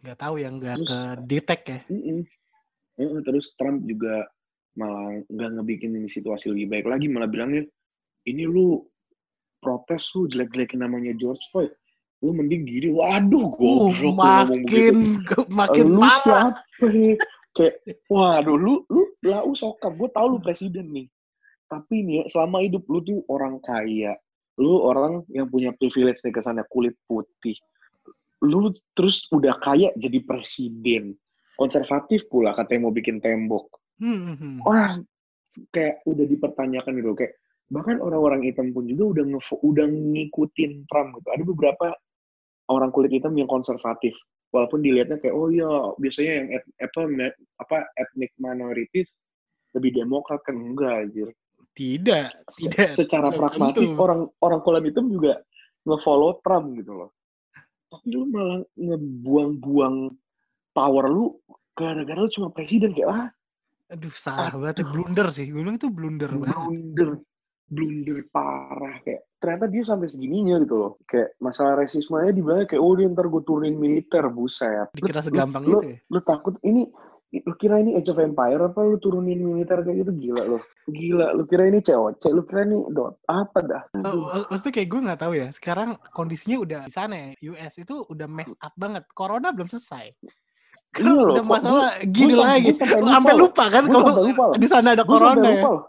Nggak 0.01 0.17
tahu 0.17 0.36
yang 0.41 0.53
nggak 0.57 0.75
ke 0.81 0.99
detect 1.29 1.63
ya? 1.69 1.79
Mm-mm. 1.86 2.25
Mm-mm, 2.97 3.21
terus 3.21 3.53
Trump 3.53 3.86
juga 3.86 4.25
malah 4.73 5.21
nggak 5.29 5.49
ngebikin 5.61 5.93
ini 6.01 6.09
situasi 6.09 6.49
lebih 6.49 6.73
baik 6.73 6.86
lagi 6.89 7.05
malah 7.07 7.29
bilangnya 7.29 7.61
ini 8.25 8.43
lu 8.49 8.81
protes 9.61 10.09
lu 10.17 10.25
jelek-jelekin 10.33 10.81
namanya 10.81 11.13
George 11.13 11.45
Floyd. 11.53 11.69
Lu 12.25 12.33
mending 12.33 12.65
gini. 12.65 12.89
Waduh 12.89 13.45
Uh, 13.45 13.93
goblok 13.93 14.49
begitu. 14.49 14.97
makin 15.29 15.45
makin 15.53 15.86
lu 15.93 16.01
parah. 16.01 16.17
siapa 16.17 16.49
kayak 17.55 17.75
waduh 18.09 18.57
lu 18.57 18.81
lu 18.89 19.13
lau 19.21 19.53
sokap. 19.53 19.93
Gue 19.93 20.09
tau 20.09 20.25
lu 20.25 20.41
presiden 20.41 20.89
nih 20.89 21.05
tapi 21.66 22.05
nih 22.05 22.16
ya, 22.22 22.24
selama 22.30 22.61
hidup 22.61 22.86
lu 22.88 22.99
tuh 23.01 23.20
orang 23.30 23.57
kaya 23.61 24.16
lu 24.55 24.80
orang 24.80 25.28
yang 25.34 25.51
punya 25.51 25.76
privilege 25.76 26.24
nih 26.24 26.32
kesannya 26.32 26.63
kulit 26.72 26.95
putih 27.09 27.57
lu 28.43 28.72
terus 28.93 29.26
udah 29.32 29.55
kaya 29.57 29.89
jadi 29.95 30.20
presiden. 30.22 31.16
Konservatif 31.55 32.28
pula 32.28 32.51
katanya 32.51 32.88
mau 32.88 32.93
bikin 32.93 33.24
tembok. 33.24 33.80
Hmm, 33.95 34.36
hmm, 34.36 34.36
hmm. 34.36 34.57
wah 34.68 34.99
kayak 35.72 36.03
udah 36.03 36.28
dipertanyakan 36.28 36.99
gitu 36.99 37.16
kayak 37.16 37.39
bahkan 37.72 37.95
orang-orang 38.03 38.43
hitam 38.43 38.76
pun 38.76 38.84
juga 38.91 39.16
udah 39.16 39.24
nge 39.24 39.55
udah 39.63 39.88
ngikutin 39.88 40.72
Trump 40.91 41.09
gitu. 41.16 41.28
Ada 41.32 41.43
beberapa 41.47 41.88
orang 42.68 42.91
kulit 42.91 43.16
hitam 43.16 43.32
yang 43.39 43.47
konservatif 43.47 44.11
walaupun 44.51 44.84
dilihatnya 44.84 45.16
kayak 45.24 45.32
oh 45.32 45.47
iya 45.47 45.95
biasanya 45.95 46.32
yang 46.43 46.47
et, 46.59 46.63
apa 46.84 46.99
apa 47.63 47.78
ethnic 47.95 48.36
minorities 48.36 49.07
lebih 49.72 49.95
demokrat. 49.95 50.43
Kan 50.43 50.59
enggak 50.59 51.07
anjir 51.07 51.32
Tidak, 51.76 52.47
tidak. 52.55 52.88
secara 52.88 53.28
belum 53.30 53.39
pragmatis 53.43 53.91
tentu. 53.91 53.99
orang 53.99 54.19
orang 54.39 54.59
kulit 54.63 54.84
hitam 54.88 55.11
juga 55.11 55.43
nge-follow 55.84 56.39
Trump 56.39 56.71
gitu 56.80 56.91
loh 56.95 57.09
tapi 57.91 58.05
lu 58.15 58.26
malah 58.32 58.59
ngebuang-buang 58.80 59.95
power 60.71 61.05
lu 61.11 61.36
gara-gara 61.76 62.19
lu 62.19 62.32
cuma 62.32 62.47
presiden 62.51 62.95
kayak 62.95 63.11
ah 63.11 63.28
Aduh, 63.86 64.09
salah 64.17 64.49
banget. 64.57 64.82
ya. 64.82 64.86
Blunder 64.89 65.28
sih. 65.30 65.45
Gue 65.53 65.61
bilang 65.61 65.78
itu 65.78 65.93
blunder 65.93 66.34
banget. 66.34 66.57
blunder 66.57 67.09
blunder 67.65 68.21
parah 68.30 69.01
kayak 69.01 69.26
ternyata 69.41 69.65
dia 69.69 69.82
sampai 69.82 70.05
segininya 70.05 70.61
gitu 70.61 70.76
loh 70.78 70.91
kayak 71.09 71.34
masalah 71.41 71.82
rasismenya 71.82 72.30
dibilang 72.30 72.69
kayak 72.69 72.78
oh 72.82 72.93
dia 72.93 73.09
ntar 73.09 73.26
gue 73.26 73.41
turunin 73.41 73.73
militer 73.73 74.21
buset 74.30 74.93
Dikira 74.93 75.26
segampang 75.26 75.65
lu, 75.65 75.82
itu 75.82 75.97
ya. 75.97 75.97
lu 76.13 76.19
takut 76.21 76.55
ini 76.61 76.93
lu 77.41 77.53
kira 77.53 77.75
ini 77.77 77.93
Age 77.93 78.07
of 78.07 78.17
Empire 78.17 78.61
apa 78.61 78.79
lu 78.79 78.95
turunin 78.95 79.36
militer 79.36 79.79
kayak 79.79 79.97
gitu 80.01 80.11
gila 80.13 80.43
lo 80.45 80.57
gila 80.86 81.27
lu 81.31 81.43
kira 81.43 81.65
ini 81.65 81.79
COC 81.79 82.23
lu 82.29 82.41
kira 82.41 82.63
ini 82.63 82.79
dot 82.89 83.19
apa 83.25 83.59
dah 83.59 83.83
Oh, 83.97 84.29
mak- 84.29 84.47
maksudnya 84.49 84.73
kayak 84.73 84.88
gue 84.88 84.99
nggak 85.01 85.19
tahu 85.19 85.33
ya. 85.33 85.47
Sekarang 85.49 85.89
kondisinya 86.09 86.57
udah 86.57 86.81
di 86.83 86.93
sana 86.93 87.15
ya. 87.15 87.27
US 87.49 87.73
itu 87.75 87.95
udah 88.05 88.27
mess 88.27 88.53
up 88.55 88.71
banget. 88.75 89.03
Corona 89.09 89.49
belum 89.49 89.65
selesai. 89.65 90.13
Iya 90.13 90.31
Kan 90.93 91.11
loh, 91.11 91.33
udah 91.33 91.43
masalah 91.43 91.89
gue- 91.97 92.07
gini 92.07 92.31
gue 92.31 92.39
lagi. 92.39 92.61
gue 92.65 92.75
sampai 92.75 92.95
Lu 92.95 93.03
lupa 93.03 93.11
Sampai 93.11 93.33
loh. 93.33 93.41
lupa 93.41 93.63
kan 93.65 93.83
Gue 93.83 93.91
kalau 93.91 94.13
sampai 94.21 94.47
di 94.55 94.67
sana 94.67 94.88
ada 94.91 95.01
gue 95.01 95.09
sampai 95.09 95.25
corona 95.25 95.47
ya. 95.47 95.53
lupa 95.57 95.69
loh 95.71 95.83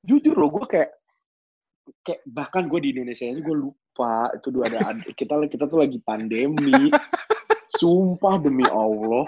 jujur 0.00 0.34
loh 0.34 0.48
gue 0.54 0.64
kayak 0.66 0.90
kayak 2.00 2.20
bahkan 2.24 2.62
gue 2.64 2.78
di 2.78 2.88
Indonesia 2.92 3.26
aja 3.26 3.40
gue 3.40 3.56
lupa 3.58 4.14
itu 4.32 4.48
dua 4.48 4.64
ada 4.64 4.78
ad- 4.86 5.06
kita 5.12 5.34
kita 5.44 5.64
tuh 5.66 5.78
lagi 5.78 5.98
pandemi 5.98 6.86
sumpah 7.78 8.38
demi 8.38 8.62
Allah 8.64 9.26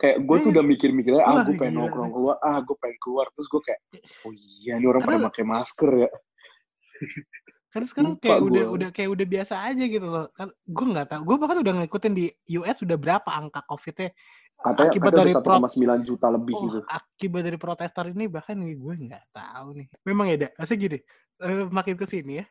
kayak 0.00 0.24
gue 0.24 0.36
tuh 0.40 0.50
udah 0.50 0.64
mikir-mikirnya 0.64 1.20
ah 1.20 1.44
gue 1.44 1.54
pengen 1.60 1.76
nongkrong 1.76 2.08
keluar 2.08 2.36
ah 2.40 2.56
gue 2.64 2.76
pengen 2.80 2.96
keluar 2.98 3.26
terus 3.36 3.46
gue 3.46 3.60
kayak 3.60 3.80
oh 4.24 4.32
iya 4.32 4.80
ini 4.80 4.86
orang 4.88 5.04
pada 5.04 5.20
Karena- 5.20 5.28
pakai 5.28 5.44
masker 5.44 5.90
ya 5.94 6.08
Karena 7.70 7.86
sekarang 7.86 8.18
Lupa 8.18 8.24
kayak 8.26 8.40
udah 8.42 8.64
gua. 8.66 8.74
udah 8.74 8.88
kayak 8.90 9.10
udah 9.14 9.26
biasa 9.30 9.54
aja 9.62 9.84
gitu 9.86 10.02
loh. 10.02 10.26
Kan 10.34 10.50
gue 10.50 10.86
nggak 10.90 11.06
tahu. 11.06 11.20
Gue 11.22 11.36
bahkan 11.38 11.62
udah 11.62 11.72
ngikutin 11.78 12.12
di 12.18 12.26
US 12.58 12.82
udah 12.82 12.98
berapa 12.98 13.30
angka 13.30 13.62
COVID-nya 13.62 14.10
katanya 14.60 14.90
Akibat 14.90 15.10
katanya 15.14 15.20
dari 15.22 15.32
udah 15.32 15.94
1,9 16.02 16.08
juta 16.10 16.26
lebih 16.28 16.52
Oh, 16.52 16.62
gitu 16.68 16.78
akibat 16.84 17.42
dari 17.46 17.56
protestor 17.56 18.04
ini 18.12 18.26
bahkan 18.26 18.58
gue 18.58 18.94
nggak 19.06 19.24
tahu 19.32 19.68
nih. 19.78 19.86
Memang 20.02 20.26
ya, 20.28 20.36
Da. 20.36 20.48
Maksudnya 20.58 20.80
gini, 20.82 20.98
eh, 21.46 21.64
makin 21.70 21.94
ke 21.94 22.04
sini 22.04 22.32
ya, 22.42 22.44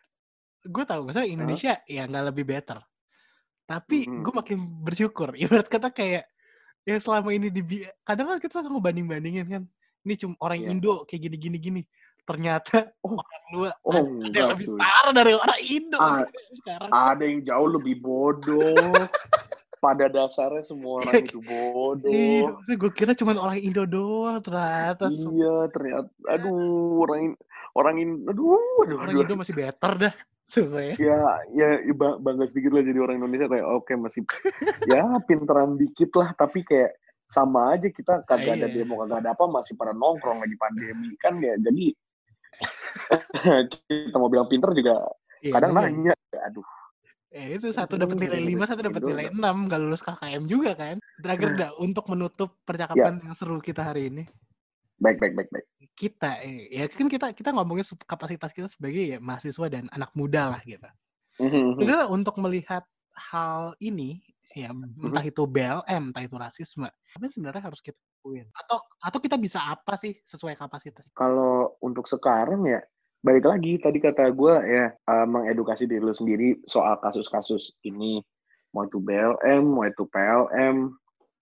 gue 0.63 0.83
tahu 0.87 1.01
maksudnya 1.05 1.29
Indonesia 1.29 1.73
ya 1.83 2.03
nggak 2.07 2.25
lebih 2.33 2.45
better. 2.47 2.79
Tapi 3.67 3.97
Mm-mm. 4.07 4.23
gue 4.23 4.33
makin 4.33 4.57
bersyukur. 4.81 5.35
Ibarat 5.43 5.67
kata 5.67 5.91
kayak 5.91 6.31
ya 6.89 6.97
selama 6.97 7.29
ini 7.29 7.47
di 7.47 7.61
kadang 8.01 8.25
kan 8.27 8.37
kita 8.37 8.53
suka 8.57 8.67
ngebanding-bandingin 8.67 9.45
kan. 9.45 9.63
Ini 10.01 10.13
cuma 10.17 10.33
orang 10.41 10.59
Iya. 10.59 10.67
Indo 10.73 11.05
kayak 11.05 11.21
gini-gini 11.21 11.57
gini. 11.59 11.81
Ternyata 12.25 12.89
Oh. 13.05 13.13
orang 13.15 13.43
luar 13.49 13.73
oh 13.83 13.93
ada 14.21 14.35
yang 14.35 14.49
lebih 14.53 14.67
parah 14.73 15.13
dari 15.13 15.33
orang 15.33 15.59
Indo 15.61 15.97
Ah, 15.97 16.25
sekarang. 16.61 16.89
ada 16.89 17.23
yang 17.23 17.39
jauh 17.41 17.69
lebih 17.69 17.95
bodoh 17.99 18.93
pada 19.79 20.05
dasarnya 20.05 20.59
semua 20.61 20.99
orang 21.01 21.23
itu 21.23 21.39
Iya, 21.39 21.47
bodoh. 21.47 22.45
gue 22.67 22.91
kira 22.91 23.13
cuma 23.13 23.33
orang 23.33 23.57
Indo 23.57 23.83
doang 23.83 24.41
ternyata. 24.41 25.09
Iya, 25.09 25.69
ternyata 25.69 26.09
aduh 26.27 26.57
orang 27.01 27.33
orang 27.73 27.95
In- 27.97 28.23
aduh 28.25 28.57
aduh, 28.83 28.97
Orang 28.97 29.13
aduh. 29.13 29.23
Indo 29.23 29.33
masih 29.35 29.53
better 29.53 29.91
dah. 29.99 30.13
Sebenarnya. 30.49 30.97
ya 30.97 31.19
ya 31.53 31.67
ya, 31.85 31.93
ba- 31.93 32.17
bangga 32.17 32.49
sedikit 32.49 32.73
lah 32.73 32.81
jadi 32.81 32.97
orang 32.97 33.21
Indonesia 33.21 33.45
kayak 33.45 33.67
oke 33.69 33.93
masih 34.01 34.25
ya 34.89 35.05
pinteran 35.23 35.77
dikit 35.77 36.09
lah 36.17 36.33
tapi 36.33 36.65
kayak 36.65 36.97
sama 37.29 37.77
aja 37.77 37.85
kita 37.87 38.25
kagak 38.25 38.57
ada 38.57 38.65
Iya. 38.65 38.81
demo 38.81 38.97
kagak 38.97 39.21
ada 39.21 39.37
apa 39.37 39.45
masih 39.45 39.77
pada 39.77 39.93
nongkrong 39.93 40.41
lagi 40.41 40.57
pandemi 40.57 41.13
kan 41.21 41.37
ya 41.37 41.53
jadi 41.61 41.93
kita 43.69 44.17
mau 44.17 44.27
bilang 44.27 44.49
pinter 44.49 44.73
juga 44.73 45.05
Iya, 45.39 45.53
kadang 45.53 45.71
bener. 45.71 45.85
nanya 45.87 46.13
aduh 46.43 46.65
Eh, 47.29 47.61
itu 47.61 47.69
satu 47.69 47.93
dapat 47.93 48.17
nilai 48.17 48.41
5, 48.41 48.65
satu 48.65 48.81
dapat 48.89 49.05
nilai 49.05 49.29
6, 49.29 49.69
gak 49.69 49.77
lulus 49.77 50.01
KKM 50.01 50.49
juga 50.49 50.73
kan. 50.73 50.97
Terakhir 51.21 51.49
dah 51.61 51.71
untuk 51.77 52.09
menutup 52.09 52.57
percakapan 52.65 53.21
yang 53.21 53.37
seru 53.37 53.61
kita 53.61 53.85
hari 53.85 54.09
ini. 54.09 54.25
Baik 54.99 55.17
baik 55.19 55.33
baik 55.35 55.49
baik 55.51 55.65
Kita 55.95 56.39
eh, 56.43 56.67
ya 56.71 56.87
kan 56.91 57.07
kita 57.07 57.31
kita 57.35 57.49
ngomongin 57.55 57.83
kapasitas 58.07 58.51
kita 58.55 58.67
sebagai 58.67 59.03
ya, 59.15 59.19
mahasiswa 59.19 59.67
dan 59.71 59.87
anak 59.91 60.11
muda 60.15 60.51
lah 60.55 60.61
gitu. 60.63 60.85
Mhm, 61.39 61.79
Sebenarnya 61.79 62.07
untuk 62.11 62.35
melihat 62.39 62.83
hal 63.15 63.75
ini 63.79 64.19
ya 64.55 64.71
entah 64.73 65.23
Mhm. 65.23 65.31
itu 65.31 65.43
BLM, 65.47 66.03
entah 66.11 66.23
itu 66.25 66.35
rasisme, 66.35 66.87
yang 67.15 67.31
sebenarnya 67.31 67.63
harus 67.69 67.79
kita 67.79 67.95
lakuin? 68.19 68.47
Atau 68.55 68.77
atau 68.99 69.19
kita 69.23 69.35
bisa 69.39 69.59
apa 69.63 69.95
sih 69.95 70.19
sesuai 70.27 70.55
kapasitas? 70.59 71.07
kalau 71.15 71.75
untuk 71.79 72.07
sekarang 72.09 72.65
ya 72.67 72.81
balik 73.19 73.43
lagi 73.47 73.75
tadi 73.79 73.99
kata 73.99 74.31
gue 74.31 74.55
ya 74.67 74.85
eh, 74.95 75.25
mengedukasi 75.27 75.87
diri 75.87 75.99
lu 76.03 76.15
sendiri 76.15 76.59
soal 76.67 76.95
kasus-kasus 77.03 77.75
ini 77.83 78.23
mau 78.71 78.87
itu 78.87 78.99
BLM 78.99 79.63
mau 79.63 79.83
itu 79.87 80.03
PLM 80.07 80.91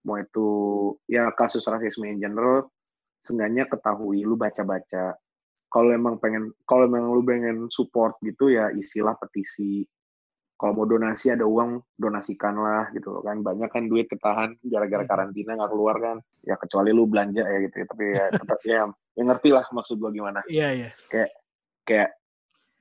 mau 0.05 0.18
itu 0.18 0.47
ya 1.10 1.30
kasus 1.38 1.66
rasisme 1.68 2.08
in 2.08 2.18
general 2.22 2.66
seenggaknya 3.22 3.65
ketahui 3.65 4.22
lu 4.22 4.36
baca-baca 4.36 5.15
kalau 5.68 5.89
emang 5.91 6.15
pengen 6.18 6.53
kalau 6.63 6.86
emang 6.86 7.11
lu 7.11 7.22
pengen 7.22 7.68
support 7.68 8.15
gitu 8.22 8.47
ya 8.47 8.72
istilah 8.72 9.15
petisi 9.15 9.84
kalau 10.57 10.74
mau 10.74 10.88
donasi 10.89 11.30
ada 11.30 11.45
uang 11.45 11.84
donasikanlah 11.93 12.89
gitu 12.89 13.13
loh 13.13 13.22
kan 13.22 13.45
banyak 13.45 13.70
kan 13.70 13.86
duit 13.86 14.09
ketahan 14.09 14.57
gara-gara 14.65 15.05
Mhm. 15.05 15.09
karantina 15.09 15.51
nggak 15.53 15.70
keluar 15.70 15.95
kan 15.97 16.18
ya 16.41 16.55
kecuali 16.55 16.89
lu 16.89 17.05
belanja 17.05 17.43
ya 17.43 17.57
gitu 17.61 17.86
tapi 17.86 18.05
ya 18.09 18.26
tetap 18.32 18.59
ya, 18.65 18.82
ya 19.13 19.22
ngerti 19.22 19.49
lah 19.53 19.65
maksud 19.70 20.01
gua 20.01 20.09
gimana 20.09 20.41
Iya, 20.49 20.68
iya. 20.74 20.89
kayak 21.86 22.09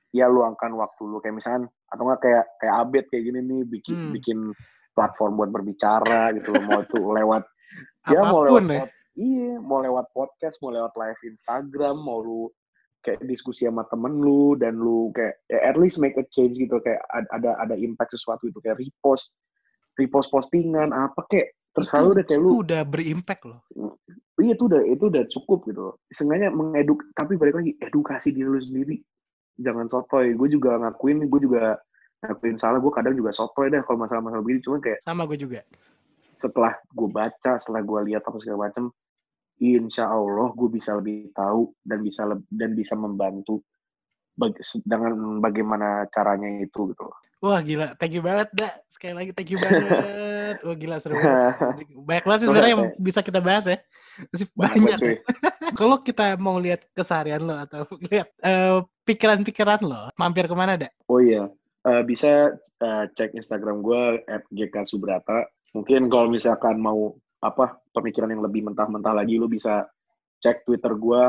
ya 0.09 0.25
luangkan 0.25 0.73
waktu 0.73 1.03
lu 1.05 1.19
kayak 1.19 1.37
misalkan 1.37 1.63
atau 1.87 2.03
enggak 2.03 2.21
kayak 2.23 2.45
kayak 2.57 2.75
Abed 2.75 3.05
kayak 3.07 3.23
gini 3.23 3.39
nih 3.39 3.61
bikin 3.67 3.95
Hmm. 3.95 4.11
bikin 4.11 4.39
platform 4.91 5.37
buat 5.37 5.49
berbicara 5.53 6.33
gitu 6.33 6.57
loh 6.57 6.63
mau 6.65 6.79
itu 6.81 6.97
lewat 6.97 7.43
ya 8.09 8.19
mau 8.25 8.41
lewat 8.41 8.63
ya. 8.65 8.85
Iya 9.17 9.57
mau 9.57 9.81
lewat 9.81 10.13
podcast 10.13 10.61
mau 10.61 10.69
lewat 10.69 10.93
live 10.93 11.21
Instagram 11.25 11.97
mau 11.97 12.21
lu 12.21 12.47
kayak 13.01 13.25
diskusi 13.25 13.65
sama 13.65 13.83
temen 13.87 14.19
lu 14.19 14.53
dan 14.53 14.77
lu 14.77 15.09
kayak 15.11 15.41
ya 15.47 15.59
at 15.63 15.75
least 15.75 15.97
make 15.97 16.15
a 16.15 16.25
change 16.27 16.55
gitu 16.55 16.77
kayak 16.77 17.01
ad- 17.09 17.29
ada 17.31 17.57
ada 17.57 17.73
impact 17.73 18.13
sesuatu 18.13 18.45
itu 18.45 18.57
kayak 18.59 18.77
repost 18.77 19.33
repost 19.95 20.29
postingan 20.29 20.91
apa 20.91 21.25
kayak 21.25 21.57
terserah 21.73 22.05
lu 22.05 22.11
Itu- 22.13 22.17
deh 22.21 22.25
kayak 22.25 22.41
Itu 22.41 22.47
lu 22.47 22.53
udah 22.61 22.81
berimpact 22.83 23.43
loh. 23.45 23.59
iya 24.37 24.53
itu 24.53 24.63
udah 24.65 24.81
itu 24.85 25.03
udah 25.09 25.23
cukup 25.29 25.59
gitu 25.65 25.81
loh. 25.81 25.95
Seenggaknya 26.09 26.49
mengeduk 26.49 27.01
tapi 27.13 27.37
balik 27.37 27.57
lagi 27.57 27.73
edukasi 27.81 28.29
diri 28.29 28.45
lu 28.45 28.61
sendiri. 28.61 28.97
Jangan 29.57 29.89
sotoy. 29.89 30.37
Gue 30.37 30.45
juga 30.45 30.77
ngakuin, 30.77 31.25
gue 31.25 31.39
juga 31.41 31.77
ngakuin 32.21 32.53
salah. 32.53 32.77
Gue 32.77 32.93
kadang 32.93 33.17
juga 33.17 33.33
sotoy 33.33 33.73
deh 33.73 33.81
kalau 33.81 34.05
masalah-masalah 34.05 34.45
begini. 34.45 34.61
Cuman 34.61 34.77
kayak 34.77 35.01
Sama 35.01 35.25
gue 35.25 35.37
juga. 35.37 35.65
setelah 36.37 36.77
gue 36.93 37.09
baca, 37.09 37.51
setelah 37.57 37.81
gue 37.81 37.99
lihat 38.13 38.21
apa 38.21 38.37
segala 38.37 38.69
macem, 38.69 38.93
insya 39.61 40.09
Allah 40.09 40.53
gue 40.53 40.69
bisa 40.69 40.97
lebih 40.97 41.33
tahu 41.33 41.73
dan 41.81 41.99
bisa 42.05 42.25
dan 42.53 42.71
bisa 42.77 42.93
membantu 42.93 43.61
dengan 44.85 45.41
bagaimana 45.41 46.05
caranya 46.13 46.61
itu 46.61 46.93
gitu 46.93 47.03
loh. 47.09 47.17
Wah 47.37 47.61
gila, 47.61 47.93
thank 48.01 48.17
you 48.17 48.21
banget 48.25 48.49
dah. 48.53 48.73
Sekali 48.89 49.13
lagi 49.13 49.31
thank 49.33 49.49
you 49.53 49.61
banget. 49.61 50.61
Wah 50.65 50.75
gila 50.77 50.97
seru 50.97 51.17
banget. 51.21 51.85
Banyak 52.09 52.23
banget 52.25 52.39
sih 52.41 52.47
sebenarnya 52.49 52.71
yang 52.73 52.85
bisa 52.97 53.19
kita 53.21 53.39
bahas 53.41 53.65
ya. 53.69 53.77
Masih 54.33 54.47
banyak. 54.57 54.97
Kalau 55.79 56.01
kita 56.01 56.33
mau 56.41 56.57
lihat 56.57 56.81
keseharian 56.97 57.45
lo 57.45 57.53
atau 57.53 57.85
lihat 58.09 58.33
eh, 58.41 58.81
pikiran-pikiran 59.05 59.85
lo, 59.85 60.09
mampir 60.17 60.49
ke 60.49 60.55
mana 60.57 60.73
dak? 60.81 60.89
Oh 61.05 61.21
iya, 61.21 61.45
Eh, 61.87 62.03
bisa 62.03 62.51
eh, 62.83 63.05
cek 63.15 63.31
Instagram 63.31 63.79
gue 63.79 64.01
@gksubrata. 64.51 65.47
Mungkin 65.71 66.11
kalau 66.11 66.27
misalkan 66.27 66.83
mau 66.83 67.15
apa 67.47 67.79
pemikiran 67.95 68.29
yang 68.29 68.43
lebih 68.43 68.67
mentah-mentah 68.67 69.15
lagi, 69.15 69.39
lu 69.39 69.47
bisa 69.47 69.87
cek 70.43 70.67
Twitter 70.67 70.93
gue 70.93 71.21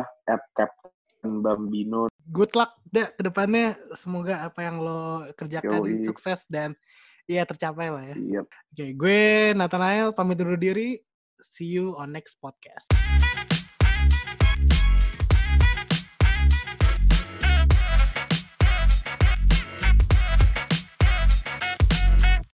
@captainbambino. 0.52 2.10
Good 2.28 2.52
luck 2.58 2.76
dak 2.92 3.16
ke 3.16 3.22
depannya. 3.24 3.78
Semoga 3.96 4.44
apa 4.44 4.60
yang 4.66 4.82
lo 4.82 5.24
kerjakan 5.32 5.80
Yoi. 5.80 6.04
sukses 6.04 6.44
dan 6.50 6.76
ya 7.24 7.46
tercapai 7.48 7.88
lah 7.88 8.04
ya. 8.04 8.16
Siap. 8.18 8.46
Oke, 8.46 8.86
gue 8.92 9.20
Nathanael 9.56 10.12
pamit 10.12 10.36
undur 10.42 10.60
diri. 10.60 11.00
See 11.40 11.70
you 11.70 11.94
on 11.94 12.12
next 12.12 12.36
podcast. 12.42 12.90